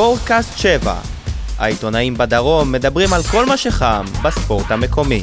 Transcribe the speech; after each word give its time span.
ספורטקאסט 0.00 0.58
7. 0.58 1.00
העיתונאים 1.58 2.14
בדרום 2.14 2.72
מדברים 2.72 3.12
על 3.12 3.22
כל 3.30 3.46
מה 3.46 3.56
שחם 3.56 4.04
בספורט 4.24 4.70
המקומי. 4.70 5.22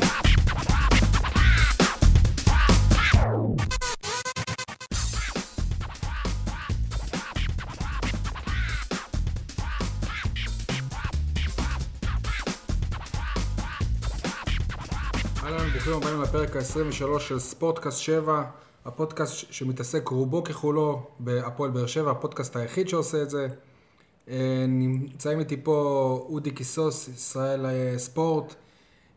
אהלן, 15.44 15.70
ברוכים 15.70 15.94
הבאים 15.94 16.22
לפרק 16.22 16.56
ה-23 16.56 17.20
של 17.20 17.40
ספורטקאסט 17.40 18.00
7, 18.00 18.44
הפודקאסט 18.86 19.34
שמתעסק 19.52 20.08
רובו 20.08 20.44
ככולו 20.44 21.02
בהפועל 21.20 21.72
באר 21.72 21.88
שבע, 21.88 22.12
הפודקאסט 22.12 22.56
היחיד 22.56 22.90
שעושה 22.90 23.22
את 23.22 23.30
זה. 23.30 23.48
אה, 24.30 24.66
נמצאים 24.68 25.40
איתי 25.40 25.58
פה 25.64 26.26
אודי 26.30 26.52
קיסוס, 26.52 27.08
ישראל 27.08 27.66
אה, 27.66 27.94
ספורט, 27.98 28.56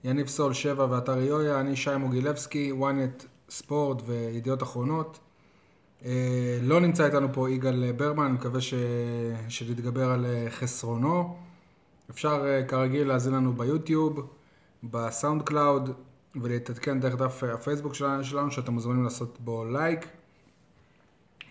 יניב 0.05 0.27
סול 0.28 0.52
7 0.52 0.87
ואתר 0.91 1.18
יויה, 1.18 1.60
אני 1.60 1.77
שי 1.77 1.96
מוגילבסקי, 1.96 2.73
ynet 2.80 3.24
ספורט 3.51 4.02
וידיעות 4.06 4.62
אחרונות. 4.62 5.18
אה, 6.04 6.59
לא 6.62 6.80
נמצא 6.80 7.06
איתנו 7.06 7.28
פה 7.32 7.51
יגאל 7.51 7.92
ברמן, 7.92 8.24
אני 8.24 8.32
מקווה 8.32 8.60
ש... 8.60 8.74
שנתגבר 9.48 10.10
על 10.10 10.27
חסרונו. 10.51 11.37
אפשר 12.10 12.45
כרגיל 12.68 13.09
להאזין 13.09 13.34
לנו 13.34 13.52
ביוטיוב, 13.52 14.27
בסאונד 14.84 15.42
קלאוד, 15.42 15.90
ולהתעדכן 16.42 17.01
דרך 17.01 17.15
דף 17.15 17.42
הפייסבוק 17.45 17.95
שלנו, 17.95 18.51
שאתם 18.51 18.73
מוזמנים 18.73 19.04
לעשות 19.04 19.40
בו 19.40 19.65
לייק. 19.65 20.06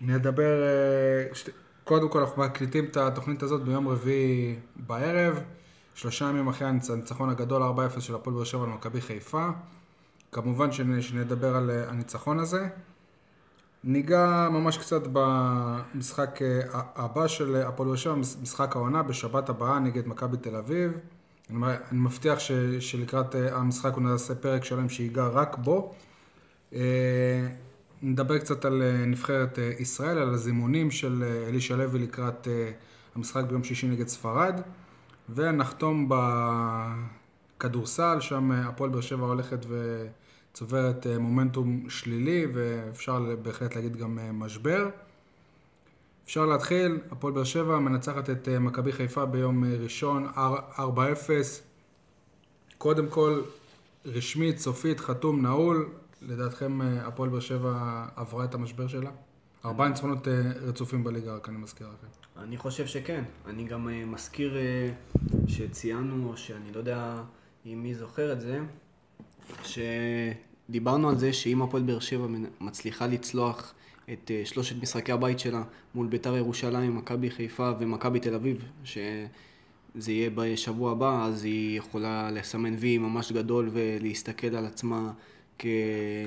נדבר, 0.00 0.62
שת... 1.32 1.48
קודם 1.84 2.08
כל 2.08 2.20
אנחנו 2.20 2.42
מקליטים 2.42 2.84
את 2.84 2.96
התוכנית 2.96 3.42
הזאת 3.42 3.62
ביום 3.62 3.88
רביעי 3.88 4.56
בערב, 4.76 5.40
שלושה 5.94 6.24
ימים 6.24 6.48
אחרי 6.48 6.68
הניצ- 6.68 6.92
הניצחון 6.92 7.30
הגדול 7.30 7.62
4-0 7.62 7.66
של 8.00 8.14
הפועל 8.14 8.36
באר 8.36 8.44
שבע 8.44 8.62
על 8.64 8.68
מכבי 8.68 9.00
חיפה. 9.00 9.48
כמובן 10.32 10.70
שנ- 10.70 11.00
שנדבר 11.00 11.56
על 11.56 11.70
אה, 11.70 11.88
הניצחון 11.88 12.38
הזה. 12.38 12.68
ניגע 13.84 14.48
ממש 14.50 14.78
קצת 14.78 15.02
במשחק 15.12 16.38
אה, 16.42 16.60
הבא 16.96 17.26
של 17.26 17.56
הפועל 17.56 17.88
באר 17.88 17.96
שבע, 17.96 18.14
מש- 18.14 18.36
משחק 18.42 18.76
העונה 18.76 19.02
בשבת 19.02 19.48
הבאה 19.48 19.78
נגד 19.78 20.08
מכבי 20.08 20.36
תל 20.36 20.56
אביב. 20.56 20.92
אני 21.50 21.58
מבטיח 21.92 22.38
ש, 22.38 22.52
שלקראת 22.80 23.36
אה, 23.36 23.56
המשחק 23.56 23.94
הוא 23.94 24.02
נעשה 24.02 24.34
פרק 24.34 24.64
שלם 24.64 24.88
שיגע 24.88 25.26
רק 25.26 25.56
בו. 25.58 25.94
נדבר 28.02 28.38
קצת 28.38 28.64
על 28.64 28.82
אה, 28.82 29.06
נבחרת 29.06 29.58
אה, 29.58 29.72
ישראל, 29.78 30.18
על 30.18 30.34
הזימונים 30.34 30.90
של 30.90 31.22
אה, 31.26 31.48
אלישע 31.48 31.76
לוי 31.76 31.98
לקראת 31.98 32.48
המשחק 33.14 33.44
ביום 33.44 33.64
שישי 33.64 33.88
נגד 33.88 34.08
ספרד. 34.08 34.60
ונחתום 35.34 36.10
בכדורסל, 37.58 38.20
שם 38.20 38.52
הפועל 38.52 38.90
באר 38.90 39.00
שבע 39.00 39.26
הולכת 39.26 39.66
וצוברת 39.68 41.06
מומנטום 41.06 41.86
שלילי, 41.88 42.46
ואפשר 42.54 43.36
בהחלט 43.42 43.76
להגיד 43.76 43.96
גם 43.96 44.18
משבר. 44.32 44.88
אפשר 46.24 46.46
להתחיל, 46.46 46.98
הפועל 47.10 47.32
באר 47.32 47.44
שבע 47.44 47.78
מנצחת 47.78 48.30
את 48.30 48.48
מכבי 48.48 48.92
חיפה 48.92 49.26
ביום 49.26 49.64
ראשון, 49.64 50.26
4-0. 50.76 50.80
קודם 52.78 53.08
כל, 53.08 53.42
רשמית, 54.04 54.58
סופית, 54.58 55.00
חתום, 55.00 55.42
נעול. 55.42 55.88
לדעתכם 56.22 56.82
אה, 56.82 57.06
הפועל 57.06 57.30
באר 57.30 57.40
שבע 57.40 58.06
עברה 58.16 58.44
את 58.44 58.54
המשבר 58.54 58.88
שלה? 58.88 59.10
ארבעה 59.64 59.88
ניצחונות 59.88 60.28
אה, 60.28 60.32
רצופים 60.62 61.04
בליגה, 61.04 61.34
רק 61.34 61.48
אני 61.48 61.56
מזכיר 61.56 61.86
לכם. 61.86 62.06
אני 62.42 62.56
חושב 62.56 62.86
שכן. 62.86 63.24
אני 63.46 63.64
גם 63.64 63.88
אה, 63.88 64.04
מזכיר 64.04 64.56
שציינו, 65.46 66.28
או 66.30 66.36
שאני 66.36 66.72
לא 66.72 66.78
יודע 66.78 67.22
אם 67.66 67.82
מי 67.82 67.94
זוכר 67.94 68.32
את 68.32 68.40
זה, 68.40 68.60
שדיברנו 69.64 71.08
על 71.08 71.18
זה 71.18 71.32
שאם 71.32 71.62
הפועל 71.62 71.82
באר 71.82 71.98
שבע 71.98 72.26
מצליחה 72.60 73.06
לצלוח 73.06 73.74
את 74.12 74.30
שלושת 74.44 74.82
משחקי 74.82 75.12
הבית 75.12 75.38
שלה 75.38 75.62
מול 75.94 76.06
ביתר 76.06 76.36
ירושלים, 76.36 76.96
מכבי 76.96 77.30
חיפה 77.30 77.72
ומכבי 77.78 78.20
תל 78.20 78.34
אביב, 78.34 78.64
שזה 78.84 80.12
יהיה 80.12 80.30
בשבוע 80.34 80.92
הבא, 80.92 81.24
אז 81.24 81.44
היא 81.44 81.78
יכולה 81.78 82.30
לסמן 82.30 82.74
וי 82.78 82.98
ממש 82.98 83.32
גדול 83.32 83.70
ולהסתכל 83.72 84.56
על 84.56 84.66
עצמה 84.66 85.12
כ... 85.60 85.66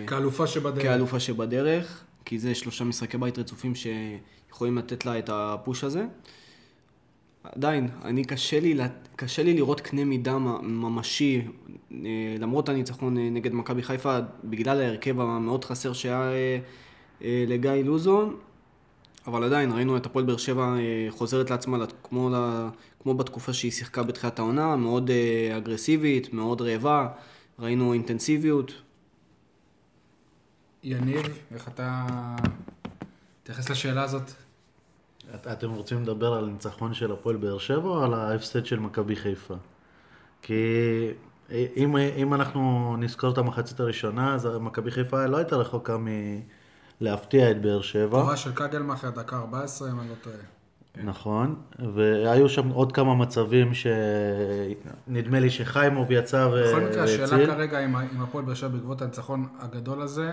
כאלופה 0.08 0.48
שבדרך. 0.48 0.84
כאלופה 0.84 1.20
שבדרך, 1.20 2.04
כי 2.26 2.40
זה 2.40 2.56
שלושה 2.56 2.84
משחקי 2.84 3.18
בית 3.18 3.40
רצופים 3.40 3.74
שיכולים 3.76 4.78
לתת 4.78 5.06
לה 5.06 5.20
את 5.20 5.30
הפוש 5.34 5.84
הזה. 5.84 6.06
עדיין, 7.44 7.88
אני 8.04 8.26
קשה 8.26 8.60
לי, 8.60 8.78
קשה 9.16 9.44
לי 9.44 9.54
לראות 9.54 9.82
קנה 9.82 10.06
מידה 10.06 10.38
ממשי, 10.62 11.42
אה, 11.92 12.36
למרות 12.40 12.70
הניצחון 12.70 13.18
אה, 13.18 13.30
נגד 13.30 13.54
מכבי 13.54 13.84
חיפה, 13.84 14.20
בגלל 14.44 14.82
ההרכב 14.82 15.20
המאוד 15.20 15.66
חסר 15.66 15.94
שהיה 15.94 16.32
אה, 17.24 17.46
לגיא 17.48 17.72
לוזון, 17.72 18.36
אבל 19.28 19.44
עדיין 19.44 19.72
ראינו 19.72 19.98
את 19.98 20.06
הפועל 20.06 20.26
באר 20.26 20.38
שבע 20.38 20.76
חוזרת 21.10 21.50
לעצמה 21.50 21.86
כמו, 22.04 22.30
כמו 23.00 23.14
בתקופה 23.14 23.54
שהיא 23.54 23.72
שיחקה 23.72 24.04
בתחילת 24.04 24.40
העונה, 24.40 24.76
מאוד 24.76 25.12
אגרסיבית, 25.58 26.34
מאוד 26.34 26.62
רעבה, 26.62 27.08
ראינו 27.60 27.94
אינטנסיביות, 27.94 28.74
יניב, 30.84 31.26
איך 31.54 31.68
אתה... 31.68 32.06
תתייחס 33.44 33.70
לשאלה 33.70 34.04
הזאת. 34.04 34.32
את- 35.36 35.48
אתם 35.48 35.70
רוצים 35.72 36.04
לדבר 36.04 36.34
על 36.34 36.46
ניצחון 36.46 36.94
של 36.94 37.12
הפועל 37.12 37.36
באר 37.36 37.58
שבע 37.58 37.90
או 37.90 38.04
על 38.04 38.14
ההפסד 38.14 38.66
של 38.66 38.80
מכבי 38.80 39.16
חיפה? 39.16 39.54
כי 40.42 40.64
אם, 41.76 41.98
אם 41.98 42.34
אנחנו 42.34 42.96
נזכור 43.00 43.32
את 43.34 43.38
המחצית 43.38 43.80
הראשונה, 43.80 44.36
אז 44.36 44.46
מכבי 44.62 44.92
חיפה 44.92 45.26
לא 45.26 45.38
הייתה 45.38 45.56
רחוקה 45.56 45.98
מלהפתיע 47.02 47.52
את 47.52 47.62
באר 47.62 47.82
שבע. 47.82 48.20
תורה 48.22 48.38
של 48.38 48.54
קגלמאכר, 48.54 49.10
דקה 49.10 49.38
14, 49.38 49.92
אם 49.92 50.00
אני 50.00 50.10
לא 50.10 50.16
טועה. 50.22 50.36
נכון, 51.04 51.56
והיו 51.94 52.50
שם 52.50 52.70
עוד 52.70 52.92
כמה 52.92 53.16
מצבים 53.16 53.72
שנדמה 53.74 55.40
לי 55.40 55.50
שחיימוב 55.50 56.12
יצא 56.12 56.50
ו- 56.54 56.64
בכל 56.70 56.82
מקרה, 56.82 57.04
השאלה 57.04 57.22
והציל. 57.32 57.46
כרגע 57.46 57.80
אם 57.80 58.22
הפועל 58.22 58.46
באר 58.46 58.54
שבע 58.54 58.70
בעקבות 58.70 59.02
הניצחון 59.02 59.48
הגדול 59.60 60.02
הזה, 60.02 60.32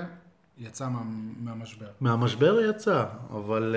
יצא 0.60 0.88
מה- 0.88 1.02
מהמשבר. 1.44 1.86
מהמשבר 2.00 2.60
יצא, 2.70 3.04
אבל 3.30 3.74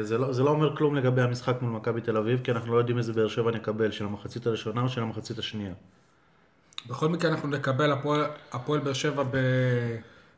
uh, 0.00 0.04
זה, 0.04 0.18
לא, 0.18 0.32
זה 0.32 0.42
לא 0.42 0.50
אומר 0.50 0.76
כלום 0.76 0.94
לגבי 0.94 1.22
המשחק 1.22 1.56
מול 1.62 1.70
מכבי 1.70 2.00
תל 2.00 2.16
אביב, 2.16 2.40
כי 2.44 2.50
אנחנו 2.50 2.72
לא 2.72 2.78
יודעים 2.78 2.98
איזה 2.98 3.12
באר 3.12 3.28
שבע 3.28 3.50
נקבל, 3.50 3.90
של 3.90 4.04
המחצית 4.04 4.46
הראשונה 4.46 4.82
או 4.82 4.88
של 4.88 5.02
המחצית 5.02 5.38
השנייה. 5.38 5.72
בכל 6.88 7.08
מקרה 7.08 7.30
אנחנו 7.30 7.48
נקבל 7.48 7.92
הפועל- 7.92 8.24
הפועל 8.52 8.80
באר 8.80 8.92
שבע 8.92 9.22
ב- 9.30 9.96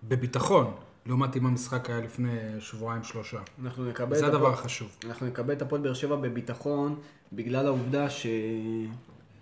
בביטחון, 0.09 0.75
לעומת 1.07 1.37
אם 1.37 1.47
המשחק 1.47 1.91
היה 1.91 2.01
לפני 2.01 2.31
שבועיים 2.61 3.03
שלושה. 3.05 3.39
אנחנו 3.65 3.85
נקבל 3.85 4.17
זה 4.17 4.27
את 4.29 4.35
הדבר 4.35 4.51
החשוב. 4.53 4.97
אנחנו 5.07 5.27
נקבל 5.27 5.53
את 5.55 5.63
הפועל 5.63 5.81
באר 5.83 5.95
שבע 5.95 6.17
בביטחון, 6.17 6.97
בגלל 7.33 7.67
העובדה 7.67 8.07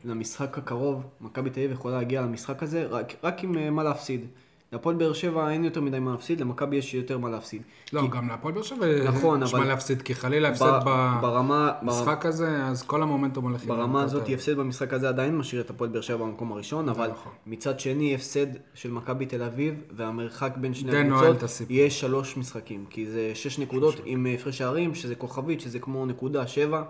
שלמשחק 0.04 0.58
הקרוב, 0.58 1.02
מכבי 1.20 1.50
תל 1.50 1.60
אביב 1.60 1.72
יכולה 1.72 1.96
להגיע 1.98 2.22
למשחק 2.22 2.62
הזה 2.62 2.86
רק, 2.86 3.14
רק 3.24 3.44
עם 3.44 3.58
אה, 3.58 3.70
מה 3.70 3.82
להפסיד. 3.82 4.26
להפועל 4.72 4.96
באר 4.96 5.12
שבע 5.12 5.50
אין 5.50 5.64
יותר 5.64 5.80
מדי 5.80 5.98
מה 5.98 6.10
להפסיד, 6.12 6.40
למכבי 6.40 6.76
יש 6.76 6.94
יותר 6.94 7.18
מה 7.18 7.28
להפסיד. 7.30 7.62
לא, 7.92 8.00
כי 8.00 8.08
גם 8.08 8.28
להפועל 8.28 8.54
באר 8.54 8.62
שבע 8.62 8.86
נכון, 9.04 9.42
יש 9.42 9.50
אבל- 9.54 9.62
מה 9.62 9.68
להפסיד, 9.68 10.02
כי 10.02 10.14
חלילה 10.14 10.48
הפסד 10.48 10.80
ב- 10.86 11.18
ברמה, 11.20 11.72
במשחק 11.82 12.26
הזה, 12.26 12.64
אז 12.64 12.82
כל 12.82 13.02
המומנטום 13.02 13.44
הולך... 13.44 13.62
עם 13.62 13.68
ברמה 13.68 14.02
הזאת. 14.02 14.22
הפסד 14.34 14.56
במשחק 14.56 14.92
הזה 14.92 15.08
עדיין 15.08 15.36
משאיר 15.38 15.60
את 15.60 15.70
הפועל 15.70 15.90
באר 15.90 16.00
שבע 16.00 16.16
במקום 16.24 16.52
הראשון, 16.52 16.88
אבל 16.88 17.10
נכון. 17.10 17.32
מצד 17.46 17.80
שני 17.80 18.14
הפסד 18.14 18.46
של 18.74 18.90
מכבי 18.90 19.26
תל 19.26 19.42
אביב 19.42 19.74
והמרחק 19.96 20.52
בין 20.56 20.74
שני 20.74 20.96
הקבוצות. 20.98 21.70
יהיה 21.70 21.90
שלוש 21.90 22.36
משחקים, 22.36 22.84
כי 22.90 23.06
זה 23.06 23.30
שש 23.34 23.58
נקודות 23.58 23.94
עם 24.04 24.26
אה, 24.26 24.34
הפרש 24.34 24.58
שערים, 24.58 24.94
שזה 24.94 25.14
כוכבית, 25.14 25.60
שזה 25.60 25.78
כמו 25.78 26.06
נקודה 26.06 26.46
שבע, 26.46 26.82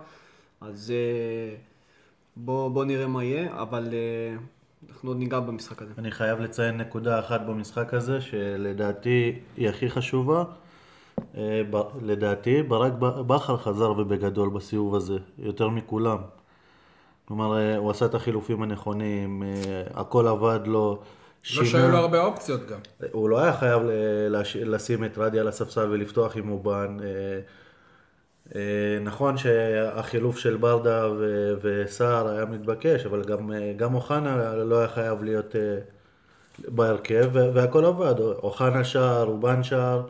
אז 0.61 0.91
אה, 0.91 1.55
בוא, 2.37 2.69
בוא 2.69 2.85
נראה 2.85 3.07
מה 3.07 3.23
יהיה, 3.23 3.47
אבל 3.61 3.89
אה, 3.93 4.37
אנחנו 4.89 5.09
עוד 5.09 5.17
ניגע 5.17 5.39
במשחק 5.39 5.81
הזה. 5.81 5.91
אני 5.97 6.11
חייב 6.11 6.39
לציין 6.39 6.77
נקודה 6.77 7.19
אחת 7.19 7.41
במשחק 7.41 7.93
הזה, 7.93 8.21
שלדעתי 8.21 9.39
היא 9.57 9.69
הכי 9.69 9.89
חשובה. 9.89 10.43
אה, 11.37 11.61
ב- 11.69 11.81
לדעתי, 12.01 12.63
ברק 12.63 12.93
בכר 12.99 13.57
חזר 13.57 13.91
ובגדול 13.91 14.49
בסיבוב 14.49 14.95
הזה, 14.95 15.17
יותר 15.39 15.69
מכולם. 15.69 16.17
כלומר, 17.25 17.57
אה, 17.57 17.77
הוא 17.77 17.91
עשה 17.91 18.05
את 18.05 18.15
החילופים 18.15 18.63
הנכונים, 18.63 19.43
אה, 19.43 19.83
הכל 19.93 20.27
עבד 20.27 20.59
לו. 20.65 20.99
לא 21.57 21.65
שהיו 21.65 21.89
לו 21.89 21.97
הרבה 21.97 22.21
אופציות 22.23 22.61
גם. 22.67 22.79
הוא 23.11 23.29
לא 23.29 23.39
היה 23.39 23.53
חייב 23.53 23.81
לשים 24.65 25.03
את 25.03 25.17
רדי 25.17 25.39
על 25.39 25.47
הספסל 25.47 25.89
ולפתוח 25.91 26.37
עם 26.37 26.49
אובן. 26.49 26.97
אה, 28.55 28.61
נכון 29.01 29.37
שהחילוף 29.37 30.37
של 30.37 30.57
ברדה 30.57 31.09
ו- 31.19 31.53
וסער 31.61 32.27
היה 32.27 32.45
מתבקש, 32.45 33.05
אבל 33.05 33.23
גם, 33.23 33.51
אה, 33.51 33.73
גם 33.77 33.95
אוחנה 33.95 34.55
לא 34.55 34.79
היה 34.79 34.87
חייב 34.87 35.23
להיות 35.23 35.55
אה, 35.55 35.77
בהרכב, 36.67 37.29
והכל 37.33 37.85
עבד. 37.85 38.19
אוחנה 38.19 38.83
שער, 38.83 39.25
אובן 39.25 39.63
שער, 39.63 40.01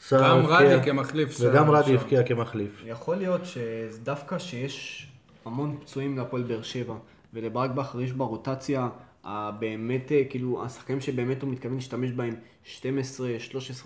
סער 0.00 0.20
גם 0.20 0.38
הבקיע, 0.38 0.76
רדי 0.76 0.84
כמחליף. 0.84 1.36
וגם 1.40 1.70
רדי. 1.70 1.94
הבקיע 1.94 2.22
כמחליף. 2.22 2.82
יכול 2.86 3.16
להיות 3.16 3.40
שדווקא 3.44 4.38
שיש 4.38 5.06
המון 5.44 5.76
פצועים 5.80 6.18
להפועל 6.18 6.42
באר 6.42 6.62
שבע, 6.62 6.94
ולברק 7.34 7.70
בכר 7.70 8.00
יש 8.00 8.12
ברוטציה 8.12 8.88
הבאמת, 9.24 10.12
כאילו, 10.30 10.64
השחקנים 10.64 11.00
שבאמת 11.00 11.42
הוא 11.42 11.50
מתכוון 11.50 11.74
להשתמש 11.74 12.10
בהם, 12.10 12.34
12-13 12.64 12.82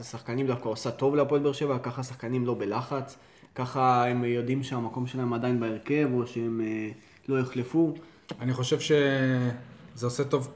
שחקנים 0.03 0.47
דווקא 0.47 0.69
עושה 0.69 0.91
טוב 0.91 1.15
להפועל 1.15 1.43
באר 1.43 1.53
שבע, 1.53 1.79
ככה 1.79 2.03
שחקנים 2.03 2.47
לא 2.47 2.55
בלחץ, 2.59 3.19
ככה 3.55 4.07
הם 4.07 4.25
יודעים 4.25 4.63
שהמקום 4.63 5.07
שלהם 5.07 5.33
עדיין 5.33 5.61
בהרכב, 5.61 6.09
או 6.13 6.27
שהם 6.27 6.61
אה, 6.61 6.91
לא 7.29 7.41
יחלפו. 7.41 7.95
אני 8.41 8.53
חושב 8.53 8.81
שזה 8.81 10.07
עושה 10.07 10.25
טוב 10.25 10.53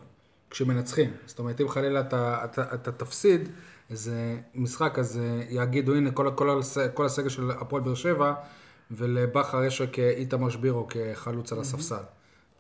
כשמנצחים. 0.51 1.11
זאת 1.27 1.39
אומרת, 1.39 1.61
אם 1.61 1.69
חלילה 1.69 2.01
אתה, 2.01 2.45
אתה, 2.45 2.75
אתה 2.75 2.93
תפסיד 2.93 3.49
איזה 3.91 4.15
משחק, 4.55 4.99
אז 4.99 5.19
אה, 5.23 5.43
יגידו, 5.51 5.95
הנה, 5.95 6.11
כל, 6.11 6.31
כל, 6.35 6.61
כל 6.95 7.07
הסגל 7.07 7.29
של 7.29 7.51
הפועל 7.51 7.83
באר 7.83 7.95
שבע, 7.95 8.35
ולבכר 8.91 9.65
יש 9.65 9.81
רק 9.81 9.99
אה, 9.99 10.11
איתמר 10.11 10.51
שבירו 10.51 10.87
כחלוץ 10.89 11.53
על 11.53 11.61
הספסל. 11.61 12.03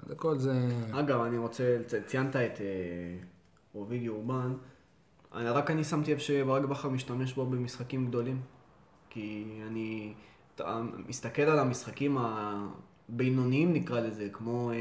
אז 0.06 0.10
הכל 0.10 0.38
זה... 0.38 0.52
אגב, 0.92 1.20
אני 1.20 1.38
רוצה, 1.38 1.76
ציינת 2.06 2.36
את 2.36 2.60
אוביגי 3.74 4.08
אורבן, 4.08 4.52
אני- 5.34 5.50
רק 5.50 5.70
אני 5.70 5.84
שמתי 5.84 6.12
לב 6.12 6.18
שברק 6.18 6.64
בכר 6.64 6.88
משתמש 6.88 7.32
בו 7.32 7.46
במשחקים 7.46 8.06
גדולים. 8.06 8.40
כי 9.14 9.44
אני 9.66 10.12
אתה 10.54 10.82
מסתכל 11.08 11.42
על 11.42 11.58
המשחקים 11.58 12.18
הבינוניים 12.20 13.72
נקרא 13.72 14.00
לזה, 14.00 14.28
כמו, 14.32 14.70
אה, 14.70 14.76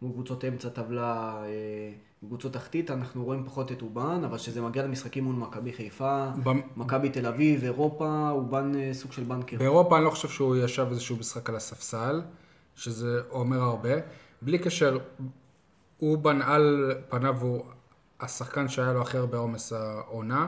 כמו 0.00 0.12
קבוצות 0.12 0.44
אמצע 0.44 0.68
טבלה, 0.68 1.42
אה, 1.44 1.92
קבוצות 2.26 2.52
תחתית, 2.52 2.90
אנחנו 2.90 3.24
רואים 3.24 3.44
פחות 3.44 3.72
את 3.72 3.82
אובן, 3.82 4.20
אבל 4.24 4.36
כשזה 4.38 4.60
מגיע 4.62 4.82
למשחקים 4.84 5.24
מול 5.24 5.34
מכבי 5.34 5.72
חיפה, 5.72 6.26
במ- 6.44 6.60
מכבי 6.76 7.10
תל 7.10 7.26
אביב, 7.26 7.64
אירופה, 7.64 8.30
אובן 8.30 8.72
אה, 8.76 8.90
סוג 8.94 9.12
של 9.12 9.24
בנקר. 9.24 9.56
באירופה 9.58 9.96
אני 9.96 10.04
לא 10.04 10.10
חושב 10.10 10.28
שהוא 10.28 10.56
ישב 10.56 10.86
איזשהו 10.90 11.16
משחק 11.16 11.48
על 11.50 11.56
הספסל, 11.56 12.22
שזה 12.74 13.20
אומר 13.30 13.60
הרבה. 13.60 13.90
בלי 14.42 14.58
קשר, 14.58 14.98
אובן 16.02 16.42
על 16.42 16.92
פניו 17.08 17.36
הוא 17.40 17.64
השחקן 18.20 18.68
שהיה 18.68 18.92
לו 18.92 19.02
הכי 19.02 19.16
הרבה 19.18 19.38
עומס 19.38 19.72
העונה. 19.72 20.46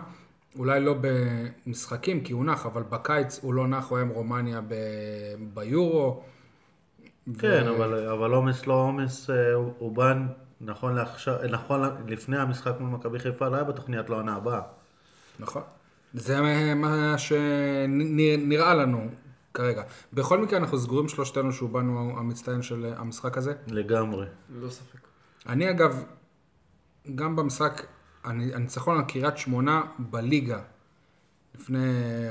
אולי 0.58 0.80
לא 0.80 0.94
במשחקים, 1.00 2.20
כי 2.20 2.32
הוא 2.32 2.44
נח, 2.44 2.66
אבל 2.66 2.82
בקיץ 2.82 3.38
הוא 3.42 3.54
לא 3.54 3.68
נח, 3.68 3.88
הוא 3.88 3.98
היה 3.98 4.06
עם 4.06 4.12
רומניה 4.12 4.60
ב... 4.60 4.74
ביורו. 5.54 6.22
כן, 7.38 7.66
אבל, 7.68 8.08
אבל 8.08 8.32
עומס 8.32 8.66
לא 8.66 8.74
עומס, 8.74 9.30
אה, 9.30 9.54
אובן, 9.54 10.26
נכון 10.60 10.94
לעכשיו, 10.94 11.34
נכון 11.50 11.80
לפני 12.06 12.38
המשחק 12.38 12.72
מול 12.80 12.90
מכבי 12.90 13.18
חיפה, 13.18 13.48
לא 13.48 13.54
היה 13.54 13.64
בתוכנית 13.64 14.10
לעונה 14.10 14.36
הבאה. 14.36 14.60
נכון. 15.38 15.62
זה 16.14 16.40
מה 16.74 17.18
שנראה 17.18 18.74
לנו 18.74 19.08
כרגע. 19.54 19.82
בכל 20.12 20.38
מקרה, 20.38 20.58
אנחנו 20.58 20.78
סגורים 20.78 21.08
שלושתנו 21.08 21.52
שאובן 21.52 21.86
הוא 21.86 22.18
המצטיין 22.18 22.62
של 22.62 22.92
המשחק 22.96 23.38
הזה. 23.38 23.54
לגמרי. 23.66 24.26
ללא 24.50 24.70
ספק. 24.70 24.98
אני 25.46 25.70
אגב, 25.70 26.04
גם 27.14 27.36
במשחק, 27.36 27.82
הניצחון 28.24 28.98
על 28.98 29.04
קריית 29.04 29.38
שמונה 29.38 29.82
בליגה, 29.98 30.60
לפני 31.54 31.78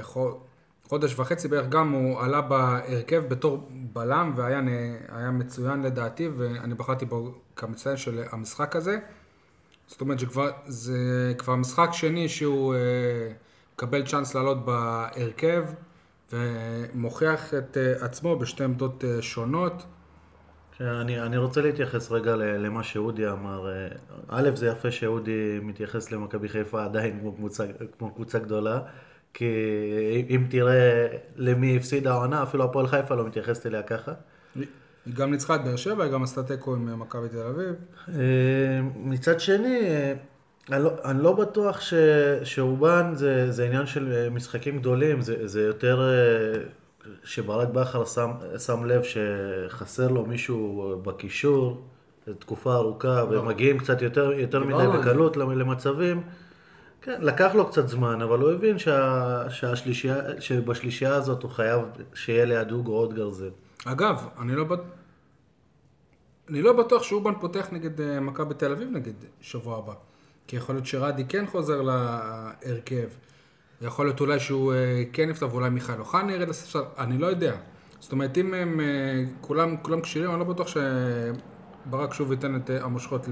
חו- 0.02 0.40
חודש 0.84 1.20
וחצי 1.20 1.48
בערך, 1.48 1.70
גם 1.70 1.92
הוא 1.92 2.22
עלה 2.22 2.42
בהרכב 2.42 3.24
בתור 3.28 3.70
בלם, 3.72 4.34
והיה 4.36 5.32
מצוין 5.32 5.82
לדעתי, 5.82 6.28
ואני 6.38 6.74
בחרתי 6.74 7.06
בו 7.06 7.34
כמצטיין 7.56 7.98
של 7.98 8.24
המשחק 8.32 8.76
הזה. 8.76 9.00
זאת 9.88 10.02
אומרת 10.02 10.20
שכבר, 10.20 10.52
זה 10.68 11.34
כבר 11.38 11.56
משחק 11.56 11.90
שני 11.92 12.30
שהוא 12.30 12.76
אה, 12.76 12.80
מקבל 13.74 14.06
צ'אנס 14.06 14.36
לעלות 14.36 14.66
בהרכב, 14.66 15.66
ומוכיח 16.34 17.54
את 17.54 17.78
אה, 17.78 18.06
עצמו 18.06 18.40
בשתי 18.40 18.64
עמדות 18.64 19.04
אה, 19.04 19.22
שונות. 19.22 19.84
אני, 20.82 21.22
אני 21.22 21.38
רוצה 21.38 21.62
להתייחס 21.62 22.12
רגע 22.12 22.36
למה 22.36 22.84
שאודי 22.84 23.28
אמר. 23.28 23.68
א', 24.28 24.50
זה 24.56 24.68
יפה 24.68 24.92
שאודי 24.92 25.60
מתייחס 25.62 26.12
למכבי 26.12 26.50
חיפה 26.50 26.84
עדיין 26.84 27.20
כמו 27.20 27.34
קבוצה, 27.34 27.66
כמו 27.98 28.14
קבוצה 28.14 28.40
גדולה, 28.40 28.80
כי 29.34 29.46
אם 30.30 30.46
תראה 30.50 31.08
למי 31.36 31.78
הפסידה 31.78 32.12
העונה, 32.12 32.44
אפילו 32.44 32.64
הפועל 32.64 32.88
חיפה 32.88 33.16
לא 33.16 33.26
מתייחסת 33.28 33.66
אליה 33.66 33.84
ככה. 33.84 34.14
היא 35.06 35.14
גם 35.16 35.32
ניצחה 35.32 35.56
את 35.56 35.64
באר 35.64 35.76
שבע, 35.76 36.04
היא 36.04 36.12
גם 36.12 36.24
עשתה 36.24 36.44
תיקו 36.44 36.76
עם 36.76 36.90
אה, 36.90 36.96
מכבי 36.96 37.30
תל 37.30 37.38
אביב. 37.38 37.76
אה, 38.10 38.82
מצד 38.96 39.40
שני, 39.40 39.80
אה, 39.82 40.14
אני 40.72 40.84
לא, 40.84 40.92
אני 41.06 41.24
לא 41.24 41.34
בטוח 41.34 41.82
ש, 41.82 41.94
שאובן 42.44 43.12
זה, 43.16 43.52
זה 43.52 43.66
עניין 43.66 43.86
של 43.86 44.30
משחקים 44.30 44.80
גדולים, 44.80 45.22
זה, 45.22 45.48
זה 45.48 45.62
יותר 45.62 46.02
שברק 47.24 47.68
בכר 47.68 48.06
שם, 48.06 48.32
שם 48.58 48.86
לב 48.86 49.02
שחסר 49.04 50.08
לו 50.08 50.26
מישהו 50.26 50.96
בקישור 51.04 51.82
תקופה 52.40 52.76
ארוכה, 52.76 53.24
ומגיעים 53.30 53.80
קצת 53.80 54.02
יותר, 54.02 54.32
יותר 54.32 54.64
מדי. 54.64 54.98
בקלות 54.98 55.38
למצבים. 55.38 56.24
כן, 57.02 57.22
לקח 57.22 57.56
לו 57.56 57.70
קצת 57.70 57.88
זמן, 57.88 58.22
אבל 58.22 58.40
הוא 58.40 58.52
הבין 58.52 58.80
שה, 58.80 59.50
שהשלישייה, 59.50 60.42
שבשלישייה 60.42 61.16
הזאת 61.16 61.44
הוא 61.44 61.52
חייב 61.52 61.82
שיהיה 62.14 62.46
ליד 62.46 62.72
אוגו 62.72 62.92
עוד 62.92 63.14
גרזן. 63.14 63.50
אגב, 63.86 64.28
אני 64.40 64.56
לא. 64.56 64.66
אני 66.50 66.62
לא 66.62 66.74
בטוח 66.74 67.04
שאובן 67.04 67.34
פותח 67.40 67.68
נגד 67.72 68.02
אה, 68.02 68.20
מכבי 68.20 68.54
תל 68.54 68.72
אביב 68.72 68.90
נגד 68.92 69.14
שבוע 69.42 69.78
הבא. 69.78 69.94
כי 70.48 70.56
יכול 70.56 70.76
להיות 70.76 70.86
שרדי 70.86 71.26
כן 71.26 71.46
חוזר 71.48 71.82
להרכב. 71.82 73.08
יכול 73.82 74.06
להיות 74.06 74.20
אולי 74.20 74.40
שהוא 74.40 74.74
אה, 74.74 75.04
כן 75.14 75.30
יפתח, 75.30 75.48
ואולי 75.52 75.70
מיכאל 75.70 76.00
אוחנה 76.00 76.34
ירד 76.34 76.50
לספסל, 76.50 76.80
אני 76.98 77.18
לא 77.18 77.28
יודע. 77.28 77.54
זאת 78.00 78.12
אומרת, 78.12 78.38
אם 78.38 78.54
הם 78.54 78.80
אה, 78.80 78.86
כולם, 79.42 79.76
כולם 79.82 80.02
כשירים, 80.02 80.32
אני 80.32 80.40
לא 80.40 80.46
בטוח 80.46 80.68
שברק 80.68 82.14
שוב 82.14 82.32
ייתן 82.32 82.56
את 82.56 82.70
אה, 82.70 82.84
המושכות 82.84 83.28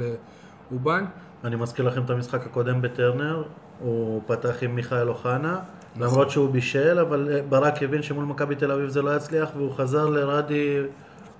לאובן. 0.71 1.05
אני 1.43 1.55
מזכיר 1.55 1.85
לכם 1.85 2.03
את 2.05 2.09
המשחק 2.09 2.45
הקודם 2.45 2.81
בטרנר, 2.81 3.43
הוא 3.79 4.21
פתח 4.27 4.55
עם 4.61 4.75
מיכאל 4.75 5.09
אוחנה, 5.09 5.59
נכון. 5.95 6.07
למרות 6.07 6.29
שהוא 6.29 6.49
בישל, 6.49 6.99
אבל 6.99 7.41
ברק 7.49 7.83
הבין 7.83 8.01
שמול 8.01 8.25
מכבי 8.25 8.55
תל 8.55 8.71
אביב 8.71 8.89
זה 8.89 9.01
לא 9.01 9.15
יצליח, 9.15 9.49
והוא 9.55 9.73
חזר 9.73 10.05
לרדי 10.05 10.77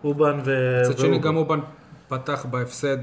אובן 0.03 0.39
ו... 0.45 0.81
מצד 0.81 1.00
שני. 1.00 1.19
גם 1.19 1.35
אובן 1.35 1.59
פתח 2.07 2.45
בהפסד, 2.51 2.97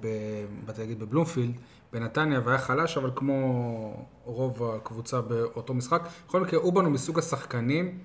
ב- 0.00 0.98
בבלומפילד, 0.98 1.54
בנתניה, 1.94 2.40
והיה 2.44 2.58
חלש, 2.58 2.96
אבל 2.96 3.10
כמו 3.16 4.06
רוב 4.24 4.62
הקבוצה 4.62 5.20
באותו 5.20 5.74
משחק. 5.74 6.02
בכל 6.28 6.40
מקרה, 6.40 6.60
אובן 6.60 6.84
הוא 6.84 6.92
מסוג 6.92 7.18
השחקנים 7.18 7.98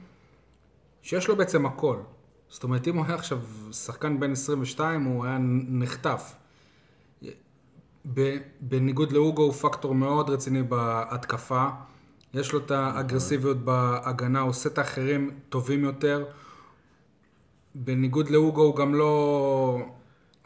שיש 1.01 1.27
לו 1.27 1.35
בעצם 1.35 1.65
הכל. 1.65 1.97
זאת 2.49 2.63
אומרת, 2.63 2.87
אם 2.87 2.97
הוא 2.97 3.05
היה 3.05 3.15
עכשיו 3.15 3.39
שחקן 3.71 4.19
בן 4.19 4.31
22, 4.31 5.03
הוא 5.03 5.25
היה 5.25 5.37
נחטף. 5.69 6.35
בניגוד 8.61 9.11
לאוגו 9.11 9.43
הוא 9.43 9.53
פקטור 9.53 9.95
מאוד 9.95 10.29
רציני 10.29 10.63
בהתקפה. 10.63 11.67
יש 12.33 12.53
לו 12.53 12.59
את 12.59 12.71
האגרסיביות 12.71 13.57
בהגנה, 13.57 14.39
הוא 14.39 14.49
עושה 14.49 14.69
את 14.69 14.77
האחרים 14.77 15.39
טובים 15.49 15.83
יותר. 15.83 16.25
בניגוד 17.75 18.29
לאוגו 18.29 18.61
הוא 18.61 18.75
גם 18.75 18.95
לא... 18.95 19.79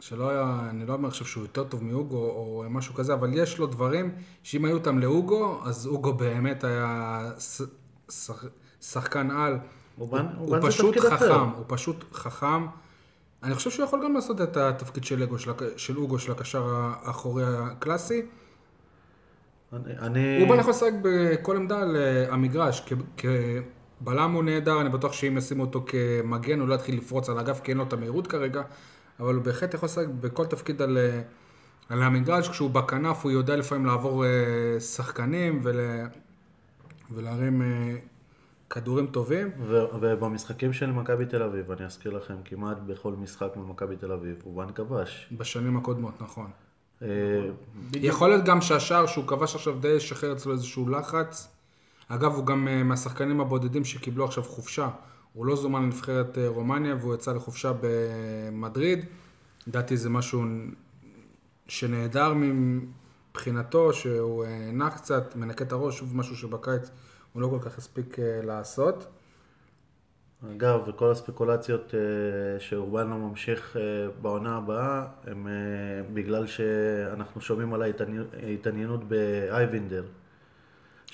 שלא 0.08 0.30
היה, 0.30 0.66
אני 0.70 0.86
לא 0.86 0.92
אומר 0.92 1.08
עכשיו 1.08 1.26
שהוא 1.26 1.42
יותר 1.44 1.64
טוב 1.64 1.84
מאוגו 1.84 2.16
או 2.16 2.64
משהו 2.70 2.94
כזה, 2.94 3.14
אבל 3.14 3.30
יש 3.34 3.58
לו 3.58 3.66
דברים 3.66 4.12
שאם 4.42 4.64
היו 4.64 4.76
אותם 4.76 4.98
לאוגו, 4.98 5.60
אז 5.64 5.86
אוגו 5.86 6.12
באמת 6.12 6.64
היה 6.64 7.30
שחקן 8.80 9.30
על. 9.30 9.58
אובן- 10.00 10.26
הוא, 10.36 10.46
אובן 10.46 10.58
הוא 10.62 10.68
פשוט 10.70 10.98
חכם, 10.98 11.14
אחר. 11.14 11.40
הוא 11.40 11.64
פשוט 11.66 12.04
חכם. 12.14 12.66
אני 13.42 13.54
חושב 13.54 13.70
שהוא 13.70 13.84
יכול 13.84 14.04
גם 14.04 14.14
לעשות 14.14 14.40
את 14.40 14.56
התפקיד 14.56 15.04
של, 15.04 15.22
אגו, 15.22 15.38
של, 15.38 15.50
של 15.76 15.96
אוגו, 15.96 16.18
של 16.18 16.32
הקשר 16.32 16.64
האחורי 16.68 17.42
הקלאסי. 17.46 18.22
אני- 19.72 19.98
אני... 19.98 20.42
אובן 20.42 20.58
יכול 20.58 20.70
לשחק 20.70 20.92
בכל 21.02 21.56
עמדה 21.56 21.80
על 21.80 21.96
אה, 21.96 22.32
המגרש. 22.32 22.82
כ- 22.86 23.26
כבלם 24.00 24.32
הוא 24.32 24.44
נהדר, 24.44 24.80
אני 24.80 24.88
בטוח 24.88 25.12
שאם 25.12 25.38
ישימו 25.38 25.62
אותו 25.64 25.84
כמגן, 25.86 26.60
הוא 26.60 26.68
לא 26.68 26.74
יתחיל 26.74 26.96
לפרוץ 26.98 27.28
על 27.28 27.38
האגף, 27.38 27.60
כי 27.60 27.70
אין 27.70 27.78
לו 27.78 27.84
את 27.84 27.92
המהירות 27.92 28.26
כרגע, 28.26 28.62
אבל 29.20 29.34
הוא 29.34 29.42
בהחלט 29.42 29.74
יכול 29.74 29.86
לשחק 29.86 30.06
בכל 30.20 30.46
תפקיד 30.46 30.82
על, 30.82 30.98
אה, 30.98 31.22
על 31.88 32.02
המגרש. 32.02 32.48
כשהוא 32.48 32.70
בכנף, 32.70 33.24
הוא 33.24 33.32
יודע 33.32 33.56
לפעמים 33.56 33.86
לעבור 33.86 34.24
אה, 34.24 34.80
שחקנים 34.80 35.60
ול, 35.64 35.80
ולהרים 37.10 37.62
אה, 37.62 37.96
כדורים 38.70 39.06
טובים. 39.06 39.50
ו- 39.60 39.84
ובמשחקים 40.00 40.72
של 40.72 40.92
מכבי 40.92 41.26
תל 41.26 41.42
אביב, 41.42 41.70
אני 41.70 41.84
אזכיר 41.84 42.16
לכם, 42.16 42.34
כמעט 42.44 42.76
בכל 42.86 43.12
משחק 43.12 43.48
מול 43.56 43.66
מכבי 43.66 43.96
תל 43.96 44.12
אביב, 44.12 44.42
אובן 44.46 44.72
כבש. 44.74 45.28
בשנים 45.32 45.76
הקודמות, 45.76 46.22
נכון. 46.22 46.50
אה, 47.02 47.08
יכול 47.92 48.28
להיות 48.28 48.44
גם 48.44 48.60
שהשער 48.60 49.06
שהוא 49.06 49.26
כבש 49.26 49.54
עכשיו 49.54 49.74
די 49.80 49.88
ישחרר 49.88 50.32
אצלו 50.32 50.52
איזשהו 50.52 50.88
לחץ. 50.88 51.48
אגב, 52.08 52.34
הוא 52.34 52.46
גם 52.46 52.88
מהשחקנים 52.88 53.40
הבודדים 53.40 53.84
שקיבלו 53.84 54.24
עכשיו 54.24 54.44
חופשה. 54.44 54.88
הוא 55.34 55.46
לא 55.46 55.56
זומן 55.56 55.82
לנבחרת 55.82 56.38
אה, 56.38 56.48
רומניה 56.48 56.94
והוא 57.00 57.14
יצא 57.14 57.32
לחופשה 57.32 57.72
במדריד. 57.80 59.04
לדעתי 59.66 59.96
זה 59.96 60.10
משהו 60.10 60.42
שנהדר 61.68 62.32
מבחינתו, 62.34 63.92
שהוא 63.92 64.44
אה, 64.44 64.70
נח 64.72 64.96
קצת, 64.96 65.36
מנקה 65.36 65.64
את 65.64 65.72
הראש, 65.72 65.98
שוב 65.98 66.16
משהו 66.16 66.36
שבקיץ 66.36 66.90
הוא 67.32 67.42
לא 67.42 67.48
כל 67.48 67.58
כך 67.70 67.78
הספיק 67.78 68.18
אה, 68.18 68.40
לעשות. 68.42 69.06
אגב, 70.56 70.90
כל 70.96 71.10
הספקולציות 71.10 71.94
שאורבן 72.58 73.10
לא 73.10 73.16
ממשיך 73.16 73.76
בעונה 74.22 74.56
הבאה, 74.56 75.06
הם 75.26 75.46
בגלל 76.14 76.46
שאנחנו 76.46 77.40
שומעים 77.40 77.74
על 77.74 77.82
ההתעני- 77.82 78.36
ההתעניינות 78.42 79.04
באייבינדר. 79.08 80.04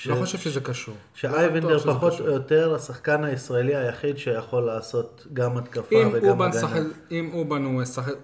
ש- 0.00 0.06
לא 0.06 0.14
חושב 0.14 0.38
שזה 0.38 0.60
קשור. 0.60 0.94
לא 0.94 1.00
שאייבנדר 1.14 1.78
שזה 1.78 1.88
פחות 1.90 2.12
קשור. 2.12 2.26
או 2.28 2.32
יותר 2.32 2.74
השחקן 2.74 3.24
הישראלי 3.24 3.76
היחיד 3.76 4.18
שיכול 4.18 4.62
לעשות 4.62 5.26
גם 5.32 5.56
התקפה 5.56 6.02
אם 6.02 6.08
וגם 6.12 6.28
אובן, 6.28 6.48
הגנה. 6.48 6.60
שחק, 6.60 6.80
אם 7.10 7.30
אובן 7.32 7.64
הוא, 7.64 7.84
שחק, 7.84 8.14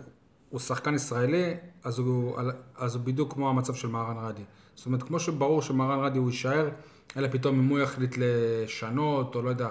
הוא 0.50 0.60
שחקן 0.60 0.94
ישראלי, 0.94 1.54
אז 1.84 1.98
הוא, 1.98 2.36
אז 2.76 2.94
הוא 2.94 3.02
בדיוק 3.04 3.32
כמו 3.32 3.48
המצב 3.48 3.74
של 3.74 3.88
מהרן 3.88 4.16
רדי. 4.28 4.42
זאת 4.74 4.86
אומרת, 4.86 5.02
כמו 5.02 5.20
שברור 5.20 5.62
שמהרן 5.62 6.04
רדי 6.04 6.18
הוא 6.18 6.30
יישאר, 6.30 6.68
אלא 7.16 7.28
פתאום 7.32 7.58
אם 7.58 7.68
הוא 7.68 7.78
יחליט 7.78 8.14
לשנות, 8.18 9.34
או 9.34 9.42
לא 9.42 9.48
יודע, 9.50 9.68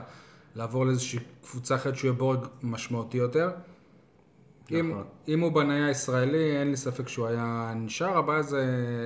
לעבור 0.55 0.85
לאיזושהי 0.85 1.19
קבוצה 1.51 1.75
אחרת 1.75 1.95
שהוא 1.95 2.07
יהיה 2.07 2.17
בורג 2.19 2.39
משמעותי 2.63 3.17
יותר. 3.17 3.49
אם, 4.71 4.89
נכון. 4.91 5.03
אם 5.27 5.43
אובן 5.43 5.69
היה 5.69 5.89
ישראלי, 5.89 6.57
אין 6.57 6.69
לי 6.71 6.77
ספק 6.77 7.07
שהוא 7.09 7.27
היה 7.27 7.73
נשאר. 7.75 8.17
הבעיה 8.17 8.41
זה 8.41 8.65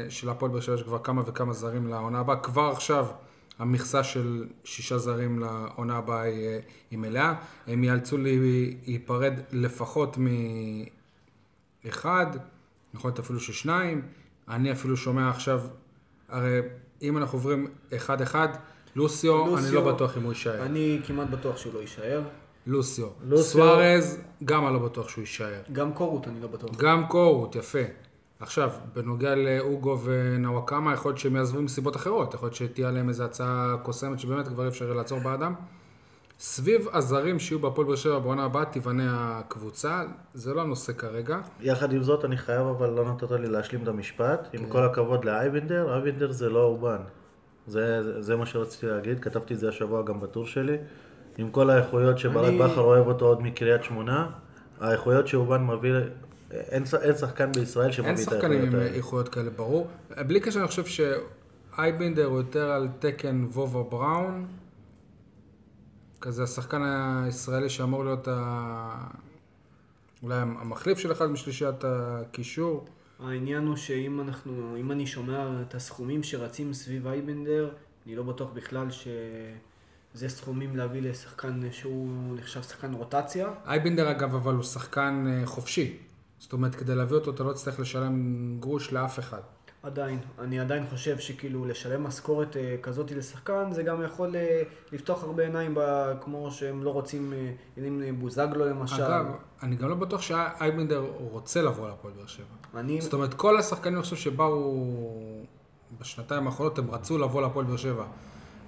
של 0.10 0.30
הפועל 0.30 0.52
באר 0.52 0.62
שבע 0.62 0.76
יש 0.76 0.84
כבר 0.84 1.00
כמה 1.00 1.22
וכמה 1.26 1.54
זרים 1.54 1.88
לעונה 1.88 2.20
הבאה. 2.20 2.36
כבר 2.40 2.70
עכשיו 2.74 3.06
המכסה 3.60 4.04
של 4.04 4.48
שישה 4.64 4.98
זרים 4.98 5.40
לעונה 5.40 5.98
הבאה 5.98 6.22
היא, 6.22 6.60
היא 6.92 7.00
מלאה. 7.00 7.34
הם 7.68 7.84
יאלצו 7.84 8.18
לי- 8.18 8.78
להיפרד 8.88 9.34
לפחות 9.52 10.18
מאחד, 11.86 12.26
יכול 12.94 13.10
להיות 13.10 13.20
אפילו 13.20 13.40
ששניים. 13.40 14.02
אני 14.48 14.72
אפילו 14.72 14.98
שומע 14.98 15.30
עכשיו, 15.30 15.62
הרי 16.30 16.60
אם 17.02 17.18
אנחנו 17.18 17.38
עוברים 17.38 17.68
אחד-אחד, 17.96 18.48
לוסיו, 18.96 19.44
אני 19.46 19.52
לוסיו, 19.52 19.74
לא 19.86 19.94
בטוח 19.94 20.18
אם 20.18 20.24
הוא 20.24 20.32
יישאר. 20.32 20.66
אני 20.66 21.00
כמעט 21.08 21.30
בטוח 21.30 21.58
שהוא 21.58 21.74
לא 21.74 21.80
יישאר. 21.80 22.22
לוסיו. 22.70 23.08
לוסיו- 23.30 23.44
סוארז, 23.44 24.20
גם 24.46 24.66
אני 24.66 24.74
לא 24.74 24.80
בטוח 24.80 25.10
שהוא 25.10 25.22
יישאר. 25.22 25.62
גם 25.72 25.94
קורות 25.94 26.28
אני 26.28 26.42
לא 26.42 26.48
בטוח. 26.48 26.70
גם 26.78 27.08
קורות, 27.08 27.56
יפה. 27.56 27.80
עכשיו, 28.40 28.70
בנוגע 28.94 29.36
לאוגו 29.36 30.00
ונוואקמה, 30.04 30.94
יכול 30.94 31.10
להיות 31.10 31.20
שהם 31.20 31.36
יעזבו 31.36 31.62
מסיבות 31.62 31.96
אחרות. 31.96 32.34
יכול 32.34 32.46
להיות 32.46 32.56
שתהיה 32.56 32.92
להם 32.92 33.10
איזו 33.10 33.24
הצעה 33.24 33.76
קוסמת 33.84 34.20
שבאמת 34.20 34.48
כבר 34.48 34.64
אי 34.64 34.68
אפשר 34.68 34.94
לעצור 34.94 35.20
באדם. 35.20 35.54
סביב 36.40 36.88
הזרים 36.94 37.40
שיהיו 37.40 37.60
בהפועל 37.60 37.88
באר 37.88 37.96
שבע 37.96 38.20
בעונה 38.20 38.44
הבאה 38.46 38.66
תיבנה 38.66 39.06
הקבוצה, 39.40 40.04
זה 40.34 40.54
לא 40.54 40.62
הנושא 40.62 40.94
כרגע. 40.94 41.40
יחד 41.62 41.94
עם 41.94 42.04
זאת, 42.04 42.26
אני 42.26 42.38
חייב, 42.38 42.68
אבל 42.68 42.90
לא 42.90 43.12
נתת 43.12 43.32
לי 43.32 43.48
להשלים 43.50 43.84
את 43.84 43.88
המשפט. 43.88 44.48
עם 44.54 44.60
כן. 44.66 44.70
כל 44.72 44.84
הכבוד 44.86 45.26
לאייבנדר, 45.26 45.94
אייבנדר 45.94 46.32
זה 46.32 46.50
לא 46.50 46.64
אורבן. 46.64 46.98
זה, 47.68 48.04
זה, 48.04 48.22
זה 48.22 48.36
מה 48.36 48.46
שרציתי 48.46 48.86
להגיד, 48.88 49.20
כתבתי 49.20 49.54
את 49.54 49.60
זה 49.60 49.70
השבוע 49.70 50.02
גם 50.02 50.20
בטור 50.20 50.46
שלי. 50.46 50.78
עם 51.40 51.52
כל 51.52 51.70
האיכויות 51.70 52.18
שברק 52.18 52.48
אני- 52.50 52.58
בכר 52.60 52.82
אוהב 52.82 53.08
אותו 53.08 53.26
עוד 53.26 53.42
מקריית 53.42 53.84
שמונה, 53.84 54.30
האיכויות 54.80 55.28
שאורבן 55.28 55.66
מביא, 55.68 55.94
אין, 56.52 56.86
ש- 56.86 56.94
אין 56.94 57.16
שחקן 57.16 57.52
בישראל 57.52 57.92
שמביא 57.92 58.10
אין 58.10 58.18
את 58.20 58.24
שחקנים 58.24 58.42
האיכויות 58.52 58.74
עם 58.74 58.80
האלה. 58.80 58.96
איכויות 58.96 59.30
כאלה, 59.30 59.50
ברור. 59.50 59.88
בלי 60.28 60.40
קשר, 60.40 60.60
אני 60.60 60.68
חושב 60.68 60.84
שאייבנדר 60.86 62.26
הוא 62.26 62.38
יותר 62.38 62.72
על 62.72 62.88
תקן 63.00 63.46
וובה 63.54 63.84
בראון. 63.84 64.46
כזה 66.22 66.44
השחקן 66.44 66.82
הישראלי 67.26 67.70
שאמור 67.70 68.06
להיות 68.06 68.28
ה... 68.28 69.08
אולי 70.24 70.36
המחליף 70.36 70.98
של 70.98 71.12
אחד 71.12 71.26
משלישיית 71.26 71.76
הקישור. 71.84 72.86
העניין 73.26 73.68
הוא 73.68 73.76
שאם 73.76 74.22
אנחנו, 74.22 74.76
אם 74.80 74.92
אני 74.92 75.08
שומע 75.08 75.48
את 75.68 75.76
הסכומים 75.76 76.24
שרצים 76.24 76.74
סביב 76.74 77.08
אייבנדר, 77.08 77.70
אני 78.08 78.16
לא 78.16 78.24
בטוח 78.24 78.50
בכלל 78.54 78.88
שזה 80.14 80.30
סכומים 80.30 80.76
להביא 80.76 81.02
לשחקן 81.02 81.60
שהוא 81.72 82.08
נחשב 82.36 82.62
שחקן 82.62 82.94
רוטציה. 82.94 83.50
אייבנדר 83.68 84.12
אגב, 84.12 84.36
אבל 84.36 84.54
הוא 84.54 84.64
שחקן 84.64 85.26
אה, 85.28 85.46
חופשי. 85.46 85.98
זאת 86.40 86.54
אומרת, 86.54 86.76
כדי 86.76 86.96
להביא 86.96 87.16
אותו 87.16 87.32
אתה 87.32 87.44
לא 87.44 87.54
תצטרך 87.54 87.80
לשלם 87.80 88.58
גרוש 88.60 88.94
לאף 88.94 89.20
אחד. 89.20 89.42
עדיין, 89.84 90.20
אני 90.40 90.60
עדיין 90.60 90.86
חושב 90.90 91.20
שכאילו 91.20 91.66
לשלם 91.66 92.04
משכורת 92.04 92.58
אה, 92.58 92.76
כזאת 92.82 93.12
לשחקן, 93.12 93.72
זה 93.72 93.84
גם 93.84 94.04
יכול 94.04 94.36
אה, 94.36 94.62
לפתוח 94.92 95.24
הרבה 95.24 95.44
עיניים, 95.44 95.76
ב, 95.76 96.12
כמו 96.22 96.52
שהם 96.52 96.84
לא 96.84 96.90
רוצים, 96.90 97.34
אם 97.78 98.16
בוזגלו 98.20 98.66
למשל. 98.66 99.04
אגב, 99.04 99.26
אני 99.64 99.76
גם 99.76 99.90
לא 99.90 99.96
בטוח 99.96 100.22
שאייבנדר 100.22 101.06
רוצה 101.18 101.62
לבוא 101.62 101.90
להפועל 101.90 102.14
באר 102.14 102.28
שבע. 102.28 102.46
אני, 102.76 103.02
זאת 103.02 103.14
אומרת, 103.14 103.34
כל 103.34 103.58
השחקנים, 103.60 104.02
חושב, 104.02 104.16
שבאו 104.16 104.86
בשנתיים 106.02 106.48
האחרונות, 106.48 106.80
הם 106.80 106.92
רצו 106.92 107.18
לבוא 107.18 107.42
להפועל 107.42 107.66
באר 107.66 107.78
שבע. 107.78 108.06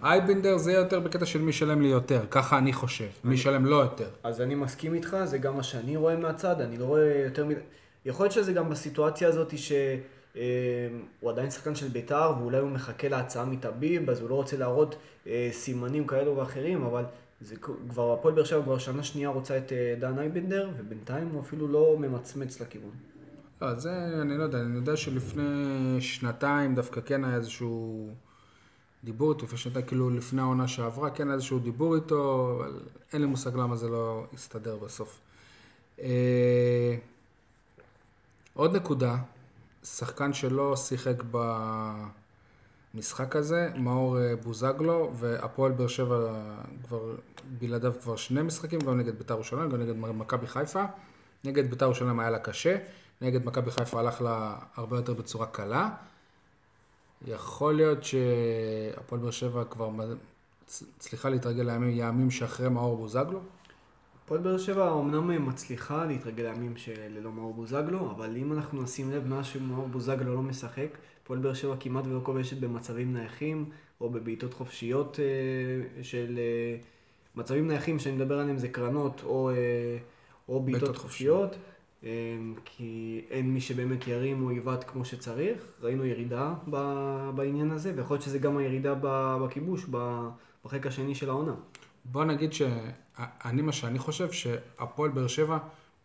אייבנדר 0.04 0.58
זה 0.58 0.72
יהיה 0.72 0.80
יותר 0.80 1.00
בקטע 1.00 1.26
של 1.26 1.42
מי 1.42 1.50
ישלם 1.50 1.82
לי 1.82 1.88
יותר, 1.88 2.22
ככה 2.32 2.58
אני 2.58 2.74
חושב. 2.74 3.08
מי 3.24 3.36
ישלם 3.36 3.66
לא 3.66 3.76
יותר. 3.76 4.08
אז 4.24 4.42
אני 4.42 4.56
מסכים 4.56 4.94
איתך, 4.94 5.18
זה 5.24 5.38
גם 5.38 5.56
מה 5.56 5.64
שאני 5.64 5.98
רואה 5.98 6.16
מהצד, 6.16 6.62
אני 6.62 6.78
לא 6.78 6.86
רואה 6.86 7.24
יותר 7.26 7.46
מדי... 7.46 7.60
יכול 8.06 8.24
להיות 8.24 8.34
שזה 8.34 8.54
גם 8.54 8.70
בסיטואציה 8.70 9.28
הזאת 9.28 9.54
שהוא 9.58 11.32
עדיין 11.32 11.52
שחקן 11.52 11.76
של 11.76 11.88
בית"ר, 11.88 12.34
ואולי 12.40 12.58
הוא 12.58 12.70
מחכה 12.70 13.08
להצעה 13.08 13.46
מטביב, 13.46 14.10
אז 14.10 14.22
הוא 14.22 14.30
לא 14.30 14.36
רוצה 14.36 14.58
להראות 14.58 14.96
אה, 15.28 15.50
סימנים 15.52 16.08
כאלו 16.08 16.38
ואחרים, 16.38 16.84
אבל 16.84 17.04
זה 17.42 17.56
כבר, 17.90 18.14
הפועל 18.14 18.34
באר 18.34 18.44
שבע 18.44 18.64
כבר 18.64 18.78
שנה 18.78 19.04
שנייה 19.04 19.30
רוצה 19.30 19.58
את 19.58 19.72
אה, 19.72 19.96
דן 20.00 20.20
אייבנדר, 20.20 20.70
ובינתיים 20.78 21.28
הוא 21.28 21.42
אפילו 21.42 21.68
לא 21.68 21.96
ממצמץ 22.00 22.62
לכיוון. 22.62 22.92
לא, 23.62 23.76
זה 23.76 23.92
אני 24.22 24.38
לא 24.38 24.44
יודע, 24.44 24.62
אני 24.62 24.76
יודע 24.76 24.98
שלפני 24.98 25.98
שנתיים 26.00 26.76
דווקא 26.76 27.02
כן 27.02 27.26
היה 27.26 27.36
איזשהו 27.36 28.08
דיבור 29.04 29.32
איתו, 29.32 29.58
שנתיים, 29.58 29.86
כאילו 29.86 30.10
לפני 30.10 30.42
העונה 30.42 30.68
שעברה, 30.68 31.10
כן 31.10 31.32
איזשהו 31.32 31.60
דיבור 31.60 31.96
איתו, 31.96 32.54
אבל 32.58 32.80
אין 33.14 33.22
לי 33.22 33.28
מושג 33.28 33.56
למה 33.56 33.76
זה 33.76 33.90
לא 33.90 34.26
הסתדר 34.34 34.78
בסוף. 34.78 35.20
אה, 36.00 36.96
עוד 38.54 38.76
נקודה, 38.76 39.18
שחקן 39.84 40.34
שלא 40.34 40.76
שיחק 40.76 41.24
במשחק 42.94 43.36
הזה, 43.36 43.70
מאור 43.78 44.20
אה, 44.20 44.36
בוזגלו, 44.36 45.12
והפועל 45.16 45.72
באר 45.72 45.88
שבע 45.88 46.34
כבר, 46.88 47.16
בלעדיו 47.60 47.94
כבר 48.02 48.16
שני 48.16 48.42
משחקים, 48.42 48.80
גם 48.80 49.00
נגד 49.00 49.18
בית"ר 49.18 49.34
ירושלים, 49.34 49.70
גם 49.70 49.82
נגד 49.82 49.96
מכבי 49.98 50.48
חיפה. 50.48 50.84
נגד 51.44 51.70
בית"ר 51.70 51.86
ירושלים 51.86 52.20
היה 52.20 52.30
לה 52.30 52.40
קשה, 52.40 52.78
נגד 53.22 53.46
מכבי 53.46 53.72
חיפה 53.72 54.00
הלך 54.00 54.22
לה 54.22 54.56
הרבה 54.76 54.98
יותר 54.98 55.14
בצורה 55.14 55.46
קלה. 55.46 55.90
יכול 57.28 57.74
להיות 57.74 58.04
שהפועל 58.04 59.22
באר 59.22 59.32
שבע 59.32 59.64
כבר 59.64 59.90
מ- 59.90 60.16
צ- 60.66 60.84
צריכה 61.00 61.30
להתרגל 61.30 61.64
לימים, 61.64 61.92
ימים 61.94 62.32
שאחרי 62.32 62.70
מאור 62.70 62.98
בוזגלו. 62.98 63.40
הפועל 64.26 64.42
באר 64.42 64.58
שבע 64.58 64.94
אמנם 64.94 65.48
מצליחה 65.48 66.06
להתרגל 66.06 66.44
לימים 66.44 66.78
שללא 66.78 67.32
מאור 67.32 67.54
בוזגלו, 67.54 68.12
אבל 68.12 68.38
אם 68.38 68.54
אנחנו 68.54 68.82
נשים 68.82 69.12
לב, 69.12 69.28
מאז 69.28 69.46
שמאור 69.46 69.88
בוזגלו 69.88 70.36
לא 70.36 70.42
משחק, 70.42 70.88
הפועל 71.24 71.40
באר 71.40 71.54
שבע 71.54 71.76
כמעט 71.80 72.06
ולא 72.08 72.20
כובשת 72.24 72.58
במצבים 72.58 73.14
נייחים, 73.14 73.66
או 74.02 74.10
בבעיטות 74.10 74.54
חופשיות 74.54 75.20
אה, 75.20 76.04
של... 76.04 76.40
אה, 76.40 76.78
מצבים 77.36 77.68
נייחים 77.68 78.00
שאני 78.00 78.16
מדבר 78.16 78.40
עליהם 78.40 78.58
זה 78.58 78.68
קרנות 78.68 79.22
או, 79.24 79.50
אה, 79.50 79.56
או 80.50 80.60
בעיטות 80.60 80.98
חופשיות, 80.98 81.54
אה, 81.54 81.58
כי 82.66 83.22
אין 83.30 83.54
מי 83.54 83.62
שבאמת 83.62 84.08
ירים 84.08 84.44
או 84.46 84.52
יבעט 84.52 84.84
כמו 84.88 85.06
שצריך. 85.06 85.58
ראינו 85.82 86.06
ירידה 86.06 86.54
בעניין 87.36 87.72
הזה, 87.72 87.94
ויכול 87.96 88.16
להיות 88.16 88.24
שזה 88.24 88.40
גם 88.40 88.58
הירידה 88.58 88.96
בכיבוש, 89.42 89.86
בחלק 90.66 90.88
השני 90.88 91.16
של 91.16 91.30
העונה. 91.30 91.54
בוא 92.06 92.26
נגיד 92.26 92.54
שאני, 92.54 93.62
מה 93.62 93.72
שאני 93.72 94.00
חושב, 94.00 94.32
שהפועל 94.32 95.12
באר 95.12 95.28
שבע 95.28 95.58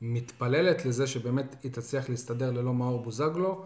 מתפללת 0.03 0.87
לזה 0.87 1.07
שבאמת 1.07 1.57
היא 1.63 1.73
תצליח 1.73 2.09
להסתדר 2.09 2.51
ללא 2.51 2.75
מאור 2.75 3.03
בוזגלו, 3.03 3.65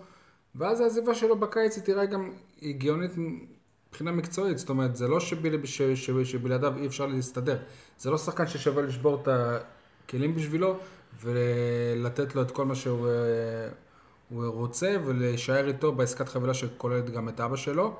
ואז 0.54 0.80
העזיבה 0.80 1.14
שלו 1.14 1.38
בקיץ 1.38 1.76
היא 1.76 1.84
תראה 1.84 2.06
גם 2.06 2.30
הגיונית 2.62 3.10
מבחינה 3.16 4.12
מקצועית. 4.12 4.58
זאת 4.58 4.68
אומרת, 4.68 4.96
זה 4.96 5.08
לא 5.08 5.20
שבל, 5.20 5.66
ש, 5.66 5.82
ש, 5.82 6.10
שבלעדיו 6.10 6.76
אי 6.76 6.86
אפשר 6.86 7.06
להסתדר. 7.06 7.58
זה 7.98 8.10
לא 8.10 8.18
שחקן 8.18 8.46
ששווה 8.46 8.82
לשבור 8.82 9.22
את 9.22 9.28
הכלים 9.28 10.34
בשבילו, 10.34 10.78
ולתת 11.22 12.34
לו 12.34 12.42
את 12.42 12.50
כל 12.50 12.64
מה 12.64 12.74
שהוא 12.74 13.08
אה, 13.08 14.46
רוצה, 14.46 14.96
ולהישאר 15.04 15.68
איתו 15.68 15.92
בעסקת 15.92 16.28
חבילה 16.28 16.54
שכוללת 16.54 17.10
גם 17.10 17.28
את 17.28 17.40
אבא 17.40 17.56
שלו. 17.56 17.96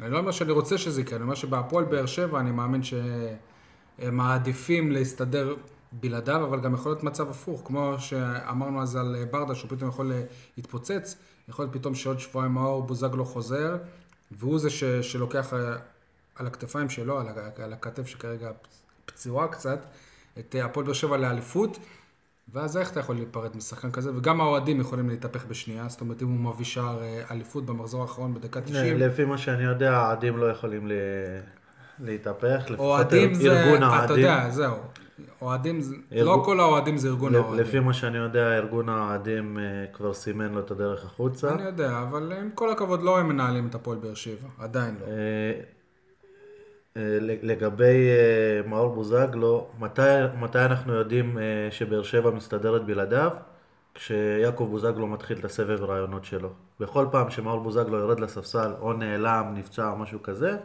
אני 0.00 0.10
לא 0.10 0.18
אומר 0.18 0.30
שאני 0.30 0.52
רוצה 0.52 0.78
שזה 0.78 1.00
יקרה, 1.00 1.16
אני 1.16 1.22
אומר 1.22 1.34
שבהפועל 1.34 1.84
באר 1.84 2.06
שבע 2.06 2.40
אני 2.40 2.50
מאמין 2.50 2.82
שהם 2.82 4.16
מעדיפים 4.16 4.92
להסתדר 4.92 5.54
בלעדיו, 5.92 6.44
אבל 6.44 6.60
גם 6.60 6.74
יכול 6.74 6.92
להיות 6.92 7.02
מצב 7.02 7.30
הפוך, 7.30 7.62
כמו 7.64 7.94
שאמרנו 7.98 8.82
אז 8.82 8.96
על 8.96 9.16
ברדה, 9.30 9.54
שהוא 9.54 9.70
פתאום 9.70 9.88
יכול 9.88 10.12
להתפוצץ, 10.56 11.16
יכול 11.48 11.64
להיות 11.64 11.74
פתאום 11.74 11.94
שעוד 11.94 12.20
שבועיים 12.20 12.52
מאור 12.52 12.82
בוזגלו 12.82 13.24
חוזר, 13.24 13.76
והוא 14.30 14.58
זה 14.58 14.70
ש, 14.70 14.84
שלוקח 14.84 15.54
אה, 15.54 15.76
על 16.36 16.46
הכתפיים 16.46 16.90
שלו, 16.90 17.20
על, 17.20 17.26
על 17.56 17.72
הכתף 17.72 18.06
שכרגע 18.06 18.50
פצועה 19.06 19.48
קצת, 19.48 19.84
את 20.38 20.54
אה, 20.54 20.64
הפועל 20.64 20.86
באר 20.86 20.94
שבע 20.94 21.16
לאליפות. 21.16 21.78
ואז 22.52 22.76
איך 22.76 22.90
אתה 22.92 23.00
יכול 23.00 23.14
להיפרד 23.16 23.56
משחקן 23.56 23.90
כזה? 23.90 24.10
וגם 24.16 24.40
האוהדים 24.40 24.80
יכולים 24.80 25.08
להתהפך 25.08 25.44
בשנייה, 25.46 25.84
זאת 25.88 26.00
אומרת 26.00 26.22
אם 26.22 26.28
הוא 26.28 26.52
מביא 26.54 26.64
שער 26.64 27.02
אה, 27.02 27.22
אליפות 27.30 27.66
במחזור 27.66 28.02
האחרון 28.02 28.34
בדקה 28.34 28.60
90. 28.60 28.98
לפי 28.98 29.24
מה 29.24 29.38
שאני 29.38 29.64
יודע, 29.64 29.96
העדים 29.96 30.36
לא 30.36 30.46
יכולים 30.50 30.88
ל... 30.88 30.92
להתהפך, 32.00 32.62
לפחות 32.70 32.78
אוהדים 32.80 33.34
זה, 33.34 33.62
ארגון 33.62 33.76
אתה 33.82 33.86
האוהדים. 33.86 34.16
יודע, 34.18 34.50
זהו. 34.50 34.74
אוהדים, 35.42 35.80
זה- 35.80 35.94
לא 36.12 36.42
כל 36.44 36.60
האוהדים 36.60 36.96
זה 36.96 37.08
ארגון 37.08 37.34
האוהדים. 37.34 37.60
לפי 37.66 37.80
מה 37.80 37.94
שאני 37.94 38.18
יודע, 38.18 38.56
ארגון 38.56 38.88
האוהדים 38.88 39.58
אה, 39.58 39.62
כבר 39.92 40.14
סימן 40.14 40.52
לו 40.52 40.60
את 40.60 40.70
הדרך 40.70 41.04
החוצה. 41.04 41.54
אני 41.54 41.62
יודע, 41.62 42.02
אבל 42.02 42.32
עם 42.32 42.50
כל 42.54 42.70
הכבוד 42.70 43.02
לא 43.02 43.18
הם 43.18 43.28
מנהלים 43.28 43.66
את 43.66 43.74
הפועל 43.74 43.98
באר 43.98 44.14
שבע, 44.14 44.48
עדיין 44.58 44.94
לא. 45.00 45.06
אה, 46.98 47.18
לגבי 47.20 48.08
אה, 48.08 48.68
מאור 48.68 48.94
בוזגלו, 48.94 49.66
מתי, 49.78 50.02
מתי 50.40 50.58
אנחנו 50.58 50.94
יודעים 50.94 51.38
אה, 51.38 51.42
שבאר 51.70 52.02
שבע 52.02 52.30
מסתדרת 52.30 52.84
בלעדיו? 52.84 53.30
כשיעקב 53.94 54.66
בוזגלו 54.70 55.06
מתחיל 55.06 55.38
את 55.38 55.44
הסבב 55.44 55.84
רעיונות 55.84 56.24
שלו. 56.24 56.50
בכל 56.80 57.06
פעם 57.10 57.30
שמאור 57.30 57.60
בוזגלו 57.60 57.98
יורד 57.98 58.20
לספסל, 58.20 58.72
או 58.80 58.92
נעלם, 58.92 59.54
נפצע 59.54 59.90
או 59.90 59.96
משהו 59.96 60.22
כזה, 60.22 60.56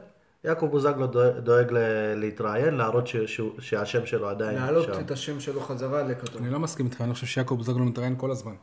יעקב 0.44 0.66
בוזגלו 0.66 1.08
דואג, 1.44 1.68
להתראיין, 2.16 2.76
להראות 2.76 3.08
ש, 3.08 3.16
שהוא, 3.18 3.52
שהשם 3.60 4.06
שלו 4.06 4.30
עדיין 4.30 4.56
להעלות 4.56 4.86
שם. 4.86 5.00
את 5.00 5.12
השם 5.12 5.40
שלו 5.40 5.62
חזרה 5.62 6.04
לכתוב. 6.04 6.42
אני 6.42 6.52
לא 6.52 6.60
מסכים 6.60 6.86
איתך, 6.86 7.02
אני 7.02 7.14
חושב 7.14 7.28
שיעקב 7.28 7.56
בוזגלו 7.56 7.86
מתראיין 7.86 8.16
כל 8.18 8.32
הזמן. 8.32 8.54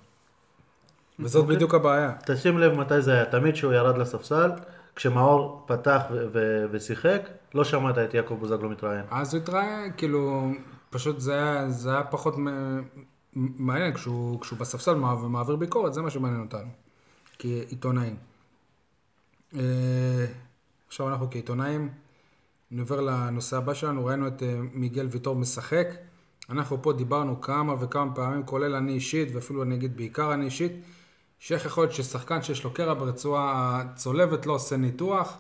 וזאת 1.18 1.46
בדיוק 1.46 1.74
הבעיה. 1.74 2.12
תשים 2.26 2.58
לב 2.58 2.72
מתי 2.72 3.02
זה 3.02 3.12
היה, 3.12 3.24
תמיד 3.24 3.54
כשהוא 3.54 3.72
ירד 3.72 3.98
לספסל, 3.98 4.50
כשמאור 4.96 5.64
פתח 5.66 6.02
ו- 6.12 6.26
ו- 6.32 6.64
ושיחק, 6.70 7.20
לא 7.54 7.64
שמעת 7.64 7.98
את 7.98 8.14
יעקב 8.14 8.34
בוזגלו 8.34 8.70
מתראיין. 8.70 9.04
אז 9.10 9.34
הוא 9.34 9.42
התראיין, 9.42 9.92
כאילו, 9.96 10.50
פשוט 10.90 11.20
זה 11.20 11.34
היה, 11.34 11.70
זה 11.70 11.90
היה 11.90 12.02
פחות 12.02 12.34
מעניין, 13.34 13.94
כשהוא, 13.94 14.40
כשהוא 14.40 14.58
בספסל 14.58 14.94
מע- 14.94 15.24
ומעביר 15.24 15.56
ביקורת, 15.56 15.94
זה 15.94 16.02
מה 16.02 16.10
שמעניין 16.10 16.40
אותנו, 16.40 16.68
כעיתונאים. 17.38 18.16
אה, 19.56 20.26
עכשיו 20.88 21.08
אנחנו 21.08 21.30
כעיתונאים, 21.30 21.88
נעבר 22.70 23.00
לנושא 23.00 23.56
הבא 23.56 23.74
שלנו, 23.74 24.04
ראינו 24.04 24.26
את 24.28 24.42
אה, 24.42 24.58
מיגל 24.72 25.08
ויטור 25.10 25.36
משחק. 25.36 25.86
אנחנו 26.50 26.82
פה 26.82 26.92
דיברנו 26.92 27.40
כמה 27.40 27.74
וכמה 27.80 28.14
פעמים, 28.14 28.42
כולל 28.42 28.74
אני 28.74 28.92
אישית, 28.92 29.28
ואפילו 29.34 29.62
אני 29.62 29.74
אגיד 29.74 29.96
בעיקר 29.96 30.34
אני 30.34 30.44
אישית, 30.44 30.72
שאיך 31.40 31.64
יכול 31.64 31.84
להיות 31.84 31.94
ששחקן 31.94 32.42
שיש 32.42 32.64
לו 32.64 32.72
קרע 32.72 32.94
ברצועה 32.94 33.80
הצולבת 33.80 34.46
לא 34.46 34.52
עושה 34.52 34.76
ניתוח. 34.76 35.38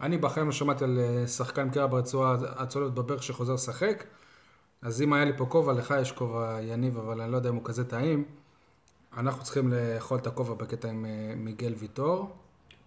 אני 0.00 0.18
בחיים 0.18 0.46
לא 0.46 0.52
שמעתי 0.52 0.84
על 0.84 0.98
אה, 0.98 1.26
שחקן 1.26 1.70
קרע 1.70 1.86
ברצועה 1.86 2.36
הצולבת 2.56 2.92
בברך 2.92 3.22
שחוזר 3.22 3.54
לשחק. 3.54 4.04
אז 4.82 5.02
אם 5.02 5.12
היה 5.12 5.24
לי 5.24 5.32
פה 5.36 5.46
כובע, 5.46 5.72
לך 5.72 5.94
יש 6.00 6.12
כובע 6.12 6.58
יניב, 6.62 6.98
אבל 6.98 7.20
אני 7.20 7.32
לא 7.32 7.36
יודע 7.36 7.50
אם 7.50 7.54
הוא 7.54 7.64
כזה 7.64 7.84
טעים. 7.84 8.24
אנחנו 9.16 9.44
צריכים 9.44 9.72
לאכול 9.72 10.18
את 10.18 10.26
הכובע 10.26 10.54
בקטע 10.54 10.88
עם 10.88 11.06
אה, 11.06 11.34
מיגל 11.36 11.74
ויטור. 11.78 12.36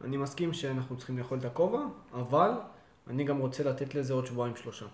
אני 0.03 0.17
מסכים 0.17 0.53
שאנחנו 0.53 0.97
צריכים 0.97 1.17
לאכול 1.17 1.37
את 1.37 1.45
הכובע, 1.45 1.81
אבל 2.13 2.51
אני 3.07 3.23
גם 3.23 3.37
רוצה 3.37 3.63
לתת 3.63 3.95
לזה 3.95 4.13
עוד 4.13 4.25
שבועיים 4.25 4.55
שלושה. 4.55 4.85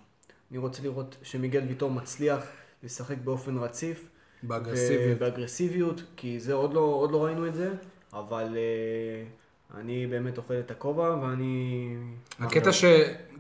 אני 0.52 0.58
רוצה 0.58 0.84
לראות 0.84 1.18
שמיגל 1.22 1.64
ויטור 1.68 1.92
מצליח 1.92 2.44
לשחק 2.84 3.18
באופן 3.24 3.58
רציף. 3.58 4.10
באגרסיביות. 4.44 5.20
באגרסיביות, 5.20 6.02
כי 6.16 6.40
זה 6.40 6.54
עוד 6.54 6.74
לא, 6.74 6.80
עוד 6.80 7.12
לא 7.12 7.26
ראינו 7.26 7.48
את 7.48 7.56
זה, 7.56 7.74
אבל 8.14 8.48
uh, 8.48 9.78
אני 9.78 10.08
באמת 10.08 10.38
אוכל 10.38 10.54
את 10.60 10.72
הכובע 10.72 11.18
ואני... 11.22 11.96
הקטע 12.40 12.72
ש... 12.72 12.86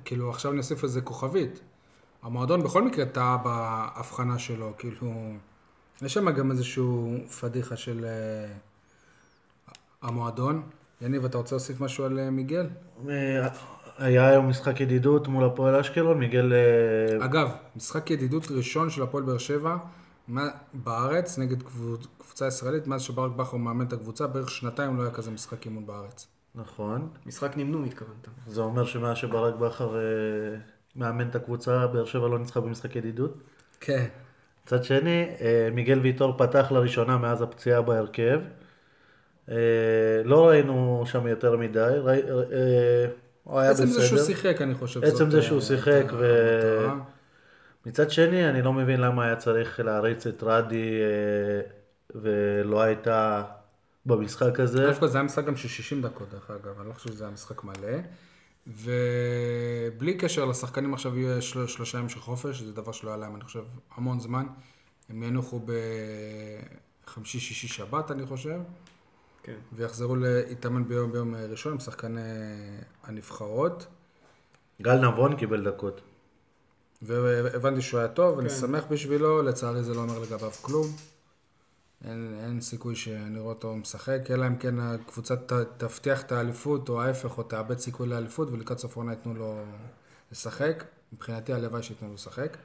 כאילו, 0.05 0.29
עכשיו 0.29 0.51
אני 0.51 0.59
אוסיף 0.59 0.83
איזה 0.83 1.01
כוכבית. 1.01 1.59
המועדון 2.23 2.63
בכל 2.63 2.83
מקרה 2.83 3.05
טעה 3.05 3.37
בהבחנה 3.37 4.39
שלו, 4.39 4.73
כאילו... 4.77 5.31
יש 6.01 6.13
שם 6.13 6.29
גם 6.29 6.51
איזשהו 6.51 7.17
פדיחה 7.41 7.75
של 7.75 8.05
אה, 8.05 8.53
המועדון. 10.01 10.61
יניב, 11.01 11.25
אתה 11.25 11.37
רוצה 11.37 11.55
להוסיף 11.55 11.81
משהו 11.81 12.05
על 12.05 12.19
אה, 12.19 12.29
מיגל? 12.29 12.67
היה 13.97 14.27
היום 14.27 14.49
משחק 14.49 14.79
ידידות 14.79 15.27
מול 15.27 15.45
הפועל 15.45 15.75
אשקלון, 15.75 16.19
מיגל... 16.19 16.53
אגב, 17.19 17.51
משחק 17.75 18.11
ידידות 18.11 18.51
ראשון 18.51 18.89
של 18.89 19.03
הפועל 19.03 19.23
באר 19.23 19.37
שבע 19.37 19.77
מה- 20.27 20.49
בארץ, 20.73 21.39
נגד 21.39 21.61
קבוצ- 21.61 22.07
קבוצה 22.17 22.47
ישראלית, 22.47 22.87
מאז 22.87 23.01
שברק 23.01 23.31
בכר 23.31 23.57
מאמן 23.57 23.85
את 23.85 23.93
הקבוצה, 23.93 24.27
בערך 24.27 24.49
שנתיים 24.49 24.97
לא 24.97 25.01
היה 25.01 25.11
כזה 25.11 25.31
משחק 25.31 25.65
אימון 25.65 25.85
בארץ. 25.87 26.27
נכון. 26.55 27.07
משחק 27.25 27.57
נמנום 27.57 27.83
התכוונת. 27.85 28.27
זה 28.47 28.61
אומר 28.61 28.85
שמאז 28.85 29.17
שברק 29.17 29.53
בכר 29.55 29.95
אה, 29.95 30.01
מאמן 30.95 31.27
את 31.29 31.35
הקבוצה, 31.35 31.87
באר 31.87 32.05
שבע 32.05 32.27
לא 32.27 32.39
ניצחה 32.39 32.59
במשחק 32.59 32.95
ידידות. 32.95 33.33
כן. 33.79 34.05
מצד 34.65 34.83
שני, 34.83 35.27
אה, 35.41 35.69
מיגל 35.73 35.99
ויטור 35.99 36.37
פתח 36.37 36.71
לראשונה 36.71 37.17
מאז 37.17 37.41
הפציעה 37.41 37.81
בהרכב. 37.81 38.39
אה, 39.49 39.55
לא 40.25 40.47
ראינו 40.47 41.03
שם 41.05 41.27
יותר 41.27 41.57
מדי, 41.57 41.79
ראי- 42.03 42.21
הוא 43.43 43.59
היה 43.59 43.71
עצם 43.71 43.83
בסדר. 43.83 43.99
זה 44.01 44.07
שהוא 44.07 44.19
שיחק, 44.19 44.61
אני 44.61 44.75
חושב. 44.75 45.03
עצם 45.03 45.31
זה 45.31 45.41
שהוא 45.41 45.61
שיחק 45.61 46.03
ו- 46.11 46.85
המטרה. 46.85 46.99
מצד 47.85 48.11
שני, 48.11 48.49
אני 48.49 48.61
לא 48.61 48.73
מבין 48.73 49.01
למה 49.01 49.25
היה 49.25 49.35
צריך 49.35 49.79
להריץ 49.79 50.27
את 50.27 50.43
רדי 50.43 51.01
אה, 51.01 51.61
ולא 52.15 52.81
הייתה 52.81 53.43
במשחק 54.05 54.59
הזה. 54.59 54.85
דווקא 54.87 55.07
זה 55.07 55.17
היה 55.17 55.23
משחק 55.23 55.45
גם 55.45 55.55
של 55.55 55.67
60 55.67 56.01
דקות, 56.01 56.29
דרך 56.29 56.51
אגב, 56.51 56.79
אני 56.79 56.89
לא 56.89 56.93
חושב 56.93 57.09
שזה 57.09 57.23
היה 57.23 57.33
משחק 57.33 57.63
מלא. 57.63 57.97
ובלי 58.67 60.17
קשר 60.17 60.45
לשחקנים 60.45 60.93
עכשיו 60.93 61.17
יהיה 61.17 61.41
של... 61.41 61.67
שלושה 61.67 61.97
ימים 61.97 62.09
של 62.09 62.19
חופש, 62.19 62.61
זה 62.61 62.73
דבר 62.73 62.91
שלא 62.91 63.09
היה 63.09 63.17
להם, 63.17 63.35
אני 63.35 63.43
חושב, 63.43 63.63
המון 63.95 64.19
זמן. 64.19 64.45
הם 65.09 65.23
ינוחו 65.23 65.59
בחמישי, 67.05 67.39
שישי, 67.39 67.67
שבת, 67.67 68.11
אני 68.11 68.25
חושב, 68.25 68.59
כן. 69.43 69.55
ויחזרו 69.73 70.15
להתאמן 70.15 70.87
ביום, 70.87 71.11
ביום 71.11 71.35
ראשון 71.35 71.71
עם 71.71 71.79
שחקני 71.79 72.21
הנבחרות. 73.03 73.87
גל 74.81 75.07
נבון 75.07 75.35
קיבל 75.35 75.63
דקות. 75.63 76.01
והבנתי 77.03 77.81
שהוא 77.81 77.99
היה 77.99 78.09
טוב, 78.09 78.39
אני 78.39 78.49
כן. 78.49 78.55
שמח 78.55 78.83
בשבילו, 78.89 79.41
לצערי 79.41 79.83
זה 79.83 79.93
לא 79.93 79.99
אומר 79.99 80.19
לגביו 80.19 80.51
כלום. 80.51 80.87
אין, 82.07 82.39
אין 82.43 82.61
סיכוי 82.61 82.95
שאני 82.95 83.39
רואה 83.39 83.53
אותו 83.53 83.75
משחק, 83.75 84.31
אלא 84.31 84.47
אם 84.47 84.55
כן 84.55 84.79
הקבוצה 84.79 85.35
ת, 85.35 85.53
תבטיח 85.77 86.21
את 86.21 86.31
האליפות, 86.31 86.89
או 86.89 87.01
ההפך, 87.01 87.37
או 87.37 87.43
תאבד 87.43 87.77
סיכוי 87.77 88.07
לאליפות, 88.07 88.49
ולקראת 88.51 88.79
סוף 88.79 88.97
העונה 88.97 89.11
ייתנו 89.11 89.33
לו 89.33 89.63
לשחק. 90.31 90.83
מבחינתי 91.13 91.53
הלוואי 91.53 91.83
שייתנו 91.83 92.07
לו 92.07 92.13
לשחק. 92.13 92.57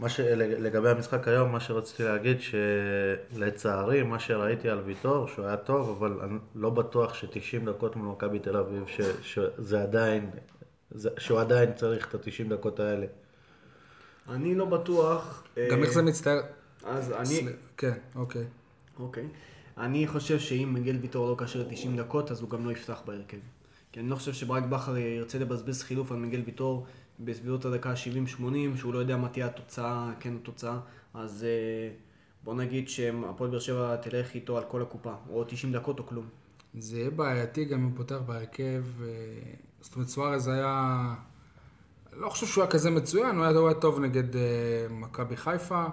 מה 0.00 0.08
ש... 0.08 0.20
לגבי 0.36 0.88
המשחק 0.88 1.28
היום, 1.28 1.52
מה 1.52 1.60
שרציתי 1.60 2.02
להגיד, 2.02 2.36
שלצערי, 2.40 4.02
מה 4.02 4.18
שראיתי 4.18 4.68
על 4.68 4.78
ויטור, 4.78 5.28
שהוא 5.28 5.46
היה 5.46 5.56
טוב, 5.56 5.88
אבל 5.88 6.20
אני 6.22 6.38
לא 6.54 6.70
בטוח 6.70 7.14
ש-90 7.14 7.66
דקות 7.66 7.96
מול 7.96 8.08
מכבי 8.08 8.38
תל 8.38 8.56
אביב, 8.56 8.84
ש... 8.86 9.00
שזה 9.22 9.82
עדיין, 9.82 10.30
זה... 10.90 11.10
שהוא 11.18 11.40
עדיין 11.40 11.72
צריך 11.72 12.08
את 12.08 12.14
ה-90 12.14 12.50
דקות 12.50 12.80
האלה. 12.80 13.06
אני 14.28 14.54
לא 14.54 14.64
בטוח... 14.64 15.44
גם 15.70 15.78
אה, 15.78 15.84
איך 15.84 15.92
זה 15.92 16.02
מצטער... 16.02 16.40
אז 16.84 17.12
אני... 17.12 17.48
כן, 17.76 17.92
אוקיי. 18.14 18.44
אוקיי. 18.98 19.28
אני 19.78 20.06
חושב 20.06 20.38
שאם 20.38 20.70
מגיל 20.74 20.98
ויטור 21.00 21.30
לא 21.30 21.36
כאשר 21.36 21.68
90 21.70 21.96
דקות, 21.96 22.30
אז 22.30 22.40
הוא 22.40 22.50
גם 22.50 22.66
לא 22.66 22.72
יפתח 22.72 23.02
בהרכב. 23.06 23.36
כי 23.92 24.00
אני 24.00 24.08
לא 24.10 24.16
חושב 24.16 24.32
שברק 24.32 24.62
בכר 24.62 24.96
ירצה 24.96 25.38
לבזבז 25.38 25.82
חילוף 25.82 26.12
על 26.12 26.18
מיגל 26.18 26.42
ויטור 26.46 26.86
בסביבות 27.20 27.64
הדקה 27.64 27.90
ה-70-80, 27.90 28.76
שהוא 28.76 28.94
לא 28.94 28.98
יודע 28.98 29.16
מה 29.16 29.28
תהיה 29.28 29.46
התוצאה, 29.46 30.10
כן 30.20 30.36
התוצאה. 30.36 30.78
אז 31.14 31.44
אה, 31.44 31.90
בוא 32.44 32.54
נגיד 32.54 32.88
שהפועל 32.88 33.50
באר 33.50 33.58
שבע 33.58 33.96
תלך 33.96 34.34
איתו 34.34 34.58
על 34.58 34.64
כל 34.68 34.82
הקופה, 34.82 35.14
או 35.30 35.44
90 35.44 35.72
דקות 35.72 35.98
או 35.98 36.06
כלום. 36.06 36.26
זה 36.78 36.98
יהיה 36.98 37.10
בעייתי 37.10 37.64
גם 37.64 37.78
אם 37.78 37.84
הוא 37.84 37.92
פותח 37.96 38.18
בהרכב. 38.26 38.84
אה, 39.02 39.06
זאת 39.80 39.94
אומרת, 39.94 40.08
סוארז 40.08 40.48
היה... 40.48 41.14
לא 42.16 42.28
חושב 42.28 42.46
שהוא 42.46 42.62
היה 42.62 42.70
כזה 42.70 42.90
מצוין, 42.90 43.36
הוא 43.36 43.44
היה, 43.44 43.58
הוא 43.58 43.68
היה 43.68 43.74
טוב 43.80 44.00
נגד 44.00 44.36
אה, 44.36 44.40
מכבי 44.90 45.36
חיפה, 45.36 45.84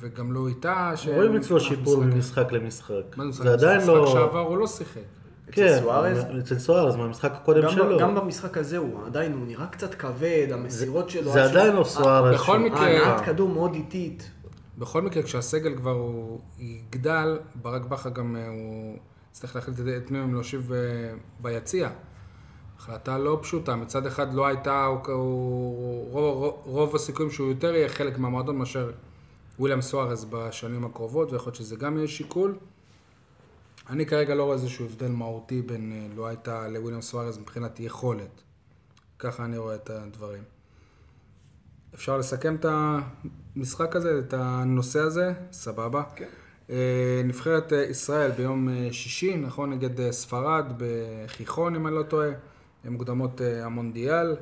וגם 0.00 0.32
לא 0.32 0.48
איתה. 0.48 0.92
ש- 0.96 1.08
רואים 1.08 1.36
אצלו 1.36 1.56
משחק- 1.56 1.68
שיפור 1.68 1.96
ממשחק 2.04 2.52
למשחק. 2.52 2.92
מה 3.16 3.24
זה 3.24 3.30
משחק? 3.30 3.44
זה 3.44 3.52
עדיין 3.52 3.76
משחק 3.78 3.88
לא... 3.88 4.06
שעבר 4.12 4.40
הוא 4.40 4.58
לא 4.58 4.66
שיחק. 4.66 5.00
כן, 5.52 5.78
סוארז? 5.82 6.18
אצל 6.38 6.58
סוארז, 6.58 6.96
מהמשחק 6.96 7.32
הקודם 7.32 7.70
שלו. 7.70 7.98
גם 7.98 8.14
במשחק 8.14 8.58
הזה 8.58 8.76
הוא 8.76 9.06
עדיין, 9.06 9.32
הוא 9.32 9.46
נראה 9.46 9.66
קצת 9.66 9.94
כבד, 9.94 10.46
המסירות 10.52 11.10
שלו... 11.10 11.32
זה 11.32 11.44
עדיין 11.44 11.76
לא 11.76 11.84
סוארז. 11.84 12.34
בכל 12.34 12.58
מקרה- 12.58 12.80
ההנעת 12.80 13.24
כדור 13.24 13.48
מאוד 13.48 13.74
איטית. 13.74 14.30
בכל 14.78 15.02
מקרה, 15.02 15.22
כשהסגל 15.22 15.76
כבר 15.76 15.90
הוא 15.90 16.40
יגדל, 16.58 17.38
ברק 17.54 17.82
בכר 17.84 18.10
גם 18.10 18.36
אה, 18.36 18.48
הוא 18.48 18.96
יצטרך 19.30 19.56
להחליט 19.56 19.76
את- 19.96 20.10
מי 20.10 20.18
הם 20.18 20.34
להושיב 20.34 20.72
אה, 20.72 20.78
ביציע. 21.40 21.88
החלטה 22.84 23.18
לא 23.18 23.38
פשוטה, 23.42 23.76
מצד 23.76 24.06
אחד 24.06 24.34
לא 24.34 24.46
הייתה, 24.46 24.84
הוא, 24.84 24.98
הוא, 25.06 26.10
רוב, 26.10 26.62
רוב, 26.64 26.94
הסיכויים 26.94 27.30
שהוא 27.30 27.48
יותר 27.48 27.74
יהיה 27.74 27.88
חלק 27.88 28.18
מהמועדון 28.18 28.56
מאשר 28.56 28.90
וויליאם 29.58 29.82
סוארז 29.82 30.26
בשנים 30.30 30.84
הקרובות, 30.84 31.32
ויכול 31.32 31.46
להיות 31.46 31.56
שזה 31.56 31.76
גם 31.76 31.96
יהיה 31.96 32.08
שיקול. 32.08 32.56
אני 33.90 34.06
כרגע 34.06 34.34
לא 34.34 34.42
רואה 34.44 34.54
איזשהו 34.54 34.84
הבדל 34.84 35.08
מהותי 35.08 35.62
בין 35.62 35.92
אה, 35.92 36.16
לא 36.16 36.26
הייתה 36.26 36.68
לוויליאם 36.68 37.00
סוארז 37.00 37.38
מבחינת 37.38 37.80
יכולת. 37.80 38.42
ככה 39.18 39.44
אני 39.44 39.58
רואה 39.58 39.74
את 39.74 39.90
הדברים. 39.90 40.42
אפשר 41.94 42.18
לסכם 42.18 42.54
את 42.54 42.66
המשחק 42.68 43.96
הזה, 43.96 44.18
את 44.18 44.34
הנושא 44.36 45.00
הזה? 45.00 45.32
סבבה. 45.52 46.02
כן. 46.16 46.28
אה, 46.70 47.22
נבחרת 47.24 47.72
אה, 47.72 47.82
ישראל 47.82 48.30
ביום 48.30 48.68
שישי, 48.92 49.36
נכון? 49.36 49.70
נגד 49.72 50.10
ספרד, 50.10 50.64
בחיכון, 50.76 51.74
אם 51.74 51.86
אני 51.86 51.94
לא 51.94 52.02
טועה. 52.02 52.30
מוקדמות 52.90 53.40
אה, 53.40 53.64
המונדיאל. 53.64 54.36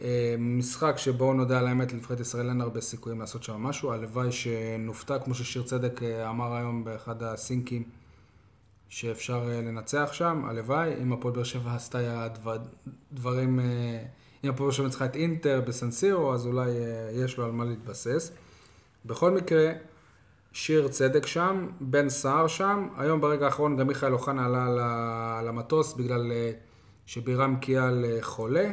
אה, 0.00 0.34
משחק 0.38 0.94
שבו 0.96 1.32
נודה 1.34 1.58
על 1.58 1.66
האמת, 1.66 1.92
לנבחרת 1.92 2.20
ישראל 2.20 2.48
אין 2.48 2.60
הרבה 2.60 2.80
סיכויים 2.80 3.20
לעשות 3.20 3.42
שם 3.42 3.54
משהו. 3.54 3.92
הלוואי 3.92 4.32
שנופתע, 4.32 5.18
כמו 5.18 5.34
ששיר 5.34 5.62
צדק 5.62 6.02
אה, 6.02 6.30
אמר 6.30 6.54
היום 6.54 6.84
באחד 6.84 7.22
הסינקים, 7.22 7.82
שאפשר 8.88 9.44
לנצח 9.44 10.08
שם, 10.12 10.44
הלוואי. 10.44 10.94
אם 11.02 11.12
הפועל 11.12 11.34
באר 11.34 11.44
שבע 11.44 11.74
עשתה 11.74 12.28
דבר, 12.28 12.58
דברים, 13.12 13.60
אם 14.44 14.50
הפועל 14.50 14.68
באר 14.68 14.76
שבע 14.76 14.86
ניצחה 14.86 15.04
את 15.04 15.16
אינטר 15.16 15.60
בסנסירו, 15.66 16.34
אז 16.34 16.46
אולי 16.46 16.70
יש 17.12 17.38
לו 17.38 17.44
על 17.44 17.50
מה 17.50 17.64
להתבסס. 17.64 18.32
בכל 19.06 19.30
מקרה, 19.30 19.72
שיר 20.52 20.88
צדק 20.88 21.26
שם, 21.26 21.66
בן 21.80 22.08
סער 22.08 22.46
שם. 22.46 22.88
היום 22.96 23.20
ברגע 23.20 23.44
האחרון 23.46 23.76
גם 23.76 23.86
מיכאל 23.86 24.12
אוחנה 24.12 24.46
עלה 24.46 24.68
ל- 24.68 25.48
למטוס 25.48 25.94
בגלל 25.94 26.32
שבירם 27.06 27.56
קיאל 27.56 28.04
חולה. 28.20 28.70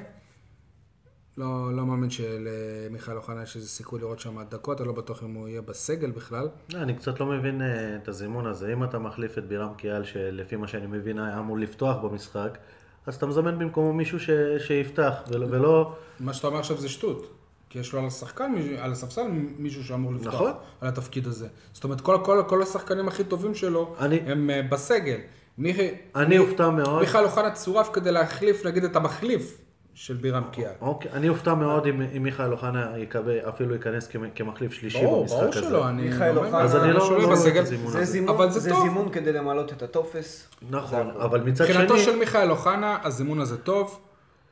לא, 1.37 1.75
לא 1.75 1.85
מאמין 1.85 2.09
שלמיכאל 2.09 3.17
אוחנה 3.17 3.43
יש 3.43 3.55
איזה 3.55 3.67
סיכוי 3.69 3.99
לראות 3.99 4.19
שם 4.19 4.41
דקות, 4.49 4.79
אני 4.81 4.87
לא 4.87 4.93
בטוח 4.93 5.23
אם 5.23 5.33
הוא 5.33 5.47
יהיה 5.47 5.61
בסגל 5.61 6.11
בכלל. 6.11 6.47
לא, 6.73 6.79
אני 6.79 6.93
קצת 6.95 7.19
לא 7.19 7.25
מבין 7.25 7.61
אה, 7.61 7.95
את 7.95 8.07
הזימון 8.07 8.47
הזה. 8.47 8.73
אם 8.73 8.83
אתה 8.83 8.99
מחליף 8.99 9.37
את 9.37 9.47
בירם 9.47 9.73
קיאל, 9.77 10.03
שלפי 10.03 10.55
מה 10.55 10.67
שאני 10.67 10.87
מבין 10.87 11.19
היה 11.19 11.39
אמור 11.39 11.57
לפתוח 11.57 11.97
במשחק, 12.03 12.57
אז 13.05 13.15
אתה 13.15 13.25
מזמן 13.25 13.59
במקומו 13.59 13.93
מישהו 13.93 14.19
ש... 14.19 14.29
שיפתח, 14.59 15.13
ולא... 15.29 15.95
מה 16.19 16.33
שאתה 16.33 16.47
אומר 16.47 16.59
עכשיו 16.59 16.77
זה 16.77 16.89
שטות. 16.89 17.37
כי 17.69 17.79
יש 17.79 17.93
לו 17.93 17.99
על 17.99 18.05
השחקן, 18.05 18.53
על 18.79 18.91
הספסל 18.91 19.21
מישהו 19.57 19.83
שאמור 19.83 20.13
לפתוח 20.13 20.33
נכון. 20.33 20.51
על 20.81 20.87
התפקיד 20.87 21.27
הזה. 21.27 21.47
זאת 21.73 21.83
אומרת, 21.83 22.01
כל, 22.01 22.17
כל, 22.25 22.43
כל 22.47 22.61
השחקנים 22.61 23.07
הכי 23.07 23.23
טובים 23.23 23.55
שלו 23.55 23.95
אני- 23.99 24.19
הם 24.25 24.49
אה, 24.49 24.61
בסגל. 24.61 25.17
מיכי- 25.61 25.91
אני 26.15 26.37
אופתע 26.37 26.69
מאוד. 26.69 26.99
מיכאל 26.99 27.23
אוחנה 27.23 27.51
צורף 27.51 27.89
כדי 27.93 28.11
להחליף, 28.11 28.65
נגיד, 28.65 28.83
את 28.83 28.95
המחליף 28.95 29.57
של 29.93 30.13
בירם 30.15 30.43
קיאל. 30.51 30.71
אוקיי, 30.81 31.11
אני 31.11 31.29
אופתע 31.29 31.53
מאוד 31.53 31.87
אם, 31.87 32.23
מיכאל 32.23 32.51
אוחנה 32.51 32.97
יקבל, 32.97 33.39
אפילו 33.49 33.73
ייכנס 33.73 34.07
כמ- 34.07 34.29
כמחליף 34.35 34.73
שלישי 34.73 35.01
ברור, 35.01 35.21
במשחק 35.21 35.37
ברור 35.37 35.49
הזה. 35.49 35.61
שלא, 35.61 35.89
אני 35.89 36.01
מיכאל 36.09 36.37
אומר, 36.37 36.47
אוחנה- 36.47 36.61
אז 36.63 36.75
אני 36.75 36.93
לא- 36.93 36.99
לא 36.99 37.23
רואה 37.25 37.25
את 37.25 37.29
בסגל. 37.39 37.61
הזימון 37.61 37.91
זה 37.91 37.99
הזה. 37.99 38.59
זה. 38.59 38.73
זימון 38.83 39.09
כדי 39.11 39.33
למלא 39.33 39.61
את 39.61 39.83
הטופס. 39.83 40.47
נכון. 40.69 41.11
אבל 41.19 41.39
מצד 41.41 41.65
שני... 41.65 41.73
מבחינתו 41.77 41.97
של 41.99 42.15
מיכאל 42.15 42.51
אוחנה, 42.51 42.97
הזימון 43.03 43.39
הזה 43.39 43.57
טוב, 43.57 43.99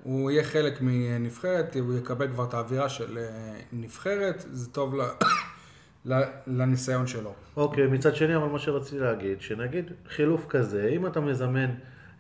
הוא 0.04 0.32
יהיה 0.32 0.44
חלק 0.44 0.78
מנבחרת, 0.82 1.76
הוא 1.80 1.98
יקבל 1.98 2.28
כבר 2.28 2.44
את 2.44 2.54
האווירה 2.54 2.90
של 2.90 3.18
אה, 3.18 3.24
נבחרת, 3.74 4.46
זה 4.52 4.70
טוב 4.70 4.96
ל- 4.96 5.02
לניסיון 6.48 7.08
שלו. 7.08 7.34
אוקיי, 7.58 7.88
מצד 7.88 8.16
שני, 8.16 8.36
אבל 8.36 8.48
מה 8.48 8.60
שרציתי 8.60 9.00
להגיד, 9.00 9.42
שנגיד 9.42 9.92
חילוף 10.10 10.46
כזה, 10.50 10.88
אם 10.88 11.08
אתה 11.08 11.20
מזמן, 11.20 11.70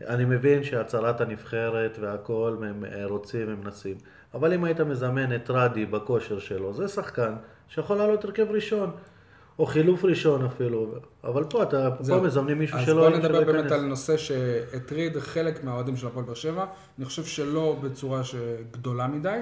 אני 0.08 0.25
מבין 0.25 0.63
שהצהרת 0.63 1.21
הנבחרת 1.21 1.97
והכל, 2.02 2.58
הם 2.69 2.86
אה, 2.86 3.06
רוצים, 3.06 3.49
הם 3.49 3.62
מנסים, 3.63 3.97
אבל 4.34 4.54
אם 4.54 4.63
היית 4.63 4.82
מזמן 4.82 5.36
את 5.36 5.49
רדי 5.49 5.86
בכושר 5.86 6.39
שלו, 6.39 6.73
זה 6.73 6.88
שחקן 6.88 7.34
שיכול 7.67 7.97
לעלות 7.97 8.25
הרכב 8.25 8.52
ראשון, 8.52 8.91
או 9.60 9.65
חילוף 9.65 10.06
ראשון 10.06 10.45
אפילו, 10.45 10.93
אבל 11.23 11.43
פה 11.43 11.63
אתה, 11.63 11.91
פה 11.97 12.04
זהו. 12.04 12.21
מזמנים 12.21 12.60
מישהו 12.60 12.78
אז 12.78 12.86
שלא 12.86 12.95
בוא 12.95 13.10
שלא 13.10 13.17
נדבר 13.17 13.43
באמת 13.43 13.63
ייכנס. 13.63 13.71
על 13.71 13.82
נושא 13.82 14.17
שהטריד 14.17 15.19
חלק 15.19 15.63
מהאוהדים 15.63 15.97
של 15.97 16.08
הפועל 16.08 16.25
באר 16.25 16.36
שבע, 16.36 16.65
אני 16.97 17.06
חושב 17.06 17.25
שלא 17.25 17.80
בצורה 17.84 18.21
גדולה 18.71 19.08
מדי, 19.08 19.39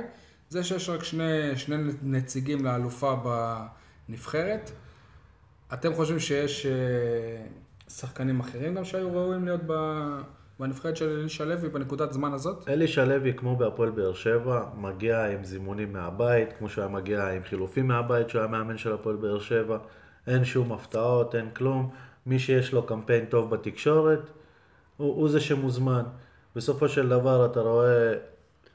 זה 0.49 0.63
שיש 0.63 0.89
רק 0.89 1.03
שני, 1.03 1.55
שני 1.55 1.75
נציגים 2.03 2.65
לאלופה 2.65 3.15
בנבחרת. 4.09 4.71
אתם 5.73 5.93
חושבים 5.93 6.19
שיש 6.19 6.65
אה, 6.65 6.71
שחקנים 7.89 8.39
אחרים 8.39 8.75
גם 8.75 8.85
שהיו 8.85 9.11
ראויים 9.13 9.45
להיות 9.45 9.61
בנבחרת 10.59 10.97
של 10.97 11.19
אלישע 11.19 11.45
לוי 11.45 11.69
בנקודת 11.69 12.13
זמן 12.13 12.33
הזאת? 12.33 12.69
אלישע 12.69 13.05
לוי, 13.05 13.33
כמו 13.33 13.55
בהפועל 13.55 13.89
באר 13.89 14.13
שבע, 14.13 14.65
מגיע 14.77 15.25
עם 15.25 15.43
זימונים 15.43 15.93
מהבית, 15.93 16.53
כמו 16.57 16.69
שהוא 16.69 16.87
מגיע 16.87 17.27
עם 17.27 17.43
חילופים 17.43 17.87
מהבית, 17.87 18.29
שהוא 18.29 18.41
היה 18.41 18.47
מאמן 18.51 18.77
של 18.77 18.93
הפועל 18.93 19.15
באר 19.15 19.39
שבע. 19.39 19.77
אין 20.27 20.45
שום 20.45 20.71
הפתעות, 20.71 21.35
אין 21.35 21.49
כלום. 21.53 21.89
מי 22.25 22.39
שיש 22.39 22.73
לו 22.73 22.83
קמפיין 22.83 23.25
טוב 23.25 23.49
בתקשורת, 23.49 24.29
הוא, 24.97 25.15
הוא 25.15 25.29
זה 25.29 25.39
שמוזמן. 25.39 26.03
בסופו 26.55 26.89
של 26.89 27.09
דבר 27.09 27.45
אתה 27.45 27.59
רואה 27.59 28.13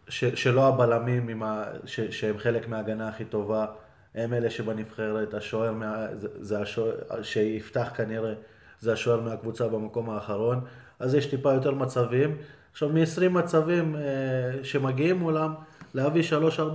ש, 0.09 0.25
שלא 0.25 0.69
הבלמים 0.69 1.43
ה, 1.43 1.65
ש, 1.85 2.01
שהם 2.01 2.39
חלק 2.39 2.69
מההגנה 2.69 3.09
הכי 3.09 3.25
טובה, 3.25 3.67
הם 4.15 4.33
אלה 4.33 4.51
שבנבחרת, 4.51 5.35
השוער, 5.35 5.73
מה, 5.73 6.07
זה, 6.17 6.29
זה 6.41 6.61
השוער 6.61 7.23
שיפתח 7.23 7.91
כנראה, 7.97 8.33
זה 8.81 8.93
השוער 8.93 9.21
מהקבוצה 9.21 9.69
במקום 9.69 10.11
האחרון, 10.11 10.61
אז 10.99 11.15
יש 11.15 11.27
טיפה 11.27 11.53
יותר 11.53 11.75
מצבים. 11.75 12.37
עכשיו 12.73 12.89
מ-20 12.89 13.29
מצבים 13.29 13.97
אה, 13.97 14.65
שמגיעים 14.65 15.17
מולם, 15.17 15.55
להביא 15.95 16.23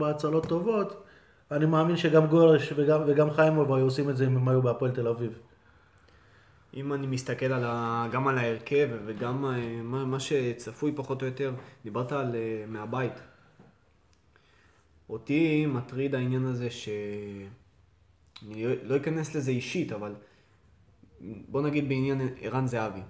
3-4 0.01 0.05
הצלות 0.05 0.47
טובות, 0.47 1.03
אני 1.51 1.65
מאמין 1.65 1.97
שגם 1.97 2.27
גורש 2.27 2.73
וגם, 2.75 3.01
וגם 3.07 3.31
חיימוב 3.31 3.73
היו 3.73 3.85
עושים 3.85 4.09
את 4.09 4.17
זה 4.17 4.25
אם 4.25 4.37
הם 4.37 4.47
היו 4.47 4.61
בהפועל 4.61 4.91
תל 4.91 5.07
אביב. 5.07 5.39
אם 6.73 6.93
אני 6.93 7.07
מסתכל 7.07 7.45
על 7.45 7.63
ה... 7.65 8.07
גם 8.11 8.27
על 8.27 8.37
ההרכב 8.37 8.89
וגם 9.05 9.45
אה, 9.45 9.81
מה, 9.83 10.05
מה 10.05 10.19
שצפוי 10.19 10.91
פחות 10.95 11.21
או 11.21 11.27
יותר, 11.27 11.51
דיברת 11.83 12.11
על 12.11 12.35
אה, 12.35 12.63
מהבית. 12.67 13.13
אותי 15.09 15.65
מטריד 15.65 16.15
העניין 16.15 16.45
הזה 16.45 16.69
ש... 16.69 16.89
אני 18.45 18.65
לא- 18.83 18.97
אכנס 18.97 19.35
לזה 19.35 19.51
אישית, 19.51 19.91
אבל 19.91 20.15
בוא 21.21 21.61
נגיד 21.61 21.89
בעניין 21.89 22.21
ערן 22.41 22.67
זהבי, 22.67 23.01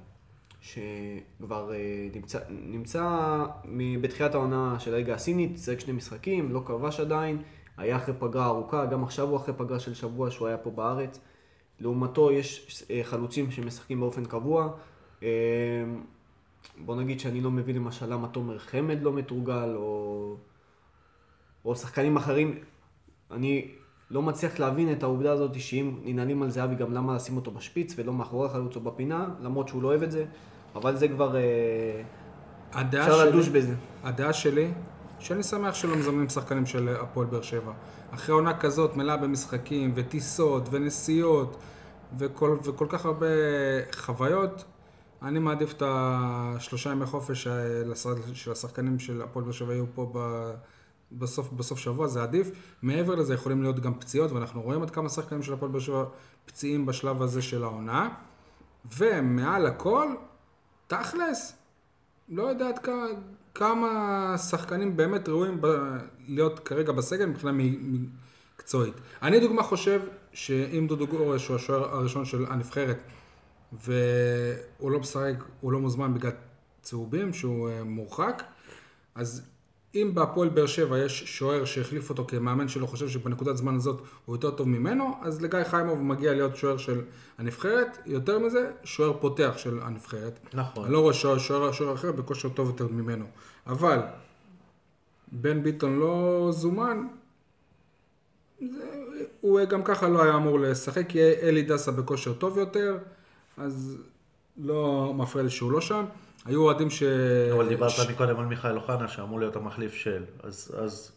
שכבר 0.61 1.73
אה, 1.73 2.07
נמצא, 2.15 2.39
נמצא 2.49 3.45
בתחילת 4.01 4.35
העונה 4.35 4.79
של 4.79 4.93
הליגה 4.93 5.13
הסינית, 5.13 5.57
שיחק 5.57 5.79
שני 5.79 5.93
משחקים, 5.93 6.51
לא 6.51 6.61
כבש 6.65 6.99
עדיין, 6.99 7.41
היה 7.77 7.97
אחרי 7.97 8.13
פגרה 8.19 8.45
ארוכה, 8.45 8.85
גם 8.85 9.03
עכשיו 9.03 9.29
הוא 9.29 9.37
אחרי 9.37 9.53
פגרה 9.57 9.79
של 9.79 9.93
שבוע 9.93 10.31
שהוא 10.31 10.47
היה 10.47 10.57
פה 10.57 10.71
בארץ. 10.71 11.19
לעומתו 11.79 12.31
יש 12.31 12.83
אה, 12.91 12.99
חלוצים 13.03 13.51
שמשחקים 13.51 13.99
באופן 13.99 14.25
קבוע. 14.25 14.69
אה, 15.23 15.27
בוא 16.85 16.95
נגיד 16.95 17.19
שאני 17.19 17.41
לא 17.41 17.51
מבין 17.51 17.75
למשל 17.75 18.13
למה 18.13 18.27
תומר 18.27 18.57
חמד 18.59 19.01
לא 19.01 19.13
מתורגל, 19.13 19.73
או, 19.75 20.35
או 21.67 21.75
שחקנים 21.75 22.17
אחרים. 22.17 22.55
אני 23.31 23.71
לא 24.11 24.21
מצליח 24.21 24.59
להבין 24.59 24.91
את 24.91 25.03
העובדה 25.03 25.31
הזאת 25.31 25.59
שאם 25.59 25.99
ננעלים 26.03 26.43
על 26.43 26.49
זהבי 26.49 26.75
גם 26.75 26.93
למה 26.93 27.15
לשים 27.15 27.35
אותו 27.35 27.51
בשפיץ 27.51 27.93
ולא 27.97 28.13
מאחורי 28.13 28.47
החלוץ 28.47 28.75
או 28.75 28.81
בפינה, 28.81 29.27
למרות 29.41 29.67
שהוא 29.67 29.81
לא 29.83 29.87
אוהב 29.87 30.03
את 30.03 30.11
זה, 30.11 30.25
אבל 30.75 30.95
זה 30.95 31.07
כבר... 31.07 31.35
אה, 31.35 31.41
אפשר 32.75 33.17
שלי- 33.19 33.29
לדוש 33.29 33.47
בזה. 33.47 33.75
הדעה 34.03 34.33
שלי, 34.33 34.71
שאני 35.19 35.43
שמח 35.43 35.73
שלא 35.73 35.95
מזמנים 35.95 36.29
שחקנים 36.29 36.65
של 36.65 36.89
הפועל 37.01 37.27
באר 37.27 37.41
שבע. 37.41 37.71
אחרי 38.11 38.35
עונה 38.35 38.57
כזאת 38.57 38.95
מלאה 38.95 39.17
במשחקים 39.17 39.91
וטיסות 39.95 40.67
ונסיעות 40.71 41.57
וכל, 42.17 42.57
וכל 42.63 42.85
כך 42.89 43.05
הרבה 43.05 43.27
חוויות, 43.91 44.63
אני 45.21 45.39
מעדיף 45.39 45.73
את 45.73 45.83
השלושה 45.85 46.91
ימי 46.91 47.05
חופש 47.05 47.47
אה, 47.47 47.53
של 48.33 48.51
השחקנים 48.51 48.99
של 48.99 49.21
הפועל 49.21 49.45
באר 49.45 49.51
שבע 49.53 49.73
יהיו 49.73 49.85
פה 49.95 50.11
ב... 50.13 50.51
בסוף, 51.11 51.51
בסוף 51.51 51.79
שבוע, 51.79 52.07
זה 52.07 52.23
עדיף. 52.23 52.51
מעבר 52.81 53.15
לזה 53.15 53.33
יכולים 53.33 53.61
להיות 53.61 53.79
גם 53.79 53.99
פציעות, 53.99 54.31
ואנחנו 54.31 54.61
רואים 54.61 54.81
עד 54.81 54.89
כמה 54.89 55.09
שחקנים 55.09 55.43
של 55.43 55.53
הפועל 55.53 55.71
באר 55.71 55.81
שבע 55.81 56.05
פציעים 56.45 56.85
בשלב 56.85 57.21
הזה 57.21 57.41
של 57.41 57.63
העונה. 57.63 58.09
ומעל 58.97 59.65
הכל, 59.65 60.07
תכלס, 60.87 61.53
לא 62.29 62.43
יודע 62.43 62.67
עד 62.67 62.79
כמה, 62.79 63.05
כמה 63.55 64.35
שחקנים 64.37 64.97
באמת 64.97 65.29
ראויים 65.29 65.61
ב, 65.61 65.67
להיות 66.27 66.59
כרגע 66.59 66.91
בסגל 66.91 67.25
מבחינה 67.25 67.51
מקצועית. 68.57 68.93
אני 69.21 69.39
דוגמה 69.39 69.63
חושב 69.63 70.01
שאם 70.33 70.85
דודו 70.87 71.07
גורש 71.07 71.47
הוא 71.47 71.55
השוער 71.55 71.95
הראשון 71.95 72.25
של 72.25 72.45
הנבחרת 72.49 72.97
והוא 73.73 74.91
לא 74.91 74.99
משחק, 74.99 75.33
הוא 75.61 75.71
לא 75.71 75.79
מוזמן 75.79 76.13
בגלל 76.13 76.31
צהובים, 76.81 77.33
שהוא 77.33 77.69
אה, 77.69 77.83
מורחק, 77.83 78.43
אז 79.15 79.49
אם 80.01 80.11
בהפועל 80.13 80.49
באר 80.49 80.65
שבע 80.65 80.97
יש 80.97 81.23
שוער 81.23 81.65
שהחליף 81.65 82.09
אותו 82.09 82.25
כמאמן 82.27 82.67
שלו 82.67 82.87
חושב 82.87 83.09
שבנקודת 83.09 83.57
זמן 83.57 83.75
הזאת 83.75 84.01
הוא 84.25 84.35
יותר 84.35 84.51
טוב 84.51 84.67
ממנו, 84.67 85.15
אז 85.21 85.41
לגיא 85.41 85.63
חיימוב 85.63 86.01
מגיע 86.01 86.33
להיות 86.33 86.55
שוער 86.55 86.77
של 86.77 87.01
הנבחרת, 87.37 87.97
יותר 88.05 88.39
מזה, 88.39 88.71
שוער 88.83 89.13
פותח 89.19 89.53
של 89.57 89.79
הנבחרת. 89.81 90.39
נכון. 90.53 90.83
אני 90.83 90.93
לא 90.93 90.99
רואה 90.99 91.13
שוער, 91.13 91.37
שוער, 91.37 91.71
שוער 91.71 91.93
אחר 91.93 92.11
בכושר 92.11 92.49
טוב 92.49 92.67
יותר 92.67 92.87
ממנו. 92.87 93.25
אבל 93.67 93.99
בן 95.31 95.63
ביטון 95.63 95.99
לא 95.99 96.47
זומן, 96.51 97.07
זה, 98.59 98.85
הוא 99.41 99.63
גם 99.63 99.83
ככה 99.83 100.09
לא 100.09 100.23
היה 100.23 100.35
אמור 100.35 100.59
לשחק, 100.59 101.09
כי 101.09 101.19
אלי 101.23 101.63
דסה 101.63 101.91
בכושר 101.91 102.33
טוב 102.33 102.57
יותר, 102.57 102.97
אז 103.57 103.97
לא 104.57 105.13
מפריע 105.17 105.43
לי 105.43 105.49
שהוא 105.49 105.71
לא 105.71 105.81
שם. 105.81 106.05
היו 106.47 106.63
אוהדים 106.63 106.89
ש... 106.89 107.03
אבל 107.53 107.69
דיברת 107.69 107.89
ש- 107.89 108.09
מקודם 108.09 108.39
על 108.39 108.45
מיכאל 108.45 108.75
אוחנה 108.75 109.07
שאמור 109.07 109.39
להיות 109.39 109.55
המחליף 109.55 109.93
של, 109.93 110.23
אז, 110.43 110.75
אז 110.77 111.11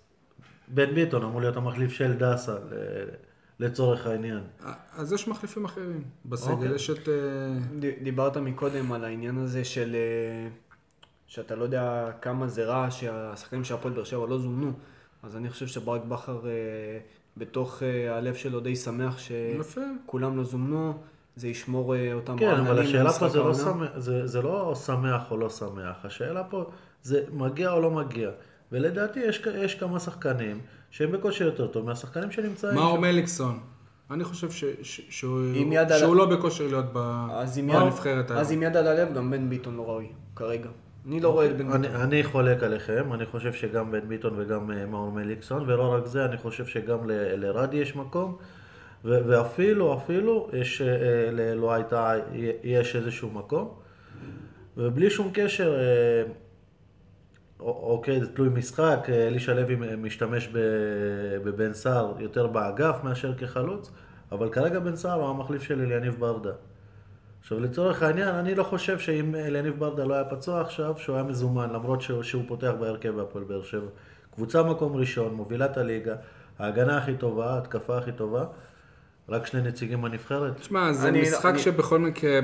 בן 0.69 0.95
ביטון 0.95 1.23
אמור 1.23 1.41
להיות 1.41 1.57
המחליף 1.57 1.93
של 1.93 2.13
דסה 2.13 2.53
ל- 2.55 3.09
לצורך 3.61 4.07
העניין. 4.07 4.41
אז 4.93 5.13
יש 5.13 5.29
מחליפים 5.29 5.65
אחרים 5.65 6.05
בסגל, 6.25 6.53
אוקיי. 6.53 6.75
יש 6.75 6.91
את... 6.91 7.09
אה, 7.09 7.15
דיברת 8.03 8.37
מקודם 8.37 8.93
על 8.93 9.05
העניין 9.05 9.39
הזה 9.39 9.65
של... 9.65 9.95
אה, 9.95 10.49
שאתה 11.27 11.55
לא 11.57 11.65
יודע 11.65 12.11
כמה 12.23 12.49
זה 12.49 12.65
רע 12.65 12.91
שהשחקנים 12.91 13.65
של 13.65 13.75
הפועל 13.75 13.95
באר 13.95 14.05
שבע 14.05 14.27
לא 14.27 14.39
זומנו. 14.39 14.73
אז 15.23 15.37
אני 15.37 15.51
חושב 15.51 15.67
שברק 15.67 16.05
בכר 16.05 16.47
אה, 16.47 16.53
בתוך 17.37 17.83
הלב 18.11 18.35
שלו 18.35 18.61
די 18.61 18.77
שמח. 18.77 19.19
שכולם 19.19 20.37
לא 20.37 20.45
זומנו, 20.45 21.03
זה 21.37 21.49
ישמור 21.49 21.95
אה, 21.97 22.13
אותם 22.13 22.39
כן, 22.39 22.51
אבל 22.51 22.79
השאלה 22.79 23.13
פה 23.13 23.29
זה 23.29 23.39
לא. 23.39 23.55
שמח, 23.55 23.89
זה, 23.97 24.27
זה 24.27 24.43
לא 24.43 24.75
שמח 24.87 25.31
או 25.31 25.37
לא 25.37 25.51
שמח, 25.51 26.05
השאלה 26.05 26.45
פה 26.45 26.65
זה 27.03 27.23
מגיע 27.33 27.71
או 27.73 27.81
לא 27.81 27.91
מגיע. 27.91 28.31
ולדעתי 28.73 29.21
יש, 29.21 29.43
יש 29.55 29.75
כמה 29.75 30.01
שחקנים 30.01 30.59
שהם 30.91 31.13
בכושר 31.13 31.45
יותר 31.45 31.67
טוב 31.67 31.87
מהשחקנים 31.87 32.31
שנמצאים 32.31 32.75
מאור. 32.75 32.99
מליקסון. 32.99 33.59
אני 34.11 34.25
חושב 34.25 34.51
ש- 34.51 34.65
ש- 34.83 35.01
שהוא 35.11 35.41
יד 35.73 35.93
על- 35.93 35.99
שהוא 35.99 36.17
לא 36.17 36.27
בכושר 36.27 36.67
להיות 36.67 36.93
בנבחרת 36.93 38.31
אז 38.31 38.53
עם 38.53 38.61
היום. 38.61 38.71
יד 38.71 38.77
על 38.77 38.87
הלב 38.87 39.15
גם 39.15 39.31
בן 39.31 39.49
ביטון 39.51 39.77
לא 39.77 39.83
ראוי, 39.89 40.07
כרגע. 40.37 40.69
אני 41.07 41.21
לא 41.21 41.29
רואה 41.29 41.47
את 41.47 41.57
בן 41.57 41.71
אני, 41.71 41.89
ביטון. 41.89 42.01
אני 42.01 42.25
חולק 42.25 42.63
עליכם, 42.63 43.13
אני 43.13 43.27
חושב 43.27 43.53
שגם 43.53 43.91
בן 43.93 44.09
ביטון 44.09 44.33
וגם 44.37 44.71
אה, 44.71 44.87
מאור 44.87 45.13
מליקסון, 45.13 45.63
ולא 45.71 45.93
רק 45.93 46.07
זה, 46.07 46.25
אני 46.25 46.37
חושב 46.37 46.67
שגם 46.67 46.99
ל- 47.11 47.13
לרדי 47.47 47.77
יש 47.77 47.97
מקום, 47.97 48.37
ואפילו, 49.05 49.95
אפילו, 49.97 50.49
יש, 50.53 50.83
אה, 50.83 50.87
ל- 51.33 51.55
לא 51.55 51.73
הייתה, 51.73 52.15
יש 52.63 52.97
איזשהו 52.97 53.31
מקום, 53.31 53.75
ובלי 54.77 55.11
שום 55.11 55.31
קשר, 55.35 55.75
אה, 55.81 56.23
אוקיי, 57.61 58.21
זה 58.21 58.35
תלוי 58.35 58.49
משחק, 58.49 59.07
אה, 59.09 59.27
אלישע 59.27 59.55
לוי 59.55 59.77
משתמש 59.97 60.49
בבן 61.45 61.73
סער 61.73 62.15
יותר 62.19 62.47
באגף 62.47 62.97
מאשר 63.05 63.35
כחלוץ, 63.35 63.91
אבל 64.33 64.49
כרגע 64.49 64.79
בן 64.79 64.97
סער 64.97 65.21
הוא 65.21 65.29
המחליף 65.29 65.63
של 65.63 65.81
אליניב 65.81 66.17
ברדה. 66.19 66.53
עכשיו 67.41 67.61
לצורך 67.61 68.03
העניין, 68.03 68.29
אני 68.29 68.55
לא 68.55 68.63
חושב 68.63 68.99
שאם 68.99 69.35
אליניב 69.35 69.79
ברדה 69.79 70.05
לא 70.05 70.15
היה 70.15 70.25
פצוע 70.25 70.61
עכשיו, 70.61 70.95
שהוא 70.99 71.17
היה 71.17 71.25
מזומן, 71.25 71.71
למרות 71.71 72.01
שהוא, 72.01 72.23
שהוא 72.23 72.43
פותח 72.49 72.73
בהרכב 72.81 73.09
בהפועל 73.11 73.45
באר 73.45 73.63
שבע. 73.63 73.87
קבוצה 74.35 74.63
מקום 74.63 74.97
ראשון, 74.97 75.35
מובילת 75.35 75.77
הליגה, 75.77 76.15
ההגנה 76.59 76.99
הכי 76.99 77.15
טובה, 77.15 77.55
ההתקפה 77.55 77.99
הכי 77.99 78.13
טובה, 78.13 78.45
רק 79.31 79.47
שני 79.47 79.61
נציגים 79.63 80.03
בנבחרת. 80.03 80.57
תשמע, 80.61 80.93
זה 80.93 81.09
אני- 81.09 81.23
משחק 81.23 81.47
אני- 81.47 81.59
שבכל 81.59 81.99
מקרה, 81.99 82.41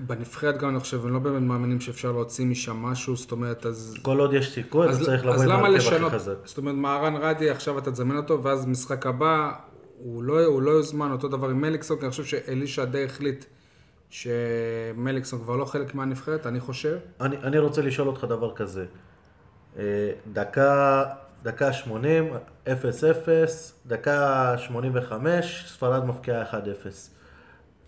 בנבחרת 0.00 0.58
גם 0.58 0.68
אני 0.68 0.80
חושב, 0.80 1.04
הם 1.06 1.12
לא 1.12 1.18
באמת 1.18 1.42
מאמינים 1.42 1.80
שאפשר 1.80 2.12
להוציא 2.12 2.46
משם 2.46 2.76
משהו, 2.76 3.16
זאת 3.16 3.32
אומרת, 3.32 3.66
אז... 3.66 3.94
כל 4.02 4.18
עוד 4.18 4.34
יש 4.34 4.54
סיכוי, 4.54 4.88
אז, 4.88 5.02
צריך 5.04 5.22
לבוא 5.24 5.34
אז 5.34 5.42
עם 5.42 5.48
למה 5.48 5.58
ההרכב 5.68 5.76
הכי 5.86 5.94
לשנות? 5.94 6.12
חזק. 6.12 6.34
זאת 6.44 6.58
אומרת, 6.58 6.74
מהרן 6.74 7.16
רדי, 7.16 7.50
עכשיו 7.50 7.78
אתה 7.78 7.90
תזמן 7.90 8.16
אותו, 8.16 8.42
ואז 8.42 8.66
משחק 8.66 9.06
הבא, 9.06 9.52
הוא 9.98 10.22
לא, 10.22 10.44
הוא 10.44 10.62
לא 10.62 10.70
יוזמן, 10.70 11.12
אותו 11.12 11.28
דבר 11.28 11.48
עם 11.48 11.60
מליקסון, 11.60 11.96
כי 11.98 12.02
אני 12.02 12.10
חושב 12.10 12.24
שאלישע 12.24 12.84
די 12.84 13.04
החליט 13.04 13.44
שמליקסון 14.10 15.38
כבר 15.42 15.56
לא 15.56 15.64
חלק 15.64 15.94
מהנבחרת, 15.94 16.46
אני 16.46 16.60
חושב. 16.60 16.96
אני, 17.20 17.36
אני 17.36 17.58
רוצה 17.58 17.82
לשאול 17.82 18.08
אותך 18.08 18.24
דבר 18.24 18.54
כזה. 18.54 18.84
אה, 19.78 19.82
דקה, 20.32 21.04
דקה 21.42 21.72
80, 21.72 22.32
0-0, 22.66 22.68
דקה 23.86 24.54
85, 24.58 25.64
ספרד 25.68 26.04
מפקיעה 26.04 26.42
1-0. 26.52 26.54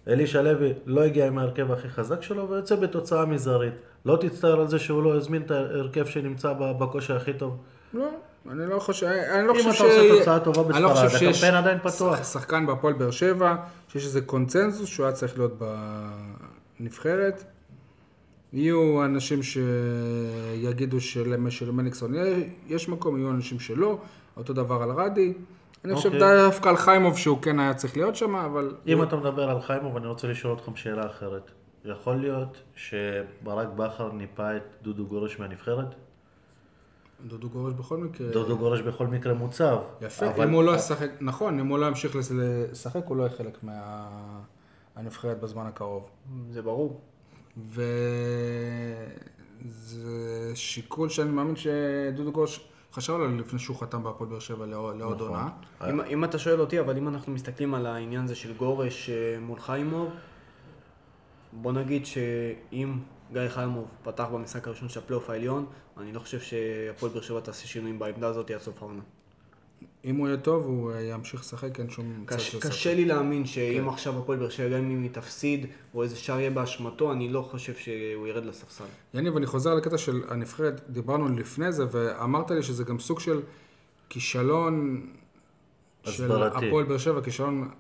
אלישע 0.09 0.43
לוי 0.43 0.73
לא 0.87 1.03
הגיע 1.05 1.27
עם 1.27 1.39
ההרכב 1.39 1.73
הכי 1.73 1.89
חזק 1.89 2.23
שלו 2.23 2.49
ויוצא 2.51 2.77
בתוצאה 2.77 3.25
מזערית. 3.27 3.75
לא 4.07 4.19
תצטער 4.21 4.61
על 4.61 4.69
זה 4.69 4.79
שהוא 4.79 5.03
לא 5.03 5.15
הזמין 5.17 5.43
את 5.43 5.51
ההרכב 5.51 6.07
שנמצא 6.07 6.53
בכושר 6.53 7.17
הכי 7.17 7.33
טוב. 7.33 7.57
לא, 7.95 8.09
אני 8.51 8.67
לא 8.71 8.79
חושב, 8.79 9.07
אני 9.07 9.47
לא 9.47 9.53
אם 9.53 9.59
חושב 9.59 9.85
אתה 9.85 9.85
עושה 9.85 10.19
תוצאה 10.19 10.41
טובה 10.41 10.81
לא 10.81 10.93
בספרד, 10.93 11.23
הקמפיין 11.29 11.55
עדיין 11.55 11.79
פתוח. 11.79 12.17
שח- 12.19 12.33
שחקן 12.33 12.67
בהפועל 12.67 12.95
באר 12.95 13.11
שבע, 13.11 13.57
שיש 13.89 14.05
איזה 14.05 14.21
קונצנזוס 14.21 14.89
שהוא 14.89 15.07
היה 15.07 15.13
צריך 15.13 15.39
להיות 15.39 15.59
בנבחרת. 16.81 17.45
יהיו 18.53 19.05
אנשים 19.05 19.41
שיגידו 19.43 21.01
של- 21.01 21.51
שלמליקסון 21.51 22.13
יש 22.67 22.89
מקום, 22.89 23.17
יהיו 23.19 23.31
אנשים 23.31 23.61
שלא, 23.61 23.99
אותו 24.37 24.53
דבר 24.53 24.83
על 24.83 24.91
רדי. 24.91 25.33
אני 25.85 25.95
חושב 25.95 26.13
אוקיי. 26.13 26.21
דווקא 26.21 26.69
על 26.69 26.77
חיימוב 26.77 27.17
שהוא 27.19 27.39
כן 27.43 27.61
היה 27.61 27.75
צריך 27.75 27.97
להיות 27.97 28.17
שם, 28.17 28.35
אבל... 28.37 28.75
אם 28.87 29.03
אתה 29.03 29.17
מדבר 29.17 29.51
על 29.51 29.61
חיימוב, 29.61 29.97
אני 29.97 30.07
רוצה 30.07 30.29
לשאול 30.29 30.55
אתכם 30.55 30.77
שאלה 30.77 31.07
אחרת. 31.07 31.51
יכול 31.85 32.17
להיות 32.17 32.57
שברק 32.75 33.69
בכר 33.77 34.13
ניפה 34.13 34.57
את 34.57 34.63
דודו 34.83 35.07
גורש 35.07 35.39
מהנבחרת? 35.41 35.95
דודו 37.27 37.49
גורש 37.49 37.75
בכל 37.75 37.97
מקרה... 37.97 38.31
דודו 38.31 38.59
גורש 38.59 38.81
בכל 38.81 39.07
מקרה 39.07 39.35
מוצב. 39.35 39.77
יפה, 40.01 40.27
אבל- 40.31 40.45
אם 40.45 40.51
הוא 40.53 40.63
לא 40.65 40.77
ישחק, 40.77 41.11
נכון, 41.21 41.59
אם 41.61 41.67
הוא 41.67 41.79
לא 41.79 41.87
ימשיך 41.87 42.17
לשחק, 42.17 43.05
הוא 43.07 43.17
לא 43.17 43.23
יהיה 43.23 43.33
חלק 43.37 43.59
מהנבחרת 44.97 45.41
בזמן 45.41 45.67
הקרוב. 45.67 46.11
זה 46.51 46.63
ברור. 46.63 47.01
וזה 47.67 48.57
שיקול 50.55 51.09
שאני 51.09 51.31
מאמין 51.31 51.57
שדודו 51.57 52.33
גוש 52.33 52.69
חשב 52.93 53.15
עליו 53.15 53.37
לפני 53.37 53.59
שהוא 53.59 53.77
חתם 53.77 54.03
בהפועל 54.03 54.31
באר 54.31 54.39
שבע 54.39 54.67
לעוד 54.67 54.97
נכון. 54.97 55.21
עונה. 55.21 55.49
אם, 55.91 56.01
אם 56.01 56.25
אתה 56.25 56.39
שואל 56.39 56.61
אותי, 56.61 56.81
אבל 56.81 56.97
אם 56.97 57.09
אנחנו 57.09 57.33
מסתכלים 57.33 57.75
על 57.75 57.87
העניין 57.87 58.25
הזה 58.25 58.35
של 58.35 58.55
גורש 58.55 59.11
אה, 59.11 59.41
מול 59.41 59.61
חיימוב, 59.61 60.11
בוא 61.53 61.73
נגיד 61.73 62.07
שאם 62.07 62.99
גיא 63.33 63.49
חיימוב 63.49 63.89
פתח 64.03 64.25
במשחק 64.33 64.67
הראשון 64.67 64.89
של 64.89 65.01
הפלייאוף 65.01 65.31
העליון, 65.31 65.67
אני 65.97 66.13
לא 66.13 66.21
חושב 66.21 66.41
שהפועל 66.41 67.13
באר 67.13 67.23
שבע 67.23 67.41
תעשה 67.41 67.67
שינויים 67.67 67.99
בעמדה 67.99 68.27
הזאת 68.27 68.51
עד 68.51 68.61
סוף 68.61 68.83
העונה. 68.83 69.03
אם 70.09 70.17
הוא 70.17 70.29
יהיה 70.29 70.37
טוב, 70.39 70.67
הוא 70.67 70.93
אה, 70.93 71.01
ימשיך 71.03 71.41
לשחק, 71.41 71.81
אין 71.81 71.91
שום 71.91 72.25
צד 72.31 72.41
של 72.41 72.61
קשה. 72.61 72.95
לי 72.95 73.05
להאמין 73.05 73.47
שאם 73.47 73.83
כן. 73.83 73.89
עכשיו 73.89 74.19
הפועל 74.19 74.39
באר 74.39 74.49
שבע, 74.49 74.69
גם 74.69 74.91
אם 74.91 75.03
היא 75.03 75.11
תפסיד, 75.13 75.67
או 75.95 76.03
איזה 76.03 76.17
שער 76.17 76.41
יהיה 76.41 76.51
באשמתו, 76.51 77.13
אני 77.13 77.29
לא 77.29 77.43
חושב 77.51 77.75
שהוא 77.75 78.27
ירד 78.27 78.45
לספסל. 78.45 78.85
יניב, 79.15 79.37
אני 79.37 79.47
חוזר 79.47 79.75
לקטע 79.75 79.99
של 79.99 80.23
הנבחרת, 80.29 80.81
דיברנו 80.91 81.29
לפני 81.29 81.73
זה, 81.73 81.85
ואמרת 81.91 82.51
לי 82.51 82.63
שזה 82.63 82.85
גם 82.85 82.99
סוג 82.99 83.21
של 83.21 83.41
כישלון 84.09 85.07
של. 86.05 86.33
הפועל 86.43 86.85
באר 86.85 86.99
שבע, 86.99 87.21
כישלון 87.23 87.71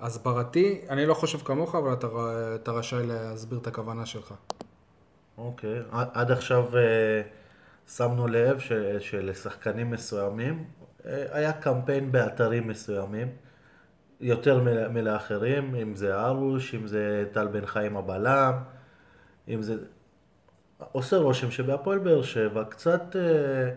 הסברתי. 0.00 0.80
אני 0.88 1.06
לא 1.06 1.14
חושב 1.14 1.38
כמוך, 1.38 1.74
אבל 1.74 1.92
אתה, 1.92 2.06
אתה 2.54 2.72
רשאי 2.72 3.06
להסביר 3.06 3.58
את 3.58 3.66
הכוונה 3.66 4.06
שלך. 4.06 4.34
אוקיי. 5.38 5.78
עד- 5.90 6.30
עכשיו 6.30 6.64
אה, 6.76 7.22
שמנו 7.96 8.26
לב 8.26 8.58
ש- 8.58 8.72
שלשחקנים 9.00 9.90
מסוימים 9.90 10.64
היה 11.08 11.52
קמפיין 11.52 12.12
באתרים 12.12 12.68
מסוימים, 12.68 13.28
יותר 14.20 14.62
מל- 14.62 14.88
מלאחרים, 14.88 15.74
אם 15.74 15.94
זה 15.94 16.20
ארוש, 16.26 16.74
אם 16.74 16.86
זה 16.86 17.24
טל 17.32 17.46
בן 17.46 17.66
חיים 17.66 17.96
הבלם, 17.96 18.52
אם 19.48 19.62
זה... 19.62 19.76
עושה 20.92 21.16
רושם 21.16 21.50
שבהפועל 21.50 21.98
באר 21.98 22.22
שבע 22.22 22.64
קצת... 22.64 23.16
אה, 23.16 23.70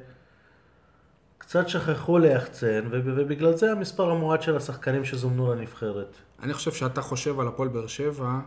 קצת 1.37 1.69
שכחו 1.69 2.17
ליחצן, 2.17 2.87
וב- 2.91 3.13
ובגלל 3.15 3.55
זה 3.55 3.71
המספר 3.71 4.11
המועט 4.11 4.41
של 4.41 4.55
השחקנים 4.55 5.05
שזומנו 5.05 5.53
לנבחרת. 5.55 6.15
אני 6.43 6.53
חושב 6.53 6.71
שאתה 6.71 7.01
חושב 7.01 7.39
על 7.39 7.47
הפועל 7.47 7.69
באר 7.69 7.87
שבע 7.87 8.39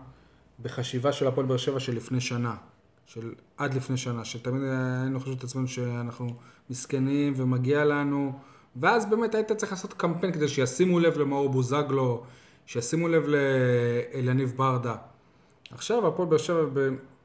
בחשיבה 0.62 1.12
של 1.12 1.26
הפועל 1.26 1.46
באר 1.46 1.56
שבע 1.56 1.80
של 1.80 1.96
לפני 1.96 2.20
שנה, 2.20 2.56
של 3.06 3.32
עד 3.56 3.74
לפני 3.74 3.96
שנה, 3.96 4.24
שתמיד 4.24 4.62
היינו 5.02 5.18
חושבים 5.18 5.38
את 5.38 5.44
עצמנו 5.44 5.68
שאנחנו 5.68 6.26
מסכנים 6.70 7.32
ומגיע 7.36 7.84
לנו, 7.84 8.38
ואז 8.76 9.06
באמת 9.06 9.34
היית 9.34 9.52
צריך 9.52 9.72
לעשות 9.72 9.92
קמפיין 9.92 10.32
כדי 10.32 10.48
שישימו 10.48 11.00
לב 11.00 11.18
למאור 11.18 11.48
בוזגלו, 11.48 12.22
שישימו 12.66 13.08
לב 13.08 13.26
לאליניב 13.26 14.52
ברדה. 14.56 14.94
עכשיו 15.70 16.06
הפועל 16.06 16.28
באר 16.28 16.38
שבע 16.38 16.64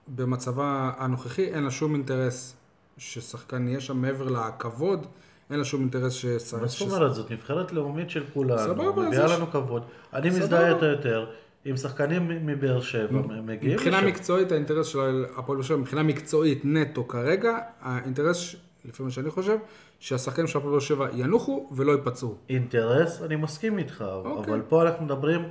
במצבה 0.08 0.92
הנוכחי 0.98 1.46
אין 1.46 1.64
לה 1.64 1.72
שום 1.72 1.94
אינטרס 1.94 2.56
ששחקן 2.98 3.68
יהיה 3.68 3.80
שם 3.80 3.98
מעבר 3.98 4.28
לכבוד, 4.28 5.08
אין 5.50 5.60
לה 5.60 5.66
שום 5.66 5.82
אינטרס 5.82 6.14
ש... 6.14 6.26
מה 6.62 6.68
זאת 6.68 6.82
אומרת? 6.82 7.16
זאת 7.16 7.32
נבחרת 7.32 7.72
לאומית 7.72 8.10
של 8.10 8.24
כולנו, 8.34 8.94
מביאה 8.94 9.28
לנו 9.28 9.52
כבוד. 9.52 9.84
אני. 10.14 10.30
מזדהה 10.30 10.74
איתה 10.74 10.86
יותר 10.86 11.32
עם 11.66 11.78
שחקנים 11.78 12.46
מבאר 12.46 12.82
שבע, 12.82 13.22
מגיעים 13.44 13.76
מבחינה. 13.76 14.02
מקצועית, 14.02 14.52
האינטרס 14.52 14.88
של 14.88 15.26
הפועל 15.38 15.58
באר 15.58 15.68
שבע, 15.68 15.78
מבחינה 15.78 16.04
מקצועית 16.04 16.62
נטו 16.64 17.08
כרגע, 17.08 17.58
האינטרס, 17.82 18.56
לפי 18.86 19.04
מה 19.04 19.12
שאני 19.12 19.30
חושב, 19.30 19.58
שהשחקנים 20.00 20.48
של 20.48 20.58
הפועל 20.58 20.72
באר 20.72 20.80
שבע 20.80 21.08
ינוחו 21.14 21.70
ולא 21.72 21.92
ייפצעו. 21.92 22.36
אינטרס, 22.50 23.22
אני 23.22 23.36
מסכים 23.36 23.78
איתך, 23.78 24.04
אוקיי. 24.26 24.54
אבל 24.54 24.62
פה 24.62 24.82
אנחנו 24.82 25.06
מדברים 25.06 25.42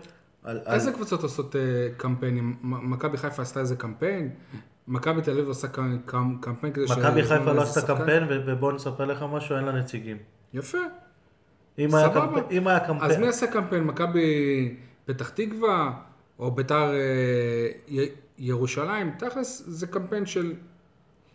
על... 0.44 0.60
על- 0.64 0.74
איזה 0.74 0.92
קבוצות 0.92 1.22
עושות 1.22 1.56
אה, 1.56 1.60
קמפיינים? 1.96 2.56
מכבי 2.62 3.16
חיפה 3.16 3.42
עשתה 3.42 3.60
איזה 3.60 3.76
קמפיין? 3.76 4.30
מכבי 4.88 5.22
תל 5.22 5.30
אביב 5.30 5.48
עושה 5.48 5.68
קמ- 5.68 5.78
קמ- 6.10 6.14
קמפיין 6.40 6.72
כדי 6.72 6.84
מכבי 6.84 6.96
שיזמינו 7.22 7.28
חיפה 7.28 7.52
לא 7.52 7.62
עשתה? 7.62 7.86
קמפיין, 7.96 8.22
ובוא 8.46 8.72
נספר 8.72 9.04
לך 9.04 9.24
משהו, 9.32 9.56
אין 9.56 9.64
לה 9.64 9.72
נציגים. 9.72 10.16
יפה. 10.54 10.78
אם 11.78 11.94
היה. 11.94 12.08
קמפיין- 12.80 13.10
אז. 13.10 13.16
מי 13.18 13.28
עשה 13.28 13.46
קמפיין? 13.46 13.84
מכבי 13.84 14.76
פתח 15.04 15.28
תקווה? 15.28 15.92
או 16.38 16.50
ביתר 16.50 16.90
אה, 16.92 18.04
ירושלים? 18.38 19.10
תכלס 19.18 19.62
זה 19.66 19.86
קמפיין 19.86 20.26
של 20.26 20.52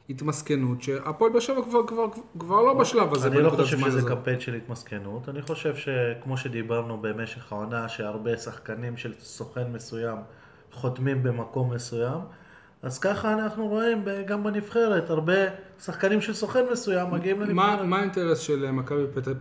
התמסכנות, 0.10 0.82
שהפועל 0.82 1.32
באר 1.32 1.40
שבע 1.40 1.62
כבר, 1.62 1.88
כבר, 1.88 2.06
כבר 2.40 2.62
לא 2.62 2.74
בשלב 2.74 3.14
הזה. 3.14 3.28
אני 3.28 3.42
לא 3.42 3.50
חושב 3.50 3.78
שזה 3.78 3.98
הזאת. 3.98 4.10
קמפיין 4.10 4.40
של 4.40 4.54
התמסכנות, 4.54 5.30
אני 5.30 5.42
חושב 5.42 5.76
שכמו 5.76 6.38
שדיברנו 6.38 6.98
במשך 7.02 7.52
העונה, 7.54 7.90
שהרבה 7.90 8.38
שחקנים 8.38 8.98
של 8.98 9.14
סוכן 9.20 9.72
מסוים 9.72 10.18
חותמים 10.72 11.24
במקום 11.24 11.74
מסוים, 11.74 12.20
אז 12.82 13.00
ככה 13.00 13.34
אנחנו 13.34 13.68
רואים 13.68 14.06
גם 14.28 14.44
בנבחרת, 14.44 15.10
הרבה 15.10 15.34
שחקנים 15.80 16.22
של 16.22 16.34
סוכן 16.34 16.64
מסוים 16.72 17.12
מגיעים 17.12 17.42
לנבחרת. 17.42 17.86
מה 17.86 17.98
האינטרס 18.00 18.40
של 18.40 18.72
מכבי 18.72 19.04
פתח, 19.14 19.32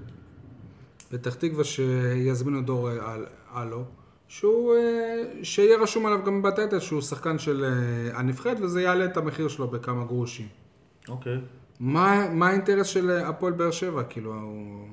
פתח 1.11 1.35
תקווה 1.35 1.65
שיזמינו 1.65 2.63
דור 2.63 2.91
אה, 2.91 3.13
על, 3.13 3.27
אלו? 3.57 3.85
שהוא, 4.33 4.75
אה, 4.75 5.23
שיהיה 5.43 5.79
רשום 5.79 6.07
עליו 6.07 6.25
גם 6.25 6.43
בטטל 6.43 6.81
שהוא 6.81 7.01
שחקן 7.01 7.39
של 7.39 7.65
אה, 7.65 8.19
הנבחרת 8.19 8.61
וזה 8.61 8.83
יעלה 8.83 9.05
את 9.05 9.17
המחיר 9.17 9.49
שלו 9.49 9.69
בכמה 9.69 10.05
גרושים. 10.05 10.47
אוקיי. 11.09 11.39
מה, 11.81 12.29
מה 12.33 12.49
האינטרס 12.49 12.87
של 12.87 13.11
אה, 13.11 13.29
הפועל 13.29 13.53
באר 13.53 13.71
שבע? 13.71 14.03
כאילו, 14.03 14.35
הוא... 14.35 14.87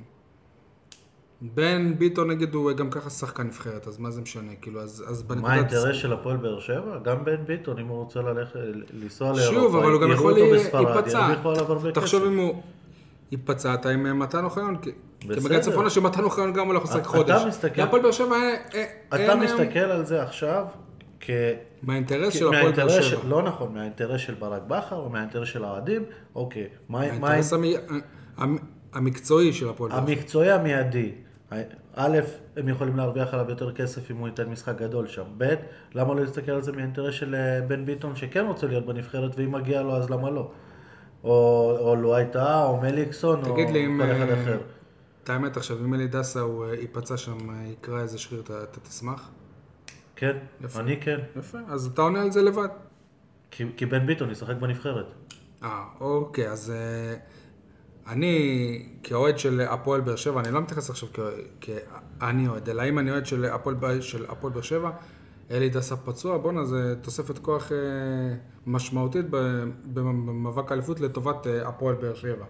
בן 1.42 1.94
ביטון 1.98 2.32
נגיד 2.32 2.54
הוא 2.54 2.72
גם 2.72 2.90
ככה 2.90 3.10
שחקן 3.10 3.48
נבחרת, 3.48 3.88
אז 3.88 3.98
מה 3.98 4.12
זה 4.12 4.22
משנה? 4.22 4.52
כאילו, 4.62 4.82
אז, 4.82 5.04
אז 5.08 5.24
מה 5.24 5.28
בנקודת... 5.28 5.52
האינטרס 5.52 5.96
של 5.96 6.14
הפועל 6.14 6.38
באר 6.38 6.60
שבע? 6.60 7.00
גם 7.04 7.26
בן 7.26 7.46
ביטון, 7.46 7.80
אם 7.80 7.88
הוא 7.88 8.04
רוצה 8.04 8.22
ללכת, 8.22 8.60
לנסוע 8.94 9.34
לאירופה, 9.34 9.60
שוב, 9.62 9.76
אבל 9.76 9.92
הוא 9.92 10.02
גם 10.02 10.12
יכול 10.12 10.34
להיפצע. 10.34 11.36
תחשוב. 11.94 12.24
אם 12.24 12.38
הוא 12.38 12.62
ייפצע, 13.32 13.74
אתה 13.74 13.90
עם 13.90 14.20
מתן 14.20 14.44
אוחיון, 14.44 14.78
כי. 15.20 15.28
בגלל 15.28 15.60
צפונה 15.60 15.90
שמתן 15.90 16.24
אוחיון 16.24 16.54
גם 16.54 16.68
הולך 16.68 16.84
לשחק 16.84 17.00
אתה 17.02 17.10
חודש. 17.10 17.42
מסתכל- 17.48 17.82
להפועל 17.82 18.02
באר 18.02 18.12
שבע 18.12 18.36
אה, 18.36 18.56
אה, 18.76 18.84
אתה 19.10 19.18
אין 19.18 19.30
היום- 19.30 19.42
מסתכל 19.44 19.80
על 19.80 20.06
זה 20.06 20.24
עכשיו 20.24 20.66
כ... 21.20 21.30
מהאינטרס 21.84 22.34
של 22.34 22.48
הפועל 22.48 22.72
באר 22.72 22.86
מהאינטרס 22.86 23.04
שבע. 23.06 23.20
לא 23.30 23.42
נכון, 23.42 23.74
מהאינטרס 23.74 24.22
של 24.22 24.34
ברק 24.34 24.62
בכר 24.68 24.96
או 24.96 25.10
מהאינטרס 25.10 25.48
של 25.48 25.64
האוהדים, 25.66 26.04
אוקיי. 26.36 26.68
מה- 26.90 27.00
מה 27.20 27.30
האינטרס 27.30 27.54
המ- 27.54 27.64
המ- 28.38 28.58
המקצועי 28.94 29.54
של 29.54 29.70
הפועל 29.70 29.92
באר 29.92 30.00
שבע. 30.02 30.12
המקצועי 30.12 30.52
המיידי, 30.52 31.12
א', 31.96 32.20
הם 32.58 32.70
יכולים 32.70 32.98
להרוויח 32.98 33.34
עליו 33.34 33.50
יותר 33.50 33.72
כסף 33.72 34.12
אם 34.12 34.18
הוא 34.18 34.28
ייתן 34.28 34.50
משחק 34.50 34.78
גדול 34.78 35.08
שם. 35.08 35.24
ב', 35.38 35.54
למה 35.96 36.14
לא 36.14 36.22
להסתכל 36.22 36.52
על 36.52 36.62
זה 36.62 36.72
מהאינטרס 36.72 37.14
של 37.16 37.36
אה, 37.36 37.62
בן 37.68 37.86
ביטון 37.86 38.16
שכן 38.16 38.46
רוצה 38.46 38.68
להיות 38.68 38.86
בנבחרת 38.86 39.32
ואם 39.40 39.52
מגיע 39.52 39.82
לו 39.82 39.96
אז 39.96 40.10
למה 40.10 40.30
לא? 40.30 40.52
או, 41.24 41.30
או 41.80 41.96
לואי 41.96 42.24
טאה 42.32 42.64
או 42.64 42.78
מליקסון 42.78 43.40
או. 43.46 43.56
כל 43.56 43.62
אחד 44.12 44.30
אחר. 44.42 44.58
את 45.30 45.34
האמת 45.34 45.58
עכשיו, 45.58 45.78
אם 45.80 45.94
אלי 45.94 46.08
דסה 46.08 46.40
הוא 46.40 46.66
אה, 46.66 46.76
ייפצע 46.76 47.18
שם, 47.18 47.50
אה, 47.50 47.68
יקרא 47.68 48.02
איזה 48.02 48.18
שריר, 48.18 48.42
אתה 48.42 48.80
תשמח? 48.90 49.30
כן, 50.16 50.38
יפה. 50.62 50.80
אני 50.80 51.02
כן. 51.02 51.20
יפה, 51.40 51.58
אז 51.68 51.86
אתה 51.86 52.02
עונה 52.02 52.22
על 52.22 52.32
זה 52.32 52.42
לבד. 52.42 52.68
כי 53.52 53.64
כי, 53.78 53.86
בן 53.86 54.08
ביטון 54.08 54.32
ישחק 54.32 54.56
בנבחרת. 54.56 55.06
אה, 55.64 55.84
אוקיי, 56.00 56.50
אז 56.50 56.72
אה, 56.76 57.16
אני 58.14 58.86
כאוהד 59.04 59.40
של 59.40 59.62
הפועל 59.62 60.02
באר 60.02 60.16
שבע, 60.16 60.42
אני 60.42 60.52
לא 60.52 60.62
מתייחס 60.62 60.90
עכשיו 60.90 61.10
כאני 61.62 62.48
אוהד, 62.48 62.70
אלא 62.70 62.84
אם 62.90 63.00
אני 63.00 63.12
אוהד 63.12 63.26
של 63.26 63.46
הפועל 63.46 63.76
באר 63.76 64.62
שבע, 64.62 64.92
אלי 65.52 65.70
דסה 65.70 65.96
פצוע, 65.96 66.38
בואנה, 66.38 66.66
זה 66.66 66.96
תוספת 67.02 67.38
כוח 67.38 67.72
אה, 67.72 67.78
משמעותית 68.66 69.26
במאבק 69.94 70.72
האליפות 70.72 71.00
לטובת 71.00 71.48
אה, 71.48 71.68
הפועל 71.68 71.96
באר 71.96 72.14
שבע. 72.14 72.46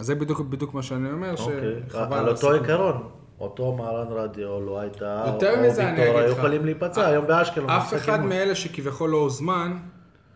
אז 0.00 0.06
זה 0.06 0.14
בדיוק, 0.14 0.40
בדיוק 0.40 0.74
מה 0.74 0.82
שאני 0.82 1.12
אומר, 1.12 1.34
אוקיי. 1.38 1.82
שחבל 1.88 2.18
על 2.18 2.28
אותו. 2.28 2.52
עיקרון. 2.52 3.08
אותו 3.40 3.72
מהרן 3.72 4.12
רדיו, 4.12 4.60
לואי 4.60 4.88
טאה, 4.98 5.32
או 5.32 5.38
מזה 5.62 5.88
אני 5.88 6.00
היו. 6.00 6.30
יכולים 6.30 6.64
להיפצע, 6.64 7.06
היום 7.06 7.26
באשקלון. 7.26 7.70
אף 7.70 7.94
אחד. 7.94 8.20
מאלה 8.20 8.54
שכביכול 8.54 9.10
לא 9.10 9.16
הוזמן, 9.16 9.76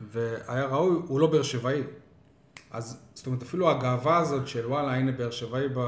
והיה 0.00 0.66
ראוי, 0.66 0.96
הוא 1.06 1.20
לא 1.20 1.26
באר 1.26 1.42
שבעי. 1.42 1.82
אז 2.70 3.00
זאת 3.14 3.26
אומרת, 3.26 3.42
אפילו 3.42 3.70
הגאווה 3.70 4.18
הזאת 4.18 4.48
של 4.48 4.66
וואלה, 4.66 4.94
הנה 4.94 5.12
באר 5.12 5.30
שבעי 5.30 5.68
ב... 5.68 5.78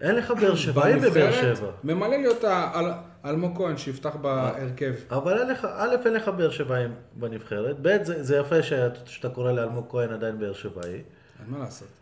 אין 0.00 0.14
לך 0.14 0.30
באר 0.40 0.54
שבעי 0.54 1.00
בבאר 1.00 1.32
שבע. 1.32 1.70
ממלא 1.84 2.16
לי 2.16 2.28
אותה 2.28 2.70
על 2.74 2.92
אלמוג 3.24 3.56
כהן 3.56 3.76
שיפתח 3.76 4.16
בהרכב. 4.16 4.92
אבל 5.10 5.38
אין 5.38 5.48
לך, 5.48 5.64
א', 5.76 5.96
אין 6.04 6.14
לך 6.14 6.28
באר 6.28 6.50
שבעי 6.50 6.84
בנבחרת, 7.14 7.76
ב', 7.82 8.02
זה, 8.02 8.22
זה 8.22 8.36
יפה 8.36 8.62
שאת, 8.62 9.06
שאתה 9.06 9.28
קורא 9.28 9.52
לאלמוג 9.52 9.86
כהן 9.90 10.12
עדיין 10.12 10.38
באר 10.38 10.52
שבעי, 10.52 10.92
אין 10.92 11.02
מה 11.48 11.58
לעשות. 11.58 12.01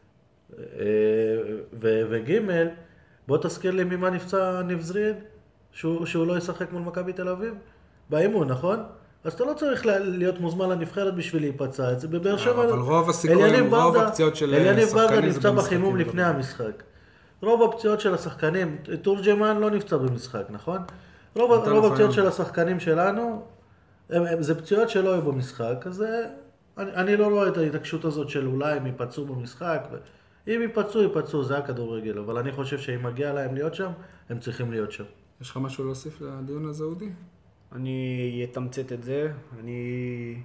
וג', 1.80 2.38
בוא 3.28 3.38
תזכיר 3.42 3.70
לי 3.70 3.84
ממה 3.84 4.10
נפצע 4.10 4.62
ניב 4.62 4.90
שהוא, 5.72 6.06
שהוא 6.06 6.26
לא 6.26 6.36
ישחק 6.38 6.72
מול 6.72 6.82
מכבי 6.82 7.12
תל 7.12 7.28
אביב, 7.28 7.54
באימון, 8.10 8.48
נכון? 8.48 8.82
אז 9.24 9.32
אתה 9.32 9.44
לא 9.44 9.52
צריך 9.52 9.86
לה- 9.86 9.98
להיות 9.98 10.40
מוזמן 10.40 10.68
לנבחרת 10.68 11.14
בשביל 11.14 11.42
להיפצע, 11.42 11.92
את 11.92 12.00
זה 12.00 12.08
בבאר 12.08 12.36
שבע. 12.36 12.62
אה, 12.64 12.68
אבל 12.68 12.78
רוב 12.78 13.10
הסיכויים, 13.10 13.44
אליניב 13.54 13.74
רוב 13.74 13.94
ברדה- 13.94 14.06
הפציעות 14.08 14.36
של 14.36 14.54
אליניב 14.54 14.88
שחקנים 14.88 15.06
ברדה 15.08 15.20
זה 15.20 15.26
נפצע 15.28 15.50
בחימום. 15.50 15.96
לפני 15.96 16.22
המשחק. 16.22 16.82
רוב 17.42 17.62
הפציעות 17.74 18.00
של 18.00 18.14
השחקנים, 18.14 18.78
תורג'מן 19.02 19.56
לא 19.58 19.70
נפצע 19.70 19.96
במשחק, 19.96 20.42
נכון? 20.50 20.78
רוב, 21.34 21.62
נתן 21.62 21.70
רוב. 21.70 21.84
הפציעות 21.92 22.12
של 22.12 22.26
השחקנים 22.26 22.80
שלנו, 22.80 23.42
הם, 24.10 24.22
הם, 24.26 24.42
זה 24.42 24.54
פציעות 24.54 24.88
שלא 24.90 25.12
היו 25.12 25.22
במשחק, 25.22 25.84
אז 25.86 26.04
אני, 26.78 26.90
אני 26.94 27.16
לא 27.16 27.26
רואה 27.26 27.48
את 27.48 27.56
ההתעקשות 27.56 28.04
הזאת 28.04 28.28
של 28.28 28.46
אולי 28.46 28.72
הם 28.76 28.86
ייפצעו 28.86 29.24
במשחק. 29.26 29.88
ו... 29.92 29.96
אם 30.48 30.58
ייפצעו, 30.62 31.02
ייפצעו, 31.02 31.44
זה 31.44 31.58
הכדורגל, 31.58 32.18
אבל 32.18 32.38
אני 32.38 32.52
חושב 32.52 32.78
שאם 32.78 33.02
מגיע 33.02 33.32
להם 33.32 33.54
להיות 33.54 33.74
שם, 33.74 33.90
הם 34.28 34.38
צריכים 34.38 34.70
להיות 34.70 34.92
שם. 34.92 35.04
יש 35.40 35.50
לך 35.50 35.56
משהו 35.56 35.84
להוסיף 35.84 36.20
לדיון 36.20 36.68
הזה, 36.68 36.84
אודי? 36.84 37.08
אני 37.72 38.46
אתמצת 38.50 38.92
את 38.92 39.02
זה. 39.02 39.32
אני 39.60 40.36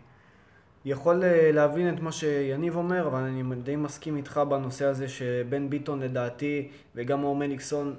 יכול 0.86 1.23
אה, 1.23 1.51
להבין 1.51 1.93
את 1.93 1.99
מה 1.99 2.12
שיניב 2.12 2.75
אומר, 2.75 3.08
אבל 3.08 3.19
אני 3.19 3.55
די 3.63 3.75
מסכים 3.75 4.17
איתך 4.17 4.41
בנושא 4.49 4.86
הזה 4.86 5.08
שבן 5.08 5.69
ביטון 5.69 5.99
לדעתי 5.99 6.69
וגם 6.95 7.21
מאור 7.21 7.36
מליקסון, 7.36 7.95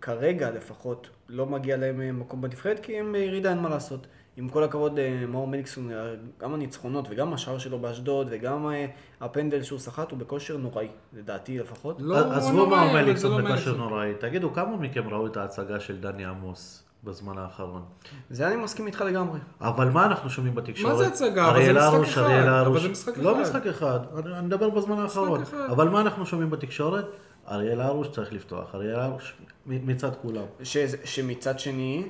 כרגע 0.00 0.50
לפחות, 0.50 1.10
לא 1.28 1.46
מגיע 1.46 1.76
להם 1.76 2.00
אה, 2.00 2.12
מקום 2.12 2.42
בנבחרת, 2.42 2.80
כי 2.80 2.98
הם 2.98 3.12
בירידה, 3.12 3.50
אין 3.50 3.58
מה 3.58 3.68
לעשות. 3.68 4.06
עם 4.36 4.48
כל 4.48 4.64
הכבוד, 4.64 4.98
אה, 4.98 5.24
מאור 5.28 5.46
מליקסון, 5.46 5.90
אה, 5.92 6.14
גם 6.40 6.54
הניצחונות 6.54 7.06
וגם 7.10 7.32
השער 7.32 7.58
שלו 7.58 7.78
באשדוד 7.78 8.26
וגם 8.30 8.68
אה, 8.68 8.86
הפנדל 9.20 9.62
שהוא 9.62 9.78
סחט 9.78 10.10
הוא 10.10 10.18
בכושר 10.18 10.56
נוראי, 10.56 10.88
לדעתי 11.12 11.58
לפחות. 11.58 11.96
לא 12.00 12.32
עזבו 12.32 12.66
אבל 12.66 12.86
זה 12.86 12.92
מליקסון 12.92 13.30
לא 13.30 13.36
בכושר 13.38 13.52
מליקסון. 13.52 13.76
נוראי. 13.76 14.12
תגידו, 14.20 14.52
כמה 14.52 14.76
מכם 14.76 15.08
ראו 15.08 15.26
את 15.26 15.36
ההצגה 15.36 15.80
של 15.80 16.00
דני 16.00 16.24
עמוס 16.24 16.82
בזמן 17.04 17.38
האחרון? 17.38 17.82
זה 18.30 18.48
אני 18.48 18.56
מסכים 18.56 18.86
איתך 18.86 19.00
לגמרי. 19.00 19.38
אבל 19.60 19.90
מה 19.90 20.06
אנחנו 20.06 20.30
שומעים 20.30 20.54
בתקשורת? 20.54 20.92
מה 20.92 20.98
זה 20.98 21.06
הצגה? 21.06 21.48
אבל 21.50 21.64
זה 21.64 21.70
אריאל 21.70 21.76
משחק 21.76 21.94
הרוש, 21.94 22.08
אחד. 22.08 22.22
אריאל 22.22 22.48
אבל 22.48 22.64
הרוש. 22.64 22.82
זה 22.82 22.88
משחק 22.88 23.18
לא 23.18 23.32
אחד. 23.32 23.40
משחק 23.40 23.66
אחד, 23.66 24.00
אני 24.16 24.46
מדבר 24.46 24.70
בזמן 24.70 24.98
האחרון. 24.98 25.42
אבל 25.70 25.88
מה 25.88 26.00
אנחנו 26.00 26.26
שומעים 26.26 26.50
בתקשורת? 26.50 27.04
אריאל 27.48 27.80
הרוש 27.80 28.08
צריך 28.08 28.32
לפתוח, 28.32 28.74
אריאל 28.74 29.00
הרוש 29.00 29.34
מצד 29.66 30.16
כולם. 30.22 30.44
ש, 30.62 30.76
שמצד 31.04 31.58
שני, 31.58 32.06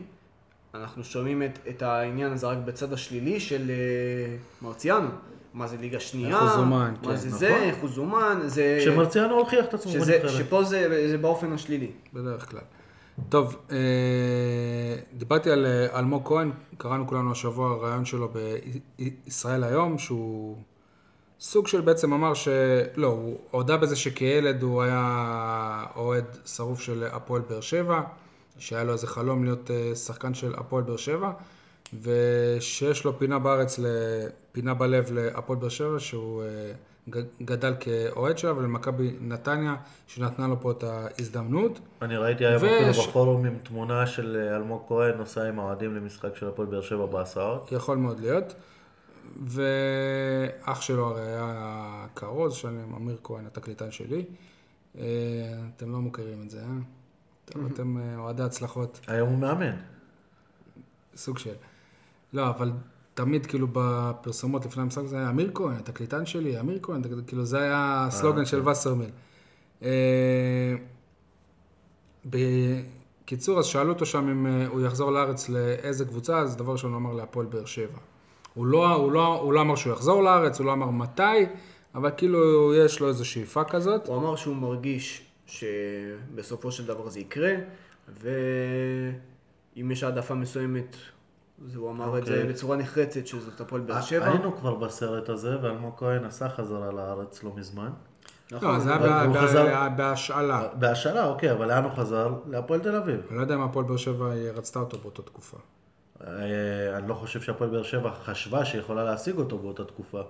אנחנו 0.81 1.05
שומעים 1.05 1.43
את, 1.43 1.59
את 1.69 1.83
העניין 1.83 2.33
הזה 2.33 2.47
רק 2.47 2.59
בצד 2.65 2.93
השלילי 2.93 3.41
של 3.41 3.71
אה, 3.71 4.37
מרציאנו. 4.63 5.09
מה 5.55 5.67
זה 5.67 5.77
ליגה 5.81 6.01
שנייה, 6.01 6.29
איך 6.29 6.41
הוא 6.41 6.49
זומן, 6.49 6.95
מה 7.03 7.09
כן, 7.09 7.17
זה 7.17 7.29
נכון. 7.29 7.39
זה, 7.39 7.57
איך 7.57 7.77
הוא 7.77 7.91
זומן, 7.91 8.39
זה... 8.45 8.81
שמרציאנו 8.85 9.39
הוכיח 9.39 9.65
את 9.65 9.75
עצמו 9.75 9.93
שזה, 9.93 10.13
בנבחרת. 10.13 10.45
שפה 10.45 10.65
זה, 10.65 11.09
זה 11.11 11.19
באופן 11.19 11.53
השלילי. 11.53 11.91
בדרך 12.13 12.51
כלל. 12.51 12.61
טוב, 13.29 13.57
אה, 13.73 13.77
דיברתי 15.15 15.51
על 15.51 15.67
אה, 15.67 15.99
אלמוג 15.99 16.29
כהן, 16.29 16.51
קראנו 16.79 17.07
כולנו 17.07 17.33
השבוע 17.33 17.77
רעיון 17.77 18.05
שלו 18.05 18.33
בישראל 18.97 19.65
היום, 19.65 19.99
שהוא 19.99 20.57
סוג 21.41 21.67
של 21.67 21.81
בעצם 21.81 22.13
אמר 22.13 22.35
ש... 22.35 22.49
לא, 22.97 23.07
הוא 23.07 23.39
הודה 23.51 23.77
בזה 23.77 23.97
שכילד 23.97 24.63
הוא 24.63 24.83
היה 24.83 25.85
אוהד 25.97 26.25
שרוף 26.47 26.81
של 26.81 27.05
הפועל 27.13 27.43
באר 27.49 27.61
שבע, 27.61 28.01
שהיה 28.59 28.85
לו 28.85 28.93
איזה 28.93 29.07
חלום 29.07 29.45
להיות 29.45 29.71
אה, 29.71 29.95
שחקן 29.95 30.35
של 30.35 30.55
הפועל 30.57 30.85
באר 30.85 30.97
שבע, 30.97 31.33
ושיש 32.03 33.05
לו 33.05 33.19
פינה 33.19 33.39
בארץ, 33.39 33.81
פינה 34.53 34.75
בלב 34.75 35.13
להפועל 35.13 35.59
באר 35.59 35.69
שבע, 35.69 35.99
שהוא 35.99 36.43
אה, 36.43 36.73
גדל 37.43 37.75
כאוהד 37.81 38.39
שלה, 38.39 38.53
ולמכבי 38.53 39.17
נתניה, 39.21 39.75
שנתנה 40.07 40.49
לו 40.49 40.61
פה 40.61 40.71
את 40.71 40.83
ההזדמנות. 40.85 41.81
אני 42.03 42.17
ראיתי 42.17 42.47
היום 42.47 42.63
וש- 42.63 42.69
אפילו 42.89 43.09
בפורום 43.09 43.47
עם 43.47 43.59
תמונה 43.63 44.07
של 44.07 44.37
אה, 44.51 44.57
אלמוג 44.57 44.83
כהן 44.89 45.17
נוסע 45.19 45.49
עם 45.49 45.59
האוהדים 45.59 45.95
למשחק 45.97 46.37
של 46.37 46.49
הפועל 46.49 46.69
באר 46.69 46.81
שבע 46.83 47.07
בהסעות. 47.07 47.73
יכול 47.73 47.97
מאוד 47.97 48.21
להיות. 48.21 48.55
ואח 49.47 50.81
שלו 50.81 51.07
הרי 51.07 51.23
היה 51.23 51.75
כרוז, 52.17 52.55
שאני 52.55 52.79
אמיר 52.97 53.17
כהן, 53.25 53.47
התקליטן 53.47 53.91
שלי. 53.91 54.25
אתם 54.97 55.93
לא 55.93 55.99
מוכרים 55.99 56.43
את 56.45 56.51
זה, 56.51 56.59
אה? 56.61 56.65
אתם 57.51 57.99
אה, 57.99 58.19
אוהדי 58.19 58.43
הצלחות, 58.43 59.01
היום 59.07 59.29
הוא 59.29 59.39
מאמן. 59.39 59.77
סוג 61.17 61.39
של... 61.39 61.55
לא, 62.33 62.49
אבל 62.49 62.73
תמיד 63.15 63.47
כאילו 63.47 63.67
בפרסומות 63.73 64.67
לפני 64.67 64.83
המשחק 64.83 65.07
זה 65.07 65.17
היה 65.19 65.31
אמיר 65.31 65.51
כהן, 65.55 65.77
התקליטן 65.77 66.27
שלי, 66.27 66.61
אמיר 66.61 66.79
כהן, 66.83 67.03
כאילו 67.27 67.45
זה 67.45 67.59
היה 67.61 68.05
הסלוגן 68.09 68.45
של 68.45 68.69
וסרמיל. 68.69 69.11
אה, 69.83 70.75
בקיצור, 72.25 73.59
אז 73.59 73.67
שאלו 73.67 73.93
אותו 73.93 74.07
שם 74.07 74.29
אם 74.29 74.47
אה, 74.47 74.67
הוא 74.67 74.81
יחזור 74.81 75.11
לארץ 75.11 75.49
לאיזה 75.49 76.05
קבוצה, 76.05 76.39
אז 76.39 76.57
דבר 76.57 76.73
ראשון 76.73 76.93
הוא 76.93 76.99
אמר 76.99 77.13
להפועל 77.13 77.47
באר 77.47 77.65
שבע. 77.65 77.99
הוא 78.55 78.67
לא, 78.67 78.95
הוא, 78.95 79.13
לא, 79.13 79.41
הוא 79.41 79.53
לא 79.53 79.61
אמר 79.61 79.77
שהוא 79.77 79.93
יחזור 79.93 80.23
לארץ, 80.23 80.59
הוא 80.59 80.67
לא 80.67 80.73
אמר 80.73 80.91
מתי, 80.91 81.47
אבל 81.95 82.11
כאילו 82.17 82.75
יש 82.75 83.01
לו 83.01 83.09
איזו 83.09 83.25
שאיפה 83.25 83.65
כזאת. 83.65 84.07
הוא 84.07 84.17
אמר 84.17 84.37
שהוא 84.37 84.57
מרגיש 84.57 85.26
שבסופו 85.47 86.73
של 86.73 86.87
דבר 86.87 87.09
זה 87.09 87.21
יקרה, 87.21 87.53
ואם 88.21 89.91
יש 89.91 90.03
העדפה 90.03 90.35
מסוימת 90.35 90.97
אז 91.65 91.75
הוא 91.77 91.91
אמר 91.91 92.19
את 92.19 92.23
אוקיי. 92.23 92.37
זה 92.43 92.47
בצורה 92.49 92.77
נחרצת, 92.77 93.27
שזאת 93.27 93.61
הפועל 93.61 93.83
באר 93.83 94.01
שבע. 94.01 94.27
היינו 94.27 94.57
כבר 94.57 94.75
בסרט 94.75 95.29
הזה, 95.29 95.63
ואלמוג 95.63 95.95
כהן 95.97 96.25
עשה 96.25 96.49
חזרה 96.49 96.93
לארץ 96.93 97.43
לא 97.43 97.53
מזמן. 97.57 97.91
נכון. 98.53 98.69
לא, 98.75 98.79
זה 98.79 98.95
היה 98.97 99.25
חזר- 99.43 99.89
בהשאלה. 99.97 100.69
בהשאלה, 100.79 101.27
אוקיי, 101.27 101.53
אבל 101.53 101.69
לאן 101.69 101.85
הוא 101.85 101.93
חזר? 101.93 102.35
להפועל 102.51 102.81
תל 102.81 102.97
אביב. 102.97 103.21
אני 103.29 103.37
לא 103.37 103.43
יודע 103.43 103.55
אם 103.55 103.61
הפועל 103.63 103.85
באר 103.87 103.97
שבע 103.97 104.31
היא 104.33 104.51
רצתה 104.51 104.79
אותו 104.79 104.99
באותה 104.99 105.23
תקופה. 105.23 105.57
אה, 106.27 106.99
אני 106.99 107.09
לא 107.09 107.15
חושב 107.15 107.41
שהפועל 107.41 107.71
באר 107.71 107.83
שבע 107.83 108.11
חשבה 108.25 108.65
שהיא 108.65 108.81
יכולה 108.81 109.05
להשיג 109.05 109.37
אותו 109.39 109.59
באותה 109.59 109.85
תקופה. 109.85 110.21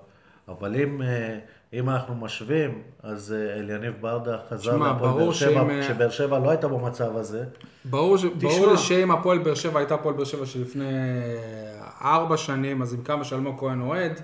אבל 0.49 0.77
אם, 0.77 1.03
אה, 1.03 1.39
אם 1.73 1.91
אנחנו 1.91 2.14
משווים, 2.14 2.83
אז 3.03 3.33
אה, 3.33 3.55
אליניב 3.55 3.95
ברדה 4.01 4.39
חזר 4.49 4.77
להפועל 4.77 4.95
ברור 4.99 5.19
באר 5.19 5.33
שבע, 5.33 5.71
אה, 5.71 5.83
כשבאר 5.83 6.11
שבע 6.11 6.39
לא 6.39 6.51
הייתה 6.51 6.69
במצב 6.69 7.17
הזה. 7.17 7.45
ברור. 7.85 8.17
לי 8.71 8.79
שאם 8.79 9.11
הפועל 9.11 9.39
באר 9.39 9.55
שבע 9.55 9.79
הייתה 9.79 9.95
הפועל 9.95 10.14
באר 10.14 10.25
שבע 10.25 10.47
שלפני 10.47 10.85
ארבע 12.03 12.37
שנים, 12.37 12.83
אז 12.83 12.95
עם 12.95 13.03
כמה 13.03 13.25
שאלמוג 13.25 13.59
כהן 13.59 13.81
אוהד, 13.81 14.21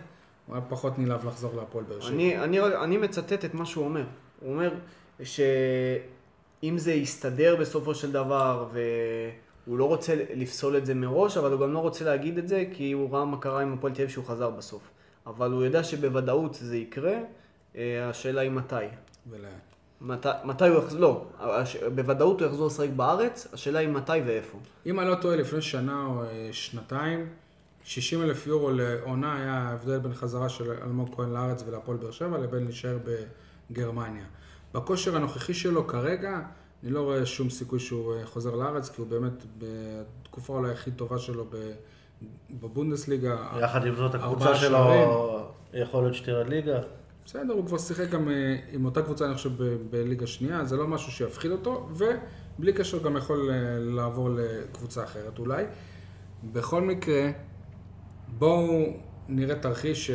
הוא 0.46 0.56
היה 0.56 0.64
פחות 0.68 0.98
נלהב 0.98 1.26
לחזור 1.26 1.52
להפועל 1.56 1.84
באר 1.84 2.00
שבע. 2.00 2.14
אני, 2.14 2.38
אני, 2.38 2.60
אני 2.60 2.96
מצטט 2.96 3.44
את 3.44 3.54
מה 3.54 3.66
שהוא 3.66 3.84
אומר. 3.84 4.04
הוא 4.40 4.52
אומר 4.52 4.74
שאם 5.22 6.78
זה 6.78 6.92
יסתדר 6.92 7.56
בסופו 7.56 7.94
של 7.94 8.12
דבר, 8.12 8.66
והוא 8.72 9.78
לא 9.78 9.84
רוצה 9.84 10.14
לפסול 10.34 10.76
את 10.76 10.86
זה 10.86 10.94
מראש, 10.94 11.36
אבל 11.36 11.52
הוא 11.52 11.60
גם 11.60 11.72
לא 11.72 11.78
רוצה 11.78 12.04
להגיד 12.04 12.38
את 12.38 12.48
זה, 12.48 12.64
כי 12.72 12.92
הוא 12.92 13.12
ראה 13.12 13.24
מה 13.24 13.36
קרה 13.36 13.62
עם 13.62 13.72
הפועל 13.72 13.92
תל 13.92 14.02
אביב 14.02 14.12
שהוא 14.12 14.24
חזר 14.24 14.50
בסוף. 14.50 14.82
אבל 15.26 15.50
הוא 15.52 15.64
יודע 15.64 15.84
שבוודאות 15.84 16.54
זה 16.54 16.76
יקרה, 16.76 17.14
אה, 17.76 18.08
השאלה 18.08 18.40
היא 18.40 18.50
מתי. 18.50 18.74
ולאן. 19.30 19.50
מת, 20.00 20.26
מתי 20.44 20.68
הוא 20.68 20.78
יחזור, 20.84 21.00
לא, 21.00 21.26
הש- 21.60 21.76
בוודאות 21.76 22.40
הוא 22.40 22.48
יחזור 22.48 22.66
לשחק 22.66 22.88
בארץ, 22.96 23.46
השאלה 23.52 23.78
היא 23.78 23.88
מתי 23.88 24.12
ואיפה. 24.26 24.58
אם 24.86 25.00
אני 25.00 25.08
לא 25.08 25.14
טועה, 25.14 25.36
לפני 25.36 25.62
שנה 25.62 26.06
או 26.06 26.22
אה, 26.24 26.48
שנתיים, 26.52 27.26
60 27.84 28.22
אלף 28.22 28.46
יורו 28.46 28.70
לעונה 28.70 29.36
היה 29.36 29.52
ההבדל 29.54 29.98
בין 29.98 30.14
חזרה 30.14 30.48
של 30.48 30.70
אלמוג 30.82 31.14
כהן 31.14 31.30
לארץ 31.32 31.64
ולהפועל 31.66 31.96
באר 31.96 32.10
שבע 32.10 32.38
לבין 32.38 32.64
להישאר 32.64 32.98
בגרמניה. 33.70 34.24
בכושר 34.74 35.16
הנוכחי 35.16 35.54
שלו 35.54 35.86
כרגע, 35.86 36.40
אני 36.82 36.90
לא 36.90 37.00
רואה 37.02 37.26
שום 37.26 37.50
סיכוי 37.50 37.80
שהוא 37.80 38.14
אה, 38.14 38.26
חוזר 38.26 38.54
לארץ, 38.54 38.88
כי 38.88 39.00
הוא 39.00 39.08
באמת 39.08 39.44
בתקופה 39.58 40.52
אולי 40.52 40.72
הכי 40.72 40.90
טובה 40.90 41.18
שלו 41.18 41.44
ב- 41.44 41.72
בבונדסליגה. 42.50 43.36
יחד 43.62 43.86
עם 43.86 43.94
זאת, 43.94 44.14
הקבוצה 44.14 44.54
שלו. 44.54 44.78
יכול 45.74 46.02
להיות 46.02 46.14
שתרד 46.14 46.48
ליגה. 46.48 46.78
בסדר, 47.24 47.52
הוא 47.52 47.66
כבר 47.66 47.78
שיחק 47.78 48.10
גם 48.10 48.28
אה, 48.28 48.56
עם 48.72 48.84
אותה 48.84 49.02
קבוצה, 49.02 49.26
אני 49.26 49.34
חושב, 49.34 49.50
בליגה 49.90 50.26
שנייה, 50.26 50.64
זה 50.64 50.76
לא 50.76 50.88
משהו 50.88 51.12
שיפחיד 51.12 51.50
אותו, 51.50 51.88
ובלי 51.96 52.72
קשר 52.72 53.02
גם 53.02 53.16
יכול 53.16 53.50
אה, 53.50 53.78
לעבור 53.78 54.30
לקבוצה 54.30 55.04
אחרת 55.04 55.38
אולי. 55.38 55.64
בכל 56.52 56.82
מקרה, 56.82 57.30
בואו 58.28 58.96
נראה 59.28 59.54
תרחיש, 59.54 60.10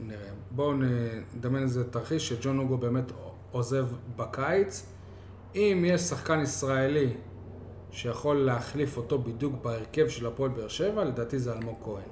נראה, 0.00 0.30
בואו 0.50 0.72
נדמיין 0.72 1.64
איזה 1.64 1.90
תרחיש 1.90 2.28
שג'ון 2.28 2.58
אוגו 2.58 2.78
באמת 2.78 3.12
עוזב 3.50 3.86
בקיץ. 4.16 4.86
אם 5.54 5.84
יש 5.86 6.00
שחקן 6.00 6.40
ישראלי 6.40 7.12
שיכול 7.92 8.36
להחליף 8.36 8.96
אותו 8.96 9.18
בדיוק 9.18 9.54
בהרכב 9.62 10.08
של 10.08 10.26
הפועל 10.26 10.50
באר 10.50 10.68
שבע, 10.68 11.04
לדעתי 11.04 11.38
זה 11.38 11.52
אלמוג 11.52 11.78
כהן. 11.84 12.02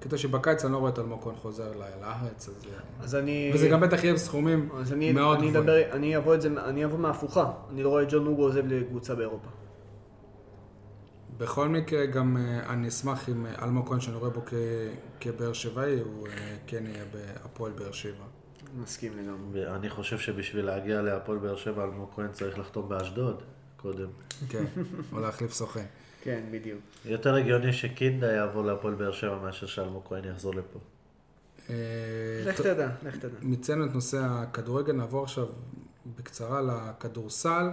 קטע 0.00 0.18
שבקיץ 0.18 0.64
אני 0.64 0.72
לא 0.72 0.78
רואה 0.78 0.90
את 0.90 0.98
אלמוג 0.98 1.22
כהן 1.22 1.34
חוזר 1.36 1.72
לארץ, 2.00 2.48
אז... 2.48 2.64
אה, 2.66 3.04
אז 3.04 3.14
אני... 3.14 3.50
וזה 3.54 3.68
גם 3.68 3.80
בטח 3.80 4.04
יהיה 4.04 4.14
בסכומים 4.14 4.68
אז 4.80 4.92
אני, 4.92 5.12
מאוד 5.12 5.38
אני, 5.38 5.48
גבוהים. 5.50 5.68
אדבר, 5.68 5.92
אני 5.92 6.16
אבוא 6.16 6.34
את 6.34 6.42
זה, 6.42 6.48
אני 6.64 6.84
אבוא 6.84 6.98
מההפוכה. 6.98 7.52
אני 7.70 7.82
לא 7.82 7.88
רואה 7.88 8.02
את 8.02 8.08
ג'ון 8.10 8.26
אוגו 8.26 8.42
עוזב 8.42 8.66
לקבוצה 8.66 9.14
באירופה. 9.14 9.48
בכל 11.38 11.68
מקרה, 11.68 12.06
גם 12.06 12.36
אה, 12.36 12.72
אני 12.72 12.88
אשמח 12.88 13.28
אם 13.28 13.46
אה, 13.46 13.64
אלמוג 13.64 13.88
כהן, 13.88 14.00
שאני 14.00 14.16
רואה 14.16 14.30
בו 14.30 14.40
כ- 14.46 14.52
כבאר 15.20 15.52
שבעי, 15.52 16.00
הוא 16.00 16.28
כן 16.66 16.84
יהיה 16.86 17.04
בהפועל 17.12 17.72
באר 17.72 17.92
שבע. 17.92 18.24
מסכים 18.82 19.12
לגמרי. 19.12 19.66
ואני 19.66 19.90
חושב 19.90 20.18
שבשביל 20.18 20.64
להגיע 20.66 21.02
להפועל 21.02 21.38
באר 21.38 21.56
שבע, 21.56 21.84
אלמוג 21.84 22.08
כהן 22.14 22.28
צריך 22.32 22.58
לחתום 22.58 22.88
באשדוד 22.88 23.42
קודם. 23.84 24.08
כן, 24.48 24.64
או 25.12 25.20
להחליף 25.20 25.52
סוכן. 25.52 25.84
כן, 26.22 26.40
בדיוק. 26.50 26.80
יותר 27.04 27.34
הגיוני 27.34 27.72
שקינדה 27.72 28.32
יעבור 28.32 28.64
להפועל 28.64 28.94
באר 28.94 29.12
שבע 29.12 29.38
מאשר 29.42 29.66
שאלמוג 29.66 30.02
כהן 30.08 30.24
יחזור 30.24 30.54
לפה. 30.54 30.78
אה, 31.70 31.74
לך 32.46 32.60
תדע, 32.60 32.88
לך 33.06 33.16
תדע. 33.16 33.38
מיצינו 33.42 33.86
את 33.86 33.94
נושא 33.94 34.18
הכדורגל, 34.22 34.92
נעבור 34.92 35.22
עכשיו 35.22 35.46
בקצרה 36.18 36.60
לכדורסל. 36.62 37.70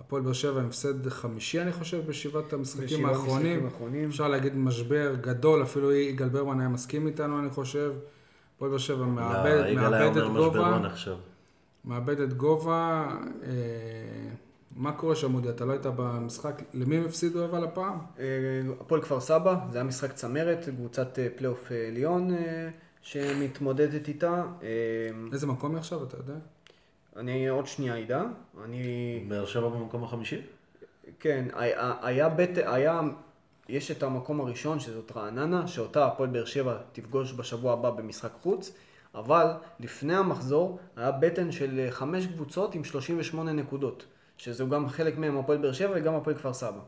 הפועל 0.00 0.22
באר 0.22 0.32
שבע 0.32 0.60
עם 0.60 0.66
הפסד 0.66 1.08
חמישי, 1.08 1.62
אני 1.62 1.72
חושב, 1.72 2.06
בשבעת 2.06 2.52
המשחקים 2.52 3.06
האחרונים. 3.06 4.08
אפשר 4.08 4.28
להגיד 4.28 4.56
משבר 4.56 5.14
גדול, 5.20 5.62
אפילו 5.62 5.92
יגאל 5.92 6.28
ברמן 6.28 6.60
היה 6.60 6.68
מסכים 6.68 7.06
איתנו, 7.06 7.40
אני 7.40 7.50
חושב. 7.50 7.92
הפועל 8.56 8.70
באר 8.70 8.78
שבע 8.78 9.04
מאבד, 9.04 9.60
לא, 9.60 9.66
יגאל 9.66 9.94
היה 9.94 10.04
מאבד 10.04 10.16
את 10.16 10.22
אומר 10.22 10.48
משברון 10.48 10.72
גובה. 10.74 10.86
עכשיו. 10.86 11.16
מאבד 11.84 12.20
את 12.20 12.32
גובה. 12.32 13.08
מה 14.78 14.92
קורה 14.92 15.16
שם, 15.16 15.34
אודי? 15.34 15.48
אתה 15.48 15.64
לא 15.64 15.72
היית 15.72 15.86
במשחק? 15.86 16.62
למי 16.74 16.96
הם 16.96 17.04
הפסידו 17.04 17.44
אבל 17.44 17.64
הפעם? 17.64 17.98
אה, 18.18 18.24
הפועל 18.80 19.02
כפר 19.02 19.20
סבא, 19.20 19.56
זה 19.70 19.78
היה 19.78 19.84
משחק 19.84 20.12
צמרת, 20.12 20.68
קבוצת 20.76 21.18
אה, 21.18 21.28
פלייאוף 21.36 21.72
עליון 21.88 22.34
אה, 22.34 22.68
שמתמודדת 23.02 24.08
איתה. 24.08 24.44
איזה 25.32 25.46
מקום 25.46 25.70
היא 25.70 25.78
עכשיו, 25.78 26.04
אתה 26.04 26.16
יודע? 26.16 26.34
אני 27.16 27.48
עוד 27.48 27.66
שנייה 27.66 27.98
אדע. 27.98 28.22
אני... 28.64 29.24
באר 29.28 29.46
שבע 29.46 29.68
במקום 29.68 30.04
החמישי? 30.04 30.40
כן, 31.20 31.44
היה, 31.54 31.94
היה 32.02 32.28
בית... 32.28 32.58
היה... 32.58 33.00
יש 33.68 33.90
את 33.90 34.02
המקום 34.02 34.40
הראשון, 34.40 34.80
שזאת 34.80 35.12
רעננה, 35.16 35.66
שאותה 35.66 36.06
הפועל 36.06 36.30
באר 36.30 36.44
שבע 36.44 36.76
תפגוש 36.92 37.32
בשבוע 37.32 37.72
הבא 37.72 37.90
במשחק 37.90 38.30
חוץ, 38.42 38.72
אבל 39.14 39.46
לפני 39.80 40.16
המחזור 40.16 40.78
היה 40.96 41.10
בטן 41.10 41.52
של 41.52 41.86
חמש 41.90 42.26
קבוצות 42.26 42.74
עם 42.74 42.84
38 42.84 43.52
נקודות, 43.52 44.06
שזהו 44.38 44.68
גם 44.68 44.88
חלק 44.88 45.18
מהם 45.18 45.38
הפועל 45.38 45.58
באר 45.58 45.72
שבע 45.72 45.92
וגם 45.94 46.14
הפועל 46.14 46.36
כפר 46.36 46.52
סבא. 46.52 46.80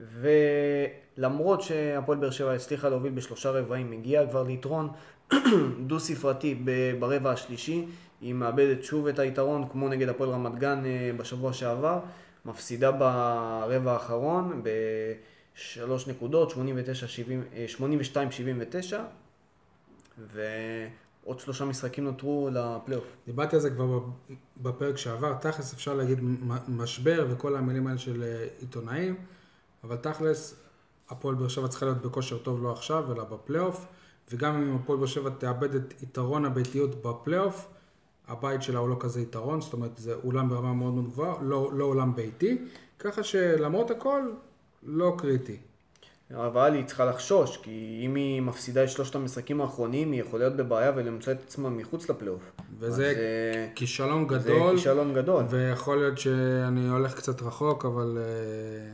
ולמרות 0.00 1.62
שהפועל 1.62 2.18
באר 2.18 2.30
שבע 2.30 2.52
הצליחה 2.52 2.88
להוביל 2.88 3.12
בשלושה 3.12 3.50
רבעים, 3.50 3.92
הגיעה 3.92 4.26
כבר 4.26 4.42
ליתרון 4.42 4.88
דו-ספרתי 5.86 6.60
ב- 6.64 6.92
ברבע 6.98 7.30
השלישי, 7.30 7.86
היא 8.20 8.34
מאבדת 8.34 8.84
שוב 8.84 9.06
את 9.06 9.18
היתרון, 9.18 9.68
כמו 9.72 9.88
נגד 9.88 10.08
הפועל 10.08 10.30
רמת 10.30 10.58
גן 10.58 10.82
אה, 10.86 11.10
בשבוע 11.16 11.52
שעבר, 11.52 12.00
מפסידה 12.44 12.92
ברבע 12.92 13.92
האחרון 13.92 14.62
בשלוש 14.62 16.08
נקודות, 16.08 16.52
82-79, 16.52 16.56
ועוד 21.24 21.40
שלושה 21.40 21.64
משחקים 21.64 22.04
נותרו 22.04 22.48
לפלייאוף. 22.52 23.04
דיברתי 23.26 23.56
על 23.56 23.62
זה 23.62 23.70
כבר 23.70 24.00
בפרק 24.56 24.96
שעבר, 24.96 25.34
תכלס 25.34 25.74
אפשר 25.74 25.94
להגיד 25.94 26.18
משבר 26.68 27.26
וכל 27.30 27.56
המילים 27.56 27.86
האלה 27.86 27.98
של 27.98 28.22
אה, 28.22 28.46
עיתונאים, 28.60 29.16
אבל 29.84 29.96
תכלס, 29.96 30.54
הפועל 31.08 31.34
באר 31.34 31.48
שבע 31.48 31.68
צריכה 31.68 31.86
להיות 31.86 32.02
בכושר 32.02 32.38
טוב 32.38 32.62
לא 32.62 32.72
עכשיו, 32.72 33.12
אלא 33.12 33.24
בפלייאוף, 33.24 33.86
וגם 34.30 34.62
אם 34.62 34.76
הפועל 34.76 34.98
באר 34.98 35.06
שבע 35.06 35.30
תאבד 35.30 35.74
את 35.74 36.02
יתרון 36.02 36.44
הביתיות 36.44 37.02
בפלייאוף, 37.02 37.68
הבית 38.28 38.62
שלה 38.62 38.78
הוא 38.78 38.88
לא 38.88 38.96
כזה 39.00 39.20
יתרון, 39.20 39.60
זאת 39.60 39.72
אומרת 39.72 39.96
זה 39.96 40.14
אולם 40.24 40.48
ברמה 40.48 40.72
מאוד 40.72 40.92
מאוד 40.94 41.04
גבוהה, 41.06 41.42
לא, 41.42 41.70
לא 41.72 41.84
אולם 41.84 42.14
ביתי, 42.16 42.66
ככה 42.98 43.22
שלמרות 43.22 43.90
הכל, 43.90 44.22
לא 44.82 45.14
קריטי. 45.18 45.56
אבל 46.34 46.74
היא 46.74 46.84
צריכה 46.84 47.04
לחשוש, 47.04 47.56
כי 47.56 48.02
אם 48.04 48.14
היא 48.14 48.42
מפסידה 48.42 48.84
את 48.84 48.88
שלושת 48.88 49.14
המשחקים 49.14 49.60
האחרונים, 49.60 50.12
היא 50.12 50.20
יכולה 50.20 50.44
להיות 50.44 50.56
בבעיה 50.56 50.92
ולמצוא 50.96 51.32
את 51.32 51.42
עצמה 51.42 51.70
מחוץ 51.70 52.10
לפלייאוף. 52.10 52.52
וזה 52.78 53.10
אז, 53.10 53.16
אה, 53.16 53.66
כישלון 53.74 54.28
זה 54.28 54.38
גדול, 54.38 54.76
כישלון 54.76 55.14
גדול. 55.14 55.44
ויכול 55.48 55.98
להיות 55.98 56.18
שאני 56.18 56.88
הולך 56.88 57.14
קצת 57.14 57.42
רחוק, 57.42 57.84
אבל 57.84 58.18
אה, 58.20 58.92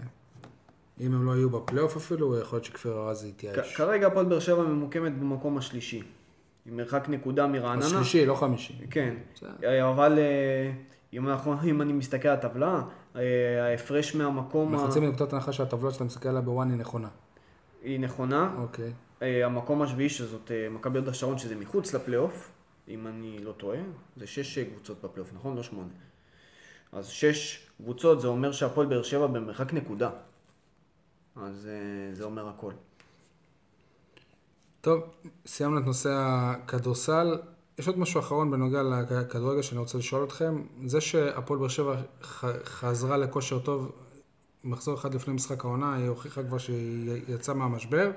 אם 1.01 1.14
הם 1.14 1.26
לא 1.26 1.32
יהיו 1.32 1.51
בפלייאוף 1.51 1.97
אפילו, 1.97 2.39
יכול 2.41 2.57
להיות 2.57 2.64
שכפיר 2.64 2.93
ארז 2.93 3.24
יתייאש. 3.24 3.76
כרגע 3.76 4.07
הפועל 4.07 4.26
באר 4.26 4.41
שבע 4.41 4.62
ממוקמת 4.62 5.18
במקום 5.18 5.59
השלישי. 5.59 6.03
עם 6.66 6.76
מרחק 6.76 7.09
נקודה 7.09 7.47
מרעננה. 7.47 7.87
השלישי, 7.87 8.26
לא 8.26 8.34
חמישי. 8.34 8.74
כן. 8.91 9.14
בסדר. 9.34 9.91
אבל 9.91 10.18
אה, 10.18 10.72
אם, 11.12 11.28
אנחנו, 11.28 11.55
אם 11.70 11.82
אני 11.82 11.93
מסתכל 11.93 12.28
על 12.28 12.34
הטבלה, 12.34 12.82
אה, 13.16 13.70
ההפרש 13.70 14.14
מהמקום. 14.14 14.72
אנחנו 14.72 14.87
יוצאים 14.87 15.05
מנקודת 15.05 15.32
הנחה 15.32 15.53
שהטבלה 15.53 15.91
שאתה 15.91 16.05
מסתכל 16.05 16.28
עליה 16.28 16.41
בוואן 16.41 16.70
היא 16.70 16.78
נכונה. 16.78 17.09
היא 17.87 18.01
נכונה. 18.01 18.55
אוקיי. 18.59 18.93
אה, 19.22 19.47
המקום 19.47 19.82
השביעי 19.82 20.09
שזאת 20.09 20.51
אה, 20.51 20.68
מכבי 20.70 20.99
הוד 20.99 21.09
השרון, 21.09 21.39
שזה 21.39 21.57
מחוץ 21.57 21.95
לפלייאוף, 21.95 22.51
אם 22.89 23.07
אני 23.07 23.39
לא 23.39 23.53
טועה, 23.53 23.78
זה 24.16 24.26
שש 24.26 24.59
קבוצות 24.59 24.97
בפלייאוף, 25.03 25.32
נכון? 25.34 25.57
לא 25.57 25.62
שמונה. 25.62 25.89
אז 26.93 27.07
שש 27.07 27.68
קבוצות, 27.76 28.20
זה 28.20 28.28
אומר 28.28 28.53
שהפועל 28.53 28.87
באר 28.87 29.03
שבע 29.03 29.26
במרחק 29.26 29.72
נקודה. 29.72 30.11
אז 31.37 31.68
אה, 31.68 32.14
זה 32.14 32.24
אומר 32.24 32.49
הכל. 32.49 32.72
טוב, 34.80 35.03
סיימנו 35.47 35.78
את 35.78 35.84
נושא 35.84 36.11
הכדורסל. 36.16 37.39
יש 37.78 37.87
עוד 37.87 37.99
משהו 37.99 38.20
אחרון 38.20 38.51
בנוגע 38.51 38.82
לכדורגל 38.82 39.62
שאני 39.62 39.80
רוצה 39.80 39.99
לשאול 39.99 40.24
אתכם. 40.24 40.62
זה 40.87 41.01
שהפועל 41.01 41.61
באר 41.61 41.68
שבע 41.68 41.97
חזרה 42.64 43.16
לכושר 43.16 43.59
טוב, 43.59 43.93
מחזור 44.67 44.95
אחד 44.95 45.14
לפני 45.14 45.35
משחק 45.35 45.64
העונה, 45.64 45.95
היא 45.95 46.09
הוכיחה 46.09 46.43
כבר 46.43 46.59
שהיא 46.59 47.11
יצאה 47.29 47.55
מהמשבר. 47.55 48.11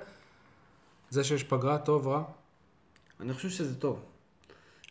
זה 1.09 1.23
שיש 1.23 1.43
פגרה 1.43 1.77
טוב, 1.77 2.07
רע. 2.07 2.23
אני 3.19 3.33
חושב 3.33 3.49
שזה 3.49 3.75
טוב. 3.75 3.99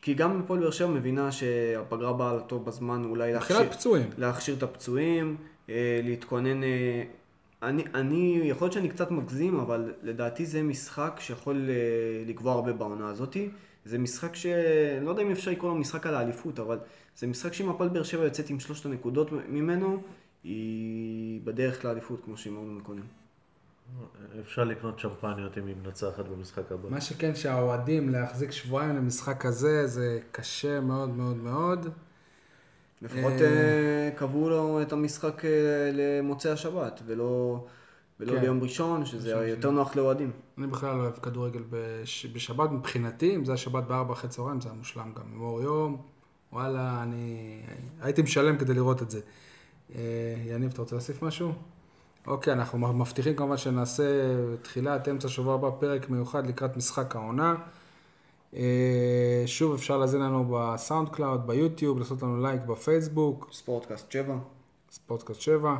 כי 0.02 0.14
גם 0.14 0.40
הפועל 0.40 0.60
באר 0.60 0.70
שבע 0.70 0.88
מבינה 0.88 1.32
שהפגרה 1.32 2.12
באה 2.12 2.36
לטוב 2.36 2.64
בזמן, 2.64 3.04
אולי 3.04 3.34
מבחינת 3.34 3.72
פצועים. 3.72 4.10
להכשיר 4.18 4.54
את 4.54 4.62
הפצועים, 4.62 5.36
אה, 5.68 6.00
להתכונן... 6.04 6.64
אה, 6.64 7.02
אני, 7.62 7.84
אני, 7.94 8.40
יכול 8.44 8.64
להיות 8.64 8.72
שאני 8.72 8.88
קצת 8.88 9.10
מגזים, 9.10 9.60
אבל 9.60 9.92
לדעתי 10.02 10.46
זה 10.46 10.62
משחק 10.62 11.16
שיכול 11.20 11.68
אה, 11.70 11.74
לקבוע 12.26 12.52
הרבה 12.52 12.72
בעונה 12.72 13.08
הזאתי. 13.08 13.48
זה 13.84 13.98
משחק 13.98 14.34
ש... 14.34 14.46
לא 15.00 15.10
יודע 15.10 15.22
אם 15.22 15.30
אפשר 15.30 15.50
לקרוא 15.50 15.70
לו 15.70 15.76
משחק 15.76 16.06
על 16.06 16.14
האליפות, 16.14 16.60
אבל 16.60 16.78
זה 17.16 17.26
משחק 17.26 17.52
שאם 17.52 17.68
הפועל 17.68 17.88
באר 17.88 18.02
שבע 18.02 18.24
יוצאת 18.24 18.50
עם 18.50 18.60
שלושת 18.60 18.86
הנקודות 18.86 19.32
ממנו, 19.48 20.02
היא 20.48 21.40
בדרך 21.44 21.84
לאליפות, 21.84 22.20
כמו 22.24 22.36
שאמרנו 22.36 22.80
קודם. 22.82 23.02
אפשר 24.40 24.64
לקנות 24.64 24.98
שמפניות 24.98 25.58
אם 25.58 25.66
היא 25.66 25.76
מנצחת 25.84 26.24
במשחק 26.28 26.72
הבא. 26.72 26.88
מה 26.88 27.00
שכן 27.00 27.34
שהאוהדים 27.34 28.08
להחזיק 28.08 28.50
שבועיים 28.50 28.96
למשחק 28.96 29.40
כזה, 29.40 29.86
זה 29.86 30.20
קשה 30.32 30.80
מאוד 30.80 31.10
מאוד 31.10 31.36
מאוד. 31.36 31.88
לפחות 33.02 33.32
אה, 33.32 33.46
אה, 33.46 34.10
קבעו 34.16 34.48
לו 34.48 34.82
את 34.82 34.92
המשחק 34.92 35.44
אה, 35.44 35.50
למוצאי 35.92 36.50
השבת, 36.50 37.02
ולא, 37.06 37.64
ולא 38.20 38.32
כן. 38.32 38.40
ביום 38.40 38.62
ראשון, 38.62 39.06
שזה 39.06 39.34
ראשון, 39.34 39.48
יותר 39.48 39.70
נוח 39.70 39.96
לאוהדים. 39.96 40.30
אני 40.58 40.66
בכלל 40.66 40.96
לא 40.96 41.02
אוהב 41.02 41.18
כדורגל 41.22 41.62
בש... 41.70 42.26
בשבת 42.26 42.70
מבחינתי, 42.70 43.36
אם 43.36 43.44
זה 43.44 43.52
היה 43.52 43.56
שבת 43.56 43.84
בארבע 43.84 44.12
אחרי 44.12 44.30
צהריים, 44.30 44.60
זה 44.60 44.68
היה 44.68 44.78
מושלם 44.78 45.12
גם 45.16 45.22
עם 45.34 45.40
אור 45.40 45.62
יום. 45.62 46.02
וואלה, 46.52 47.02
אני 47.02 47.60
הייתי 48.00 48.22
משלם 48.22 48.58
כדי 48.58 48.74
לראות 48.74 49.02
את 49.02 49.10
זה. 49.10 49.20
אה, 49.94 50.00
יניב, 50.46 50.70
אתה 50.72 50.82
רוצה 50.82 50.94
להוסיף 50.96 51.22
משהו? 51.22 51.52
אוקיי, 52.26 52.52
אנחנו 52.52 52.78
מבטיחים 52.78 53.36
כמובן 53.36 53.56
שנעשה 53.56 54.04
תחילת 54.62 55.08
אמצע 55.08 55.28
שבוע 55.28 55.54
הבא 55.54 55.70
פרק 55.78 56.10
מיוחד 56.10 56.46
לקראת 56.46 56.76
משחק 56.76 57.16
העונה. 57.16 57.54
אה, 58.54 59.42
שוב, 59.46 59.74
אפשר 59.74 59.98
להאזין 59.98 60.20
לנו 60.20 60.44
בסאונד 60.52 61.08
קלאוד, 61.08 61.46
ביוטיוב, 61.46 61.98
לעשות 61.98 62.22
לנו 62.22 62.42
לייק 62.42 62.62
בפייסבוק, 62.62 63.48
ספורטקאסט 63.52 64.12
7. 64.12 64.36
ספורטקאסט 64.90 65.40
7. 65.40 65.76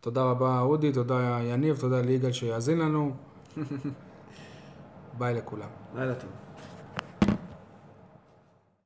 תודה 0.00 0.22
רבה 0.22 0.60
אודי, 0.60 0.92
תודה 0.92 1.38
יניב, 1.42 1.76
תודה 1.80 2.00
ליגאל 2.00 2.32
שיאזין 2.32 2.78
לנו. 2.78 3.12
ביי 5.18 5.34
לכולם. 5.34 5.68
לילה 5.94 6.14
טוב. 6.14 6.45